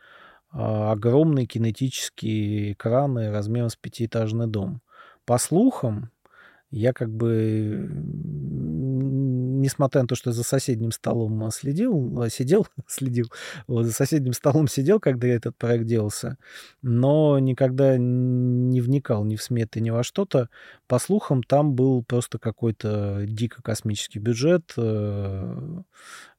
[0.51, 4.81] А, огромные кинетические экраны размером с пятиэтажный дом.
[5.25, 6.09] По слухам,
[6.71, 7.89] я как бы,
[9.61, 13.31] несмотря на то, что за соседним столом а, следил, а, сидел, следил,
[13.67, 16.37] вот, за соседним столом сидел, когда этот проект делался,
[16.81, 20.49] но никогда не вникал ни в сметы, ни во что-то.
[20.87, 25.81] По слухам, там был просто какой-то дико космический бюджет, э,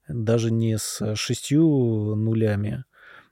[0.09, 2.85] даже не с шестью нулями,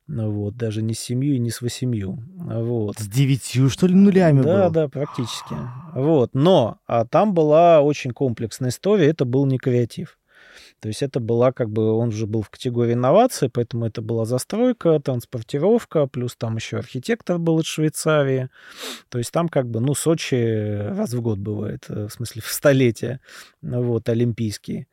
[0.08, 2.18] вот, даже не с семью и не с восемью.
[2.36, 2.98] Вот.
[2.98, 4.70] С девятью, что ли, нулями Да, было?
[4.70, 5.54] да, практически.
[5.94, 6.30] Вот.
[6.34, 10.18] Но а там была очень комплексная история, это был не креатив.
[10.86, 14.24] То есть это была как бы, он уже был в категории инновации, поэтому это была
[14.24, 18.50] застройка, транспортировка, плюс там еще архитектор был из Швейцарии.
[19.08, 22.52] То есть там как бы, ну, Сочи раз в год бывает, э, в смысле в
[22.52, 23.18] столетие,
[23.62, 24.86] вот, олимпийский.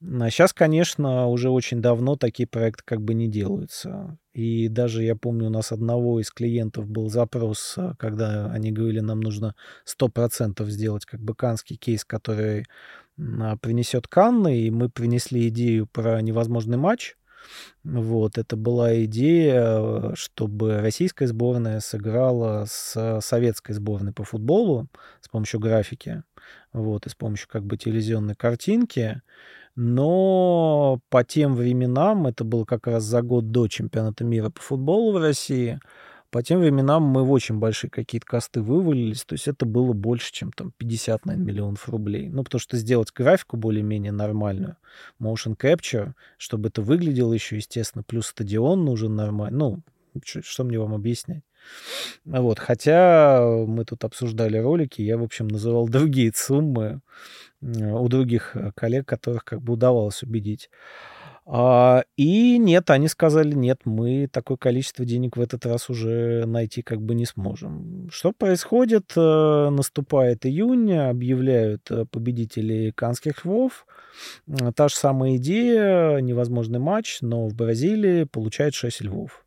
[0.00, 4.16] А сейчас, конечно, уже очень давно такие проекты как бы не делаются.
[4.32, 9.00] И даже я помню, у нас одного из клиентов был запрос, э, когда они говорили,
[9.00, 9.54] нам нужно
[9.84, 12.64] 100% сделать как бы канский кейс, который
[13.16, 17.16] принесет Канны, и мы принесли идею про невозможный матч.
[17.82, 24.88] Вот, это была идея, чтобы российская сборная сыграла с советской сборной по футболу
[25.20, 26.22] с помощью графики,
[26.72, 29.20] вот, и с помощью как бы телевизионной картинки.
[29.76, 35.12] Но по тем временам, это было как раз за год до чемпионата мира по футболу
[35.12, 35.80] в России,
[36.34, 40.32] по тем временам мы в очень большие какие-то косты вывалились, то есть это было больше,
[40.32, 42.28] чем там 50, наверное, миллионов рублей.
[42.28, 44.76] Ну, потому что сделать графику более-менее нормальную,
[45.20, 49.56] motion capture, чтобы это выглядело еще, естественно, плюс стадион нужен нормально.
[49.56, 49.82] Ну,
[50.24, 51.44] что, мне вам объяснять?
[52.24, 57.00] Вот, хотя мы тут обсуждали ролики, я, в общем, называл другие суммы
[57.60, 60.68] у других коллег, которых как бы удавалось убедить.
[61.46, 66.82] А, и нет, они сказали, нет, мы такое количество денег в этот раз уже найти
[66.82, 68.08] как бы не сможем.
[68.10, 69.12] Что происходит?
[69.16, 73.86] Э, наступает июнь, объявляют э, победителей Канских львов.
[74.74, 79.44] Та же самая идея, невозможный матч, но в Бразилии получает 6 львов.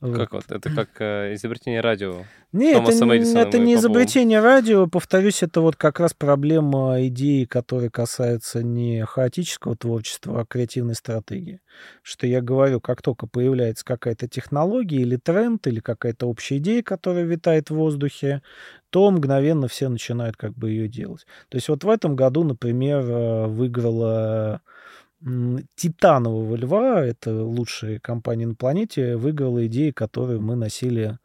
[0.00, 0.44] Как вот?
[0.50, 2.24] Это как э, изобретение радио.
[2.52, 4.86] Нет, это, это не изобретение радио.
[4.86, 11.60] Повторюсь, это вот как раз проблема идеи, которая касается не хаотического творчества, а креативной стратегии.
[12.02, 17.24] Что я говорю, как только появляется какая-то технология или тренд, или какая-то общая идея, которая
[17.24, 18.42] витает в воздухе,
[18.90, 21.26] то мгновенно все начинают как бы ее делать.
[21.48, 24.60] То есть вот в этом году, например, э, выиграла
[25.74, 31.18] Титанового льва, это лучшая компания на планете, выиграла идеи, которые мы носили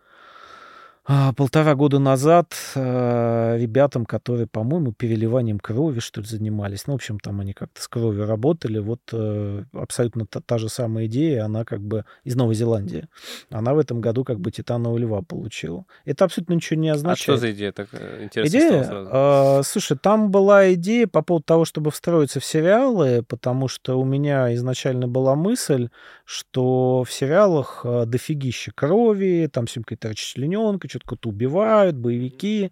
[1.35, 6.85] полтора года назад э, ребятам, которые, по-моему, переливанием крови, что ли, занимались.
[6.85, 8.77] Ну, в общем, там они как-то с кровью работали.
[8.77, 13.07] Вот э, абсолютно та, та же самая идея, она как бы из Новой Зеландии.
[13.49, 15.85] Она в этом году как бы Титанового льва получила.
[16.05, 17.19] Это абсолютно ничего не означает.
[17.19, 17.71] А что за идея?
[17.71, 18.87] Так э, интересно идея?
[19.11, 24.05] Э, слушай, там была идея по поводу того, чтобы встроиться в сериалы, потому что у
[24.05, 25.89] меня изначально была мысль,
[26.23, 32.71] что в сериалах дофигища крови, там все какая-то расчлененка, что-то убивают, боевики.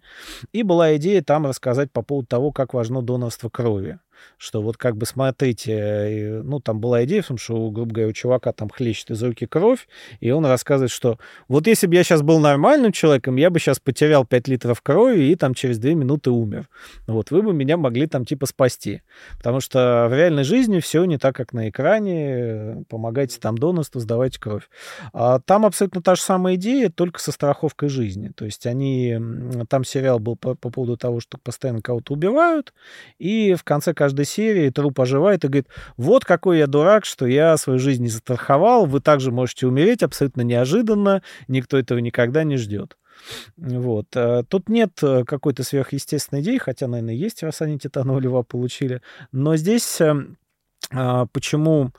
[0.52, 3.98] И была идея там рассказать по поводу того, как важно донорство крови
[4.36, 8.12] что вот как бы смотрите, ну, там была идея в том, что, грубо говоря, у
[8.12, 9.88] чувака там хлещет из руки кровь,
[10.20, 11.18] и он рассказывает, что
[11.48, 15.24] вот если бы я сейчас был нормальным человеком, я бы сейчас потерял 5 литров крови
[15.24, 16.68] и там через 2 минуты умер.
[17.06, 19.02] Вот, вы бы меня могли там типа спасти.
[19.36, 22.84] Потому что в реальной жизни все не так, как на экране.
[22.88, 24.68] Помогайте там донорству, сдавайте кровь.
[25.12, 28.30] А там абсолютно та же самая идея, только со страховкой жизни.
[28.34, 29.18] То есть они...
[29.68, 32.72] Там сериал был по, по поводу того, что постоянно кого-то убивают,
[33.18, 35.68] и в конце каждого каждой серии труп оживает и говорит,
[35.98, 40.40] вот какой я дурак, что я свою жизнь не застраховал, вы также можете умереть абсолютно
[40.40, 42.96] неожиданно, никто этого никогда не ждет.
[43.58, 44.06] Вот.
[44.14, 49.02] Э, тут нет э, какой-то сверхъестественной идеи, хотя, наверное, есть, раз они Титанового льва получили.
[49.30, 50.38] Но здесь эм,
[50.90, 51.92] а, почему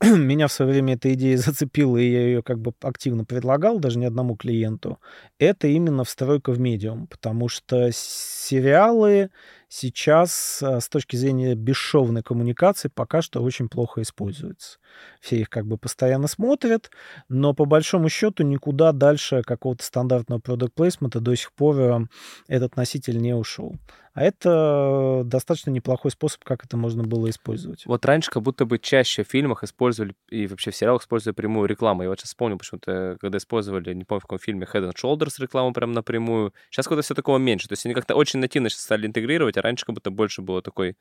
[0.16, 3.98] меня в свое время эта идея зацепила, и я ее как бы активно предлагал даже
[3.98, 4.98] не одному клиенту,
[5.38, 9.30] это именно встройка в медиум, потому что сериалы
[9.68, 14.78] сейчас э, с точки зрения бесшовной коммуникации пока что очень плохо используются.
[15.20, 16.90] Все их как бы постоянно смотрят,
[17.28, 22.00] но по большому счету никуда дальше какого-то стандартного продукт плейсмента до сих пор э,
[22.46, 23.76] этот носитель не ушел.
[24.14, 27.86] А это достаточно неплохой способ, как это можно было использовать.
[27.86, 29.87] Вот раньше как будто бы чаще в фильмах использовали
[30.28, 32.02] и вообще в сериалах использовали прямую рекламу.
[32.02, 35.40] Я вот сейчас вспомнил почему-то, когда использовали, не помню, в каком фильме, Head and Shoulders
[35.40, 36.54] рекламу прям напрямую.
[36.70, 37.68] Сейчас как-то все такого меньше.
[37.68, 40.62] То есть они как-то очень нативно сейчас стали интегрировать, а раньше как будто больше было
[40.62, 40.96] такой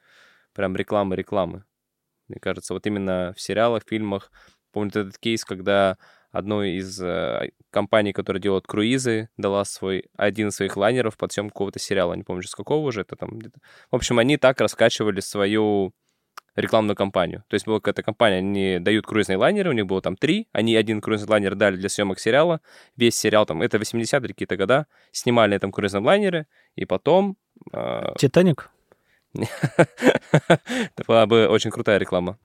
[0.53, 1.64] прям рекламы-рекламы.
[2.27, 4.31] Мне кажется, вот именно в сериалах, фильмах.
[4.72, 5.97] Помню этот кейс, когда
[6.31, 11.53] одной из э, компаний, которая делает круизы, дала свой один из своих лайнеров под съемку
[11.53, 12.14] какого-то сериала.
[12.14, 13.59] Не помню, с какого уже это там где-то.
[13.91, 15.93] В общем, они так раскачивали свою
[16.57, 17.43] рекламную кампанию.
[17.47, 20.75] То есть была какая-то компания, они дают круизные лайнеры, у них было там три, они
[20.75, 22.61] один круизный лайнер дали для съемок сериала,
[22.97, 27.38] весь сериал там, это 80-е какие-то года, снимали на этом круизном лайнере, и потом...
[27.71, 28.13] Э...
[28.17, 28.69] «Титаник»?
[29.34, 32.39] Это была бы очень крутая реклама.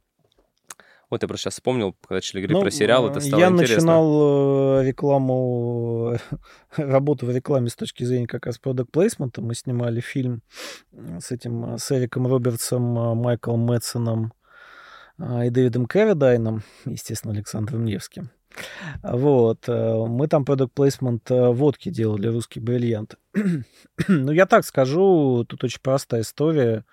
[1.12, 3.72] Вот я просто сейчас вспомнил, когда начали говорить ну, про сериал, это стало я интересно.
[3.72, 6.16] Я начинал э, рекламу,
[6.78, 9.42] работу в рекламе с точки зрения как раз продукт плейсмента.
[9.42, 10.40] Мы снимали фильм
[10.90, 12.82] с этим, с Эриком Робертсом,
[13.18, 14.32] Майклом Мэтсоном
[15.18, 18.30] и Дэвидом Кэрридайном, естественно, Александром Невским.
[19.02, 19.68] Вот.
[19.68, 23.16] Э, мы там продукт плейсмент э, водки делали, русский бриллиант.
[24.08, 26.84] ну, я так скажу, тут очень простая история.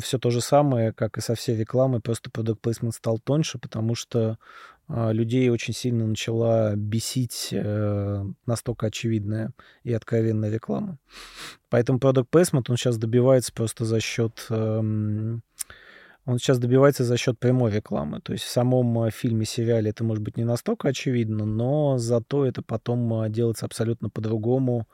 [0.00, 3.94] Все то же самое, как и со всей рекламой, просто продукт плейсмент стал тоньше, потому
[3.94, 4.38] что
[4.86, 9.52] а, людей очень сильно начала бесить э, настолько очевидная
[9.82, 10.98] и откровенная реклама.
[11.70, 14.46] Поэтому продукт плейсмент, он сейчас добивается просто за счет...
[14.50, 15.38] Э,
[16.26, 18.20] он сейчас добивается за счет прямой рекламы.
[18.20, 22.46] То есть в самом э, фильме, сериале это может быть не настолько очевидно, но зато
[22.46, 24.88] это потом э, делается абсолютно по-другому,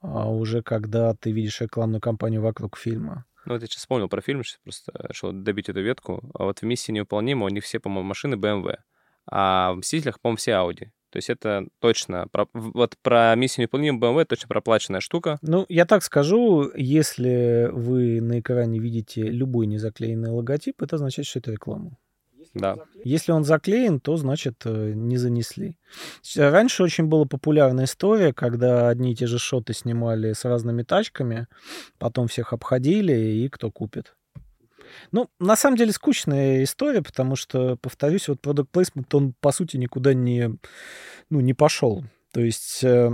[0.00, 3.24] а уже когда ты видишь рекламную кампанию вокруг фильма.
[3.46, 6.22] Ну, вот я сейчас вспомнил про фильм, сейчас просто решил добить эту ветку.
[6.34, 8.78] А вот в «Миссии невыполнима» у них все, по-моему, машины BMW,
[9.30, 10.90] а в «Мстителях», по-моему, все Audi.
[11.10, 15.38] То есть это точно, про, вот про миссию невыполнима BMW точно проплаченная штука.
[15.42, 21.38] Ну, я так скажу, если вы на экране видите любой незаклеенный логотип, это означает, что
[21.38, 21.96] это реклама.
[22.54, 22.76] Да.
[23.04, 25.76] Если он заклеен, то значит э, не занесли.
[26.36, 31.48] Раньше очень была популярная история, когда одни и те же шоты снимали с разными тачками,
[31.98, 34.15] потом всех обходили, и кто купит.
[35.12, 39.76] Ну, на самом деле скучная история, потому что, повторюсь, вот Product Placement, он, по сути,
[39.76, 40.58] никуда не,
[41.30, 42.04] ну, не пошел.
[42.32, 43.10] То есть э,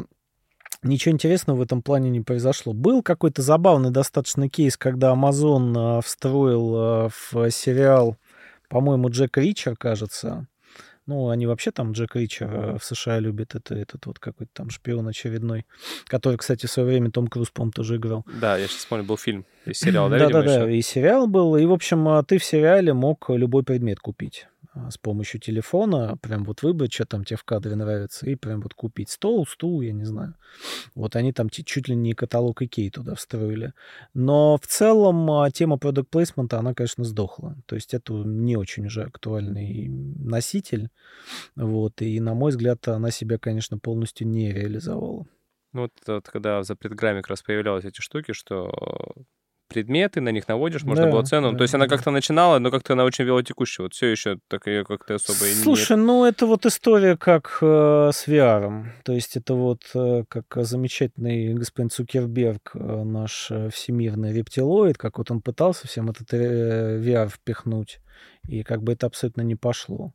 [0.82, 2.72] ничего интересного в этом плане не произошло.
[2.72, 8.16] Был какой-то забавный достаточно кейс, когда Amazon э, встроил э, в сериал,
[8.68, 10.46] по-моему, Джек Ричер, кажется,
[11.07, 13.55] ну, они вообще там Джек Ричер э, в США любят.
[13.55, 15.66] Это этот вот какой-то там шпион очередной,
[16.07, 18.24] который, кстати, в свое время Том Круз, по-моему, тоже играл.
[18.41, 21.57] Да, я сейчас помню, был фильм и сериал, да, Да-да-да, и сериал был.
[21.57, 24.47] И, в общем, а, ты в сериале мог любой предмет купить.
[24.74, 28.62] А, с помощью телефона, прям вот выбрать, что там тебе в кадре нравится, и прям
[28.62, 30.35] вот купить стол, стул, я не знаю.
[30.94, 33.74] Вот они там чуть ли не каталог Икей туда встроили.
[34.15, 37.57] Но в целом а, тема продукт плейсмента, она, конечно, сдохла.
[37.66, 40.89] То есть это не очень уже актуальный носитель.
[41.55, 45.27] Вот, и, на мой взгляд, она себя, конечно, полностью не реализовала.
[45.74, 49.15] Ну, вот, вот когда в запретграме как раз появлялись эти штуки, что
[49.73, 51.53] предметы, на них наводишь, можно да, было цену.
[51.53, 53.85] Да, То есть она как-то начинала, но как-то она очень велотекущая.
[53.85, 58.11] Вот все еще так ее как-то особо и Слушай, ну это вот история как э,
[58.12, 58.85] с VR.
[59.05, 65.19] То есть это вот э, как замечательный господин Цукерберг, э, наш э, всемирный рептилоид, как
[65.19, 68.01] вот он пытался всем этот э, VR впихнуть
[68.47, 70.12] и как бы это абсолютно не пошло.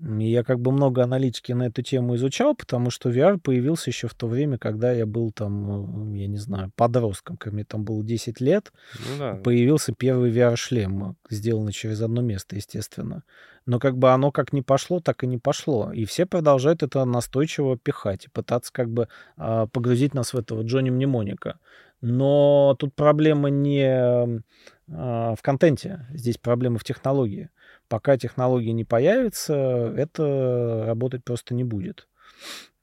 [0.00, 4.08] И я как бы много аналитики на эту тему изучал, потому что VR появился еще
[4.08, 7.84] в то время, когда я был там, э, я не знаю, подростком, ко мне там
[7.84, 9.34] было 10 лет, ну, да.
[9.34, 13.24] появился первый VR-шлем, сделанный через одно место, естественно.
[13.66, 15.92] Но как бы оно как не пошло, так и не пошло.
[15.92, 20.62] И все продолжают это настойчиво пихать и пытаться как бы а, погрузить нас в этого
[20.62, 21.58] Джонни Мнемоника.
[22.00, 24.42] Но тут проблема не
[24.88, 27.50] а, в контенте, здесь проблема в технологии.
[27.88, 29.54] Пока технологии не появятся,
[29.96, 32.08] это работать просто не будет.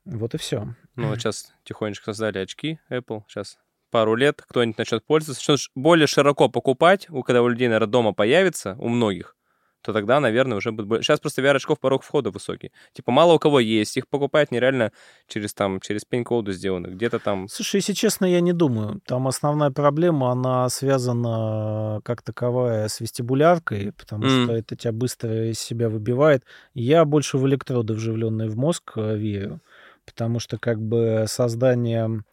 [0.05, 0.75] Вот и все.
[0.95, 3.23] Ну, вот сейчас тихонечко создали очки Apple.
[3.27, 3.57] Сейчас
[3.89, 8.75] пару лет кто-нибудь начнет пользоваться, начнет более широко покупать, когда у людей, наверное, дома появится,
[8.79, 9.35] у многих,
[9.83, 11.03] то тогда, наверное, уже будет...
[11.03, 12.71] Сейчас просто VR-очков порог входа высокий.
[12.93, 14.91] Типа мало у кого есть, их покупать нереально
[15.27, 17.49] через там, через пень-коду сделано, где-то там...
[17.49, 19.01] Слушай, если честно, я не думаю.
[19.05, 24.43] Там основная проблема, она связана как таковая с вестибуляркой, потому mm.
[24.43, 26.45] что это тебя быстро из себя выбивает.
[26.73, 29.59] Я больше в электроды, вживленные в мозг, э, верю,
[30.05, 32.23] потому что как бы создание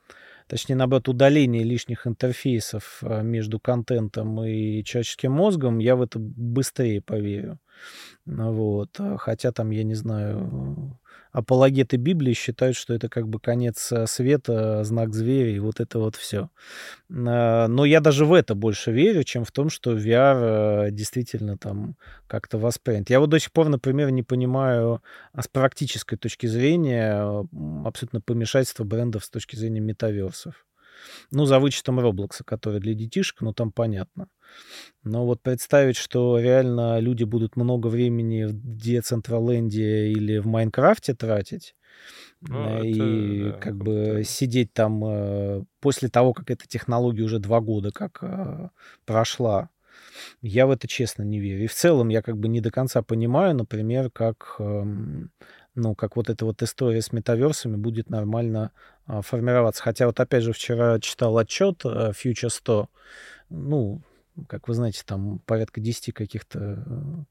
[0.51, 7.01] точнее, наоборот, удаление лишних интерфейсов а, между контентом и человеческим мозгом, я в это быстрее
[7.01, 7.60] поверю.
[8.27, 8.90] Вот.
[8.98, 10.98] А, хотя там, я не знаю,
[11.32, 15.98] апологеты Библии считают, что это как бы конец э, света, знак зверя и вот это
[15.98, 16.51] вот все.
[17.11, 21.57] А, но я даже в это больше верю, чем в том, что VR э, действительно
[21.57, 21.97] там
[22.27, 23.11] как-то воспринят.
[23.11, 25.02] Я вот до сих пор, например, не понимаю
[25.32, 27.47] а с практической точки зрения
[27.85, 30.66] абсолютно помешательство брендов с точки зрения метаверсов.
[31.31, 34.28] Ну, за вычетом Роблокса, который для детишек, ну, там понятно.
[35.05, 41.74] Но вот представить, что реально люди будут много времени в Децентраленде или в Майнкрафте тратить,
[42.41, 44.24] ну, и это, как да, бы это...
[44.24, 48.70] сидеть там э, после того, как эта технология уже два года как э,
[49.05, 49.69] прошла,
[50.41, 51.65] я в это честно не верю.
[51.65, 54.85] И в целом я как бы не до конца понимаю, например, как, э,
[55.74, 59.82] ну, как вот эта вот история с метаверсами будет нормально э, формироваться.
[59.82, 62.89] Хотя вот опять же вчера читал отчет Future 100,
[63.51, 64.03] ну,
[64.49, 67.24] как вы знаете, там порядка 10 каких-то э,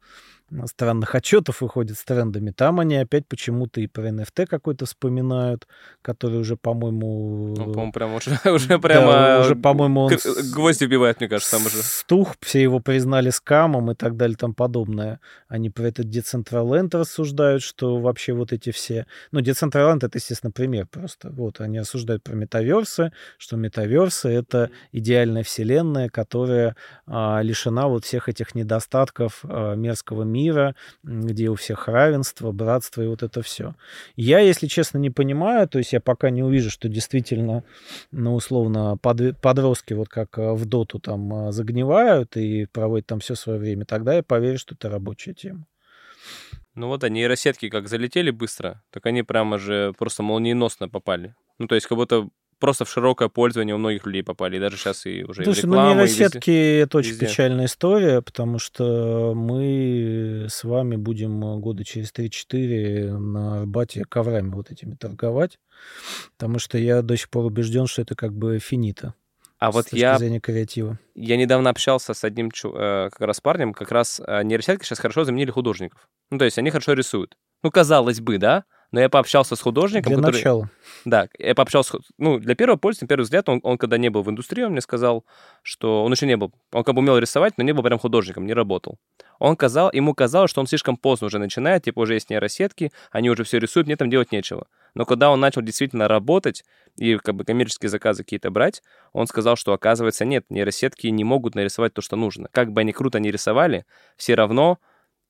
[0.66, 2.52] странных отчетов выходит с трендами.
[2.52, 5.68] Там они опять почему-то и про NFT какой-то вспоминают,
[6.02, 7.56] который уже, по-моему...
[7.58, 9.12] Ну, по-моему, прям уже, уже прямо...
[9.12, 10.14] Да, уже, по-моему, он...
[10.54, 11.78] Гвоздь убивает, мне кажется, там уже.
[11.84, 15.20] Стух, все его признали скамом и так далее, там подобное.
[15.48, 19.06] Они про этот Decentraland рассуждают, что вообще вот эти все...
[19.32, 21.30] Ну, Decentraland— это, естественно, пример просто.
[21.30, 28.30] Вот, они рассуждают про метаверсы, что метаверсы— это идеальная вселенная, которая а, лишена вот всех
[28.30, 30.39] этих недостатков а, мерзкого мира,
[31.04, 33.76] где у всех равенство, братство и вот это все.
[34.16, 37.64] Я, если честно, не понимаю, то есть я пока не увижу, что действительно,
[38.12, 43.60] ну, условно, подростки вот как а, в доту там загнивают и проводят там все свое
[43.60, 45.66] время, тогда я поверю, что это рабочая тема.
[46.76, 51.36] Ну вот, а нейросетки как залетели быстро, так они прямо же просто молниеносно попали.
[51.58, 52.30] Ну, то есть как будто
[52.60, 54.58] просто в широкое пользование у многих людей попали.
[54.58, 57.26] И даже сейчас и уже Слушай, ну, реклама, ну нейросетки это очень везде.
[57.26, 64.72] печальная история, потому что мы с вами будем года через 3-4 на Арбате коврами вот
[64.72, 65.60] этими торговать,
[66.38, 69.14] потому что я до сих пор убежден, что это как бы финита.
[69.60, 70.98] А вот я, креатива.
[71.16, 75.26] я недавно общался с одним э, как раз парнем, как раз э, нейросетки сейчас хорошо
[75.26, 76.08] заменили художников.
[76.30, 77.36] Ну, то есть они хорошо рисуют.
[77.62, 78.64] Ну, казалось бы, да?
[78.92, 80.36] Но я пообщался с художником, Для который...
[80.38, 80.70] начала.
[81.06, 84.24] Да, я пообщался, ну, для первого пользователя, на первый взгляд, он, он когда не был
[84.24, 85.26] в индустрии, он мне сказал,
[85.62, 88.46] что он еще не был, он как бы умел рисовать, но не был прям художником,
[88.46, 88.98] не работал.
[89.38, 93.30] Он казал, ему казалось, что он слишком поздно уже начинает, типа уже есть нейросетки, они
[93.30, 94.68] уже все рисуют, мне там делать нечего.
[94.96, 96.64] Но когда он начал действительно работать
[96.98, 98.82] и как бы коммерческие заказы какие-то брать,
[99.14, 102.50] он сказал, что оказывается нет, нейросетки не могут нарисовать то, что нужно.
[102.52, 103.86] Как бы они круто не рисовали,
[104.18, 104.80] все равно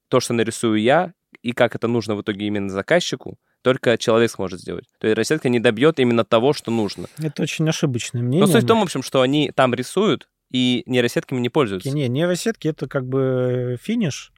[0.08, 4.62] то, что нарисую я, и как это нужно в итоге именно заказчику, только человек сможет
[4.62, 4.86] сделать.
[5.00, 7.08] То есть нейросетка не добьет именно того, что нужно.
[7.18, 8.46] Это очень ошибочное мнение.
[8.46, 11.90] Но суть в том, в общем, что они там рисуют, и нейросетками не пользуются.
[11.92, 14.34] Не, нейросетки это как бы финиш.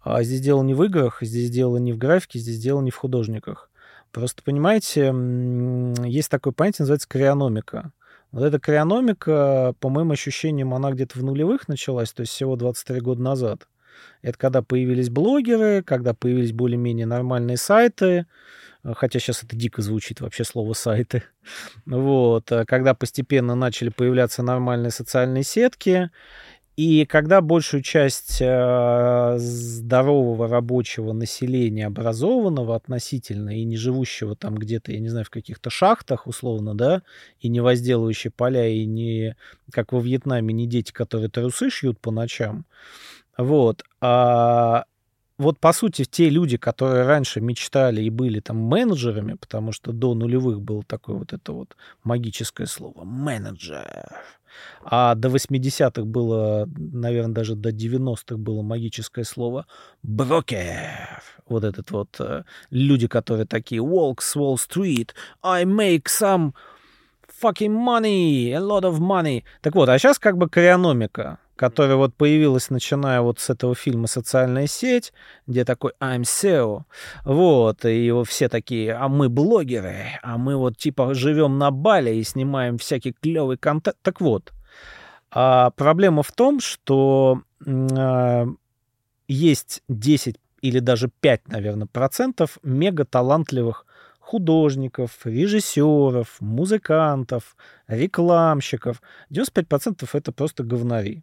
[0.00, 2.96] А здесь дело не в играх, здесь дело не в графике, здесь дело не в
[2.96, 3.70] художниках.
[4.10, 5.14] Просто, понимаете,
[6.08, 7.92] есть такое понятие, называется криономика.
[8.32, 13.00] Вот эта криономика, по моим ощущениям, она где-то в нулевых началась, то есть всего 23
[13.00, 13.68] года назад.
[14.22, 18.26] Это когда появились блогеры, когда появились более-менее нормальные сайты,
[18.84, 21.22] хотя сейчас это дико звучит вообще слово сайты.
[21.86, 26.10] Вот, когда постепенно начали появляться нормальные социальные сетки,
[26.78, 34.92] и когда большую часть э, здорового рабочего населения, образованного относительно и не живущего там где-то,
[34.92, 37.02] я не знаю, в каких-то шахтах условно, да,
[37.40, 39.34] и не возделывающие поля, и не,
[39.72, 42.64] как во Вьетнаме, не дети, которые трусы шьют по ночам,
[43.38, 44.84] вот, а
[45.38, 50.14] вот, по сути, те люди, которые раньше мечтали и были там менеджерами, потому что до
[50.14, 54.20] нулевых было такое вот это вот магическое слово «менеджер»,
[54.82, 59.66] а до 80-х было, наверное, даже до 90-х было магическое слово
[60.02, 61.22] «брокер».
[61.46, 65.10] Вот этот вот э, люди, которые такие «walks Wall Street»,
[65.42, 66.52] «I make some
[67.40, 69.44] fucking money, a lot of money».
[69.60, 74.06] Так вот, а сейчас как бы криономика которая вот появилась, начиная вот с этого фильма
[74.06, 75.12] «Социальная сеть»,
[75.48, 76.84] где такой «I'm SEO»,
[77.24, 82.14] вот, и вот все такие, а мы блогеры, а мы вот типа живем на Бали
[82.14, 83.96] и снимаем всякий клевый контент.
[84.02, 84.52] Так вот,
[85.32, 88.46] а проблема в том, что э,
[89.26, 93.84] есть 10 или даже 5, наверное, процентов мега талантливых
[94.28, 97.56] художников, режиссеров, музыкантов,
[97.88, 99.00] рекламщиков.
[99.30, 101.22] 95% это просто говнари.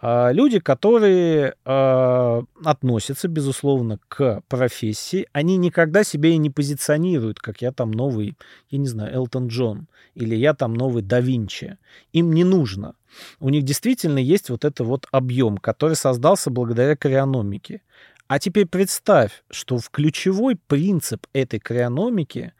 [0.00, 7.60] А, люди, которые а, относятся, безусловно, к профессии, они никогда себя и не позиционируют, как
[7.60, 8.34] я там новый,
[8.70, 11.76] я не знаю, Элтон Джон, или я там новый да Винчи.
[12.14, 12.94] Им не нужно.
[13.40, 17.82] У них действительно есть вот этот вот объем, который создался благодаря криономике.
[18.28, 22.52] А теперь представь, что в ключевой принцип этой криономики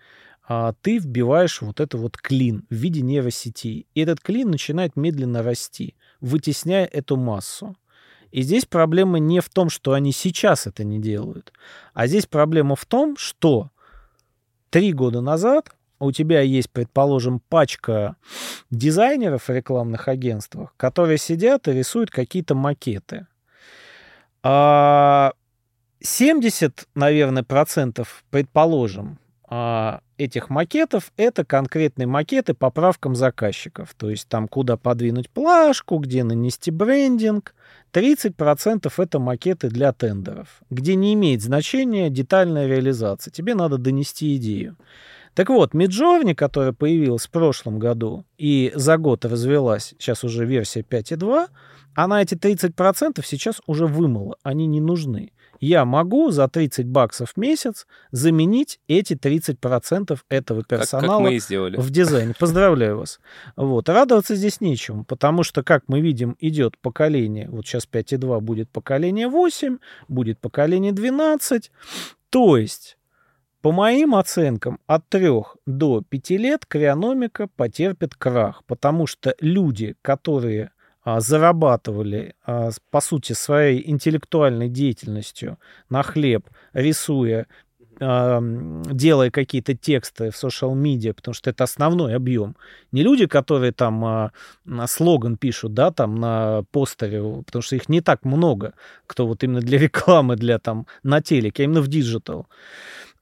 [0.48, 3.86] а, ты вбиваешь вот это вот клин в виде нейросети.
[3.94, 7.76] И этот клин начинает медленно расти, вытесняя эту массу.
[8.30, 11.52] И здесь проблема не в том, что они сейчас это не делают,
[11.94, 13.70] а здесь проблема в том, что
[14.70, 18.16] три года назад у тебя есть, предположим, пачка
[18.70, 23.26] дизайнеров в рекламных агентствах, которые сидят и рисуют какие-то макеты.
[24.42, 25.32] А
[26.00, 29.18] 70, наверное, процентов, предположим,
[29.50, 33.94] а, этих макетов это конкретные макеты по правкам заказчиков.
[33.96, 37.54] То есть там куда подвинуть плашку, где нанести брендинг.
[37.92, 43.30] 30% это макеты для тендеров, где не имеет значения детальная реализация.
[43.30, 44.76] Тебе надо донести идею.
[45.32, 50.80] Так вот, Midjourney, которая появилась в прошлом году и за год развелась, сейчас уже версия
[50.80, 51.48] 5.2,
[51.94, 57.36] она эти 30% сейчас уже вымыла, они не нужны я могу за 30 баксов в
[57.36, 61.76] месяц заменить эти 30% этого персонала как, как сделали.
[61.76, 62.34] в дизайне.
[62.38, 63.20] Поздравляю вас.
[63.56, 63.88] Вот.
[63.88, 69.28] Радоваться здесь нечему, потому что, как мы видим, идет поколение, вот сейчас 5.2 будет поколение
[69.28, 69.78] 8,
[70.08, 71.70] будет поколение 12,
[72.30, 72.98] то есть
[73.60, 75.28] по моим оценкам, от 3
[75.66, 80.70] до 5 лет криономика потерпит крах, потому что люди, которые
[81.20, 85.58] зарабатывали, а, по сути, своей интеллектуальной деятельностью
[85.90, 87.46] на хлеб, рисуя,
[88.00, 92.56] а, делая какие-то тексты в social media, потому что это основной объем.
[92.92, 94.30] Не люди, которые там
[94.64, 98.74] на слоган пишут, да, там на постере, потому что их не так много,
[99.06, 102.46] кто вот именно для рекламы, для там на телеке, а именно в digital.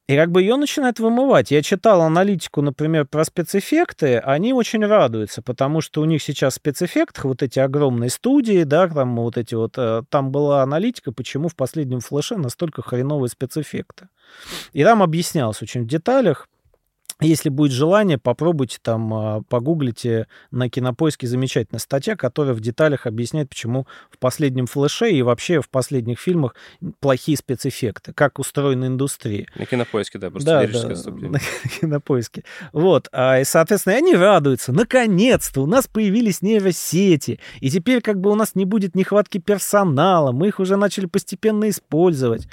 [0.09, 1.51] И как бы ее начинает вымывать.
[1.51, 6.57] Я читал аналитику, например, про спецэффекты, они очень радуются, потому что у них сейчас в
[6.59, 11.49] спецэффектах вот эти огромные студии, да, там вот эти вот, э, там была аналитика, почему
[11.49, 14.09] в последнем флеше настолько хреновые спецэффекты.
[14.73, 16.49] И там объяснялось очень в деталях,
[17.21, 23.49] если будет желание, попробуйте там, а, погуглите на кинопоиске замечательная статья, которая в деталях объясняет,
[23.49, 26.55] почему в последнем флеше и вообще в последних фильмах
[27.01, 29.47] плохие спецэффекты, как устроена индустрия.
[29.57, 31.31] На кинопоиске, да, просто Да, лирическое да, отступление.
[31.31, 32.45] на кинопоиске.
[32.73, 34.73] Вот, а, и, соответственно, они радуются.
[34.73, 40.33] Наконец-то у нас появились нейросети, и теперь как бы у нас не будет нехватки персонала,
[40.33, 42.47] мы их уже начали постепенно использовать.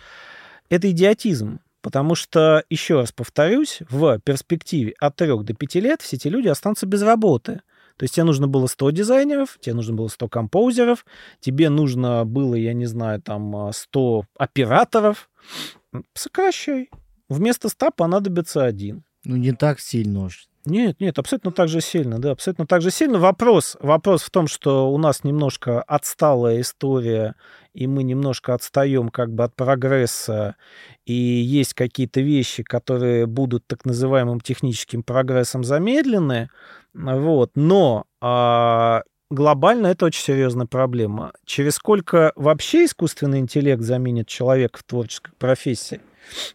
[0.69, 1.59] Это идиотизм.
[1.83, 6.47] Потому что, еще раз повторюсь, в перспективе от 3 до 5 лет все эти люди
[6.47, 7.61] останутся без работы.
[7.97, 11.05] То есть тебе нужно было 100 дизайнеров, тебе нужно было 100 композеров,
[11.41, 15.29] тебе нужно было, я не знаю, там 100 операторов.
[16.13, 16.89] Сокращай.
[17.27, 19.03] Вместо 100 понадобится один.
[19.25, 20.47] Ну, не так сильно уж.
[20.65, 23.19] Нет, нет, абсолютно так же сильно, да, абсолютно так же сильно.
[23.19, 27.35] Вопрос, вопрос в том, что у нас немножко отсталая история,
[27.73, 30.55] и мы немножко отстаем как бы от прогресса,
[31.05, 36.49] и есть какие-то вещи, которые будут так называемым техническим прогрессом замедлены,
[36.93, 41.33] вот, но а, глобально это очень серьезная проблема.
[41.45, 46.01] Через сколько вообще искусственный интеллект заменит человека в творческой профессии?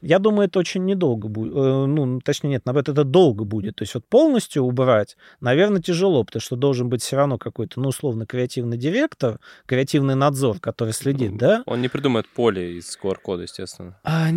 [0.00, 1.52] Я думаю, это очень недолго будет.
[1.54, 3.76] Ну, точнее, нет, наоборот, это долго будет.
[3.76, 7.88] То есть вот полностью убрать, наверное, тяжело, потому что должен быть все равно какой-то, ну,
[7.88, 11.62] условно, креативный директор, креативный надзор, который следит, Ну, да?
[11.66, 13.98] Он не придумает поле из QR-кода, естественно.
[14.04, 14.28] А,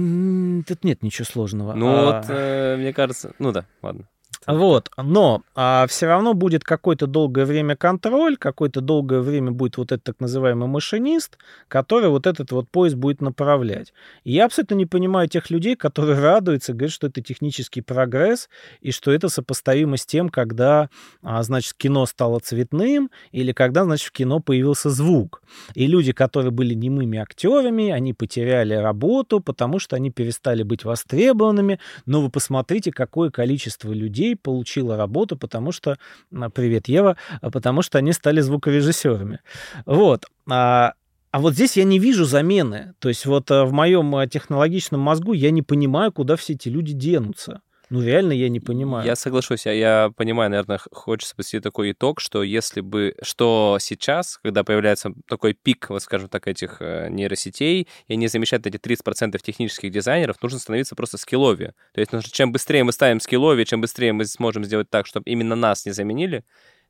[0.68, 1.74] тут нет ничего сложного.
[1.74, 3.34] Ну А, вот, э, мне кажется...
[3.40, 4.08] Ну да, ладно.
[4.48, 9.92] Вот, но а, все равно будет какое-то долгое время контроль, какое-то долгое время будет вот
[9.92, 11.38] этот так называемый машинист,
[11.68, 13.94] который вот этот вот поезд будет направлять.
[14.24, 18.50] И я абсолютно не понимаю тех людей, которые радуются, говорят, что это технический прогресс,
[18.82, 20.90] и что это сопоставимо с тем, когда,
[21.22, 25.44] а, значит, кино стало цветным, или когда, значит, в кино появился звук.
[25.76, 31.80] И люди, которые были немыми актерами, они потеряли работу, потому что они перестали быть востребованными.
[32.08, 35.98] Но вы посмотрите, какое количество людей получило работу, потому что,
[36.34, 39.40] а, привет, Ева, а, потому что они стали звукорежиссерами.
[39.86, 40.26] Вот.
[40.50, 40.94] А,
[41.32, 42.94] а вот здесь я не вижу замены.
[43.00, 47.62] То есть вот в моем технологичном мозгу я не понимаю, куда все эти люди денутся.
[47.92, 49.06] Ну, реально я не понимаю.
[49.06, 54.40] Я соглашусь, я, я понимаю, наверное, хочется подвести такой итог, что если бы, что сейчас,
[54.42, 59.38] когда появляется такой пик, вот скажем так, этих э, нейросетей, и они замещают эти 30%
[59.44, 61.74] технических дизайнеров, нужно становиться просто скилловее.
[61.94, 65.30] То есть нужно- чем быстрее мы ставим скилловее, чем быстрее мы сможем сделать так, чтобы
[65.30, 66.46] именно нас не заменили,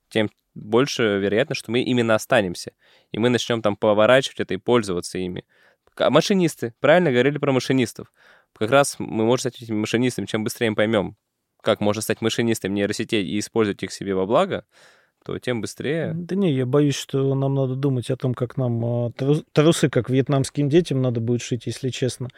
[0.09, 2.73] тем больше вероятно, что мы именно останемся.
[3.11, 5.45] И мы начнем там поворачивать это и пользоваться ими.
[5.95, 8.13] К- Машинисты, правильно говорили про машинистов.
[8.57, 11.15] Как раз мы можем стать этими машинистами, чем быстрее мы поймем,
[11.61, 14.65] как можно стать машинистом нейросетей и использовать их себе во благо,
[15.23, 16.13] то тем быстрее...
[16.15, 19.89] Да не, я боюсь, что нам надо думать о том, как нам а, тру- трусы,
[19.89, 22.29] как вьетнамским детям, надо будет шить, если честно.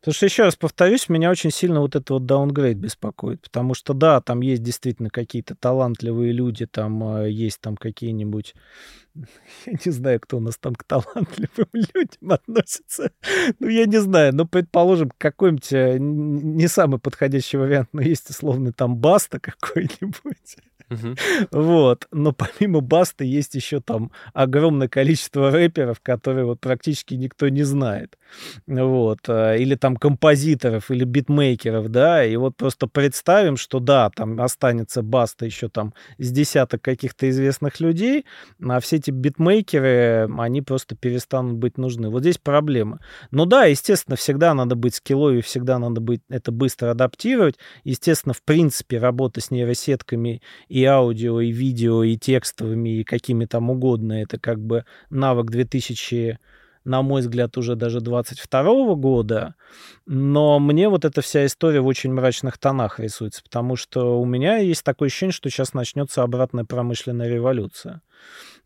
[0.00, 3.42] Потому что, еще раз повторюсь, меня очень сильно вот это вот даунгрейд беспокоит.
[3.42, 8.54] Потому что, да, там есть действительно какие-то талантливые люди, там а, есть там какие-нибудь...
[9.66, 13.12] Я не знаю, кто у нас там к талантливым людям относится.
[13.58, 14.34] Ну, я не знаю.
[14.34, 20.56] Ну, предположим, какой-нибудь н- не самый подходящий вариант, но есть условный там Баста какой-нибудь.
[20.90, 21.14] Мгм.
[21.52, 22.08] Вот.
[22.10, 28.18] Но помимо Баста есть еще там огромное количество рэперов, которые вот практически никто не знает.
[28.66, 29.18] Вот.
[29.28, 32.24] а, Или там композиторов, или битмейкеров, да.
[32.24, 37.78] И вот просто представим, что да, там останется Баста еще там с десяток каких-то известных
[37.80, 38.24] людей,
[38.60, 42.08] а все эти битмейкеры, они просто перестанут быть нужны.
[42.10, 43.00] Вот здесь проблема.
[43.30, 47.56] Ну да, естественно, всегда надо быть скилловее, всегда надо быть это быстро адаптировать.
[47.84, 53.70] Естественно, в принципе, работа с нейросетками и аудио, и видео, и текстовыми, и какими там
[53.70, 56.38] угодно, это как бы навык 2000
[56.84, 59.54] на мой взгляд, уже даже 22 года,
[60.06, 64.56] но мне вот эта вся история в очень мрачных тонах рисуется, потому что у меня
[64.58, 68.02] есть такое ощущение, что сейчас начнется обратная промышленная революция.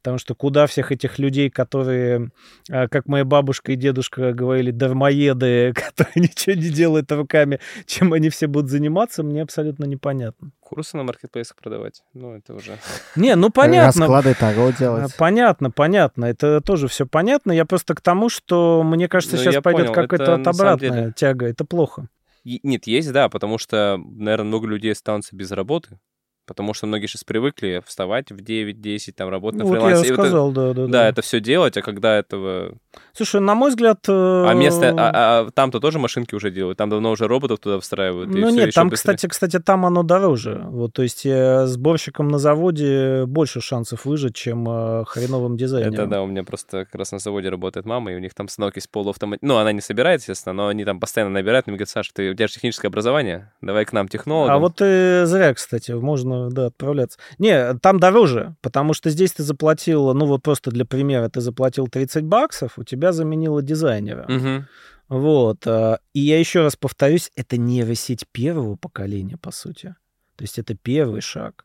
[0.05, 2.31] Потому что куда всех этих людей, которые,
[2.71, 8.29] а, как моя бабушка и дедушка говорили, дармоеды, которые ничего не делают руками, чем они
[8.29, 10.51] все будут заниматься, мне абсолютно непонятно.
[10.61, 12.77] Курсы на маркетплейсах продавать, ну это уже...
[13.17, 14.03] Не, ну понятно.
[14.03, 15.17] Расклады А, делать.
[15.17, 16.27] Понятно, понятно.
[16.27, 17.53] Это тоже все понятно.
[17.53, 21.47] Я просто к тому, что мне кажется, Ну, сейчас я пойдет какая-то обратная деле- тяга.
[21.47, 22.09] Это плохо.
[22.45, 25.99] Нет, есть, да, потому что, наверное, много людей останутся без работы,
[26.47, 30.09] потому что многие сейчас привыкли вставать в 9-10, там, работать Ну, на вот я фрилансе.
[30.09, 32.77] И вот это- сказал, да, да, да, это все делать, а когда этого
[33.13, 34.01] Слушай, на мой взгляд...
[34.09, 34.95] А место...
[34.97, 36.79] А, а, там-то тоже машинки уже делают?
[36.79, 38.31] Там давно уже роботов туда встраивают?
[38.31, 40.63] Ну нет, там, кстати, кстати, там оно дороже.
[40.65, 45.95] Вот, то есть э, сборщиком на заводе больше шансов выжить, чем э, хреновым дизайнером.
[45.95, 48.49] Это да, у меня просто как раз на заводе работает мама, и у них там
[48.49, 49.39] станок из полуавтомат...
[49.43, 52.35] Ну, она не собирает, естественно, но они там постоянно набирают, мне говорят, Саша, ты, у
[52.35, 54.55] тебя же техническое образование, давай к нам технологам.
[54.55, 57.19] А вот ты зря, кстати, можно, да, отправляться.
[57.39, 61.89] Не, там дороже, потому что здесь ты заплатил, ну вот просто для примера, ты заплатил
[61.89, 64.27] 30 баксов, у тебя заменила дизайнера.
[64.29, 64.65] Угу.
[65.09, 65.67] Вот.
[65.67, 69.95] А, и я еще раз повторюсь, это нейросеть первого поколения, по сути.
[70.37, 71.65] То есть это первый шаг.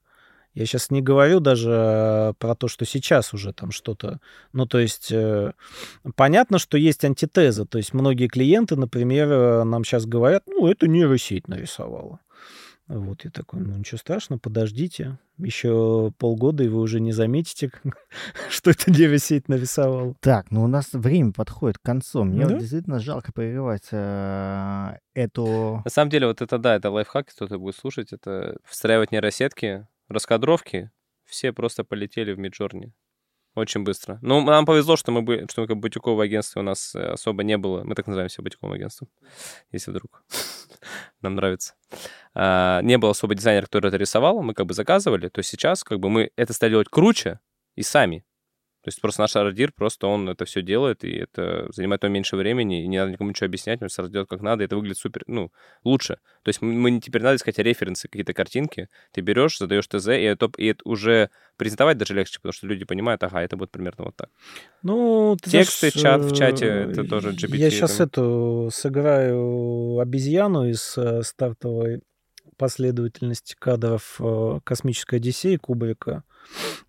[0.54, 4.20] Я сейчас не говорю даже э, про то, что сейчас уже там что-то...
[4.52, 5.54] Ну, то есть э,
[6.16, 7.66] понятно, что есть антитеза.
[7.66, 12.20] То есть многие клиенты, например, э, нам сейчас говорят, ну, это нейросеть нарисовала.
[12.90, 15.20] Вот я такой, ну ничего страшного, подождите.
[15.38, 17.72] Еще полгода, и вы уже не заметите,
[18.50, 20.16] что это нейросеть нарисовал.
[20.22, 22.24] Так, ну у нас время подходит к концу.
[22.24, 22.50] Мне да?
[22.50, 25.84] вот действительно жалко прерывать э, эту...
[25.86, 30.90] На самом деле, вот это да, это лайфхак, кто-то будет слушать, это встраивать нейросетки, раскадровки,
[31.26, 32.92] все просто полетели в Миджорни.
[33.56, 34.20] Очень быстро.
[34.22, 37.44] Ну, нам повезло, что мы, бы, что мы как бутиковое агентство у нас э, особо
[37.44, 37.84] не было.
[37.84, 39.10] Мы так называем себя бутиковым агентством,
[39.72, 40.24] если вдруг
[41.22, 41.74] нам нравится.
[42.34, 46.00] А, не было особо дизайнера, который это рисовал, мы как бы заказывали, то сейчас как
[46.00, 47.40] бы мы это стали делать круче
[47.76, 48.24] и сами.
[48.82, 52.38] То есть просто наш ардир, просто он это все делает, и это занимает он меньше
[52.38, 54.98] времени, и не надо никому ничего объяснять, он сразу делает как надо, и это выглядит
[54.98, 55.52] супер, ну,
[55.84, 56.20] лучше.
[56.44, 60.50] То есть мы теперь надо искать референсы, какие-то картинки, ты берешь, задаешь ТЗ, и это,
[60.58, 64.16] и это уже презентовать даже легче, потому что люди понимают, ага, это будет примерно вот
[64.16, 64.30] так.
[64.82, 67.58] Ну, ты Тексты, знаешь, чат в чате, это тоже GPT.
[67.58, 68.08] Я сейчас там...
[68.08, 72.02] эту сыграю обезьяну из э, стартовой
[72.60, 76.24] последовательности кадров э, космической Одиссеи Кубрика,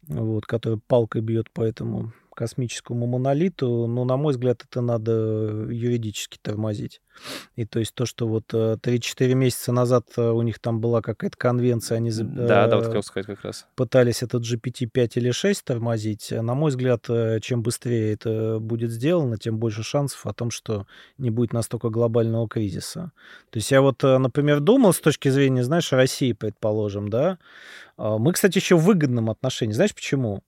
[0.02, 5.12] вот, который палкой бьет по этому космическому монолиту, но, на мой взгляд, это надо
[5.70, 7.00] юридически тормозить.
[7.56, 8.78] И то есть то, что вот 3-4
[9.18, 13.02] э, месяца назад э, у них там была какая-то конвенция, они да, да, вот хотел
[13.02, 13.66] сказать как раз.
[13.74, 16.30] пытались этот GPT-5 или 6 тормозить.
[16.30, 17.06] На мой взгляд,
[17.42, 20.86] чем быстрее это будет сделано, тем больше шансов о том, что
[21.18, 23.12] не будет настолько глобального кризиса.
[23.50, 27.38] То есть я вот, например, думал с точки зрения, знаешь, России, предположим, да,
[28.00, 29.74] а, мы, кстати, еще в выгодном отношении.
[29.74, 30.42] Знаешь почему?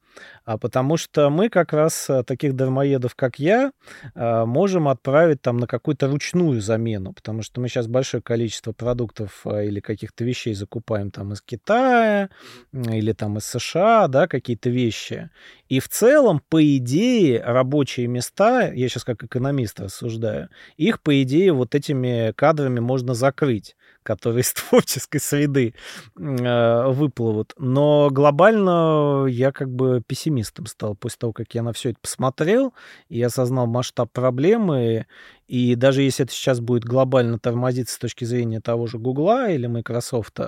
[0.44, 3.72] А потому что мы как раз э, таких дармоедов, как я,
[4.14, 9.43] э, можем отправить там на какую-то ручную замену, потому что мы сейчас большое количество продуктов
[9.44, 12.28] э, или каких-то вещей закупаем там из Китая
[12.72, 15.30] или там из США, да, какие-то вещи.
[15.68, 21.52] И в целом, по идее, рабочие места, я сейчас как экономист рассуждаю, их, по идее,
[21.52, 25.74] вот этими кадрами можно закрыть которые из творческой среды
[26.19, 27.55] э, выплывут.
[27.59, 32.74] Но глобально я как бы пессимистом стал после того, как я на все это посмотрел
[33.09, 35.07] и осознал масштаб проблемы.
[35.47, 39.66] И даже если это сейчас будет глобально тормозиться с точки зрения того же Гугла или
[39.66, 40.41] Microsoft,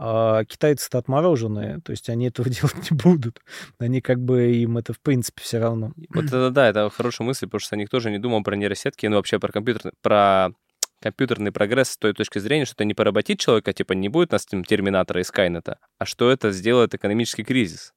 [0.00, 3.40] а китайцы-то отмороженные, то есть они этого делать не будут.
[3.80, 5.92] Они как бы им это в принципе все равно.
[6.10, 9.16] Вот это да, это хорошая мысль, потому что никто же не думал про нейросетки, ну
[9.16, 10.50] вообще про компьютер, про
[11.00, 14.46] компьютерный прогресс с той точки зрения, что это не поработит человека, типа не будет нас
[14.46, 17.92] там Терминатора и Скайнета, а что это сделает экономический кризис.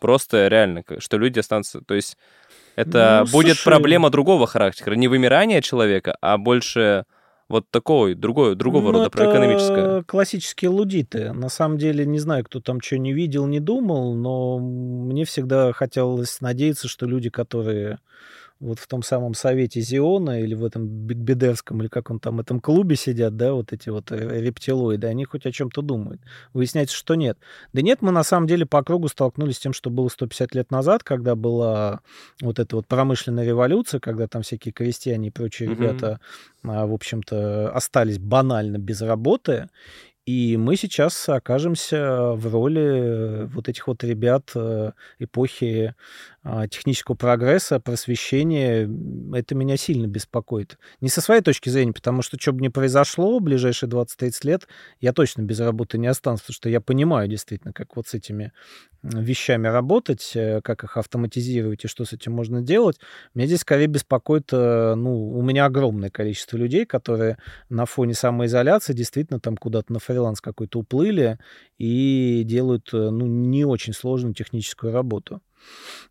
[0.00, 1.80] Просто реально, что люди останутся...
[1.80, 2.16] То есть
[2.74, 3.64] это ну, будет слушай...
[3.64, 7.04] проблема другого характера, не вымирание человека, а больше
[7.48, 10.02] вот такой, другой, другого ну, рода, про экономическое.
[10.02, 11.32] классические лудиты.
[11.32, 15.72] На самом деле, не знаю, кто там что не видел, не думал, но мне всегда
[15.72, 18.00] хотелось надеяться, что люди, которые
[18.58, 22.60] вот в том самом совете Зиона или в этом Бигбедерском, или как он там, этом
[22.60, 26.20] клубе сидят, да, вот эти вот э, рептилоиды, они хоть о чем-то думают.
[26.54, 27.38] Выясняется, что нет.
[27.72, 30.70] Да нет, мы на самом деле по кругу столкнулись с тем, что было 150 лет
[30.70, 32.00] назад, когда была
[32.40, 35.72] вот эта вот промышленная революция, когда там всякие крестьяне и прочие mm-hmm.
[35.74, 36.20] ребята,
[36.64, 39.68] а, в общем-то, остались банально без работы,
[40.26, 45.94] и мы сейчас окажемся в роли вот этих вот ребят э, эпохи
[46.70, 48.88] технического прогресса, просвещения,
[49.34, 50.78] это меня сильно беспокоит.
[51.00, 54.68] Не со своей точки зрения, потому что что бы ни произошло в ближайшие 20-30 лет,
[55.00, 58.52] я точно без работы не останусь, потому что я понимаю действительно, как вот с этими
[59.02, 62.98] вещами работать, э, как их автоматизировать и что с этим можно делать.
[63.34, 68.92] Меня здесь скорее беспокоит, э, ну, у меня огромное количество людей, которые на фоне самоизоляции
[68.92, 71.38] действительно там куда-то на фриланс какой-то уплыли
[71.78, 75.40] и делают, э, ну, не очень сложную техническую работу.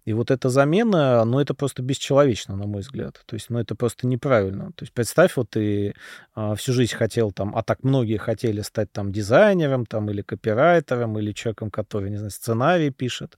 [0.06, 3.24] И вот эта замена, ну, это просто бесчеловечно, на мой взгляд.
[3.26, 4.72] То есть, ну, это просто неправильно.
[4.76, 5.96] То есть, представь, вот ты
[6.36, 11.18] а, всю жизнь хотел там, а так многие хотели стать там дизайнером, там, или копирайтером,
[11.18, 13.38] или человеком, который, не знаю, сценарий пишет.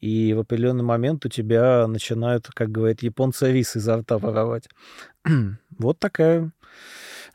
[0.00, 4.68] И в определенный момент у тебя начинают, как говорят японцы, рис изо рта воровать.
[5.78, 6.52] вот такая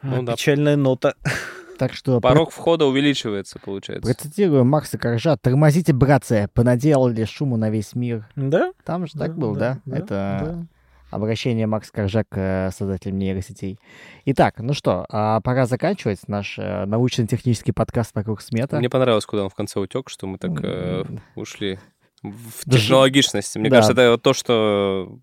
[0.01, 0.81] ну, печальная да.
[0.81, 1.15] нота.
[1.79, 2.19] Так что...
[2.19, 4.13] Порог входа увеличивается, получается.
[4.13, 5.37] Процитирую Макса Коржа.
[5.37, 8.27] «Тормозите, братцы, понаделали шуму на весь мир».
[8.35, 8.73] Да?
[8.83, 9.79] Там же да, так было, да?
[9.85, 9.95] да?
[9.95, 10.09] да Это
[10.43, 10.65] да.
[11.09, 13.79] обращение Макса Коржа к э, создателям нейросетей.
[14.25, 18.77] Итак, ну что, а пора заканчивать наш э, научно-технический подкаст «Вокруг смета».
[18.77, 21.79] Мне понравилось, куда он в конце утек, что мы так э, ушли
[22.21, 23.55] в технологичность.
[23.55, 23.77] Мне да.
[23.77, 25.17] кажется, это то, что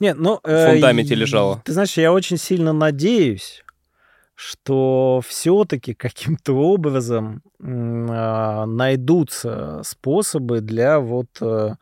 [0.00, 1.62] нет, ну, в фундаменте э, лежало.
[1.64, 3.63] Ты знаешь, я очень сильно надеюсь,
[4.34, 11.74] что все-таки каким-то образом э, найдутся способы для вот э,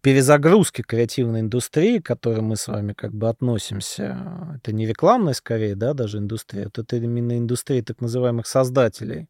[0.00, 4.54] перезагрузки креативной индустрии, к которой мы с вами как бы относимся.
[4.56, 6.64] Это не рекламная, скорее, да, даже индустрия.
[6.64, 9.28] Вот это именно индустрия так называемых создателей.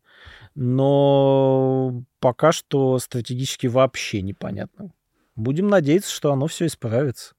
[0.54, 4.92] Но пока что стратегически вообще непонятно.
[5.36, 7.34] Будем надеяться, что оно все исправится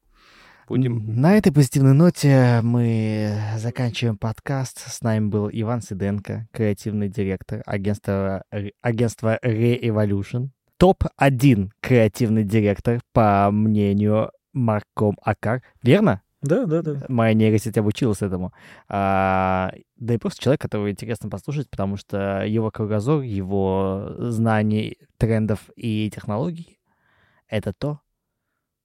[0.70, 1.20] будем.
[1.20, 4.80] На этой позитивной ноте мы заканчиваем подкаст.
[4.88, 8.44] С нами был Иван Сиденко, креативный директор агентства,
[8.82, 10.50] агентства Re-Evolution.
[10.78, 15.62] Топ-1 креативный директор, по мнению Марком Акар.
[15.82, 16.22] Верно?
[16.42, 17.04] Да, да, да.
[17.10, 18.54] Моя нейросеть обучилась этому.
[18.88, 25.70] А, да и просто человек, которого интересно послушать, потому что его кругозор, его знаний трендов
[25.76, 26.80] и технологий—
[27.50, 28.00] это то,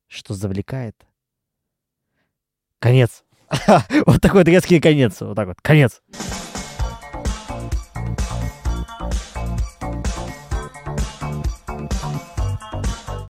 [0.09, 0.97] что завлекает
[2.81, 3.25] Конец.
[4.07, 5.21] вот такой вот резкий конец.
[5.21, 5.57] Вот так вот.
[5.63, 6.01] Конец.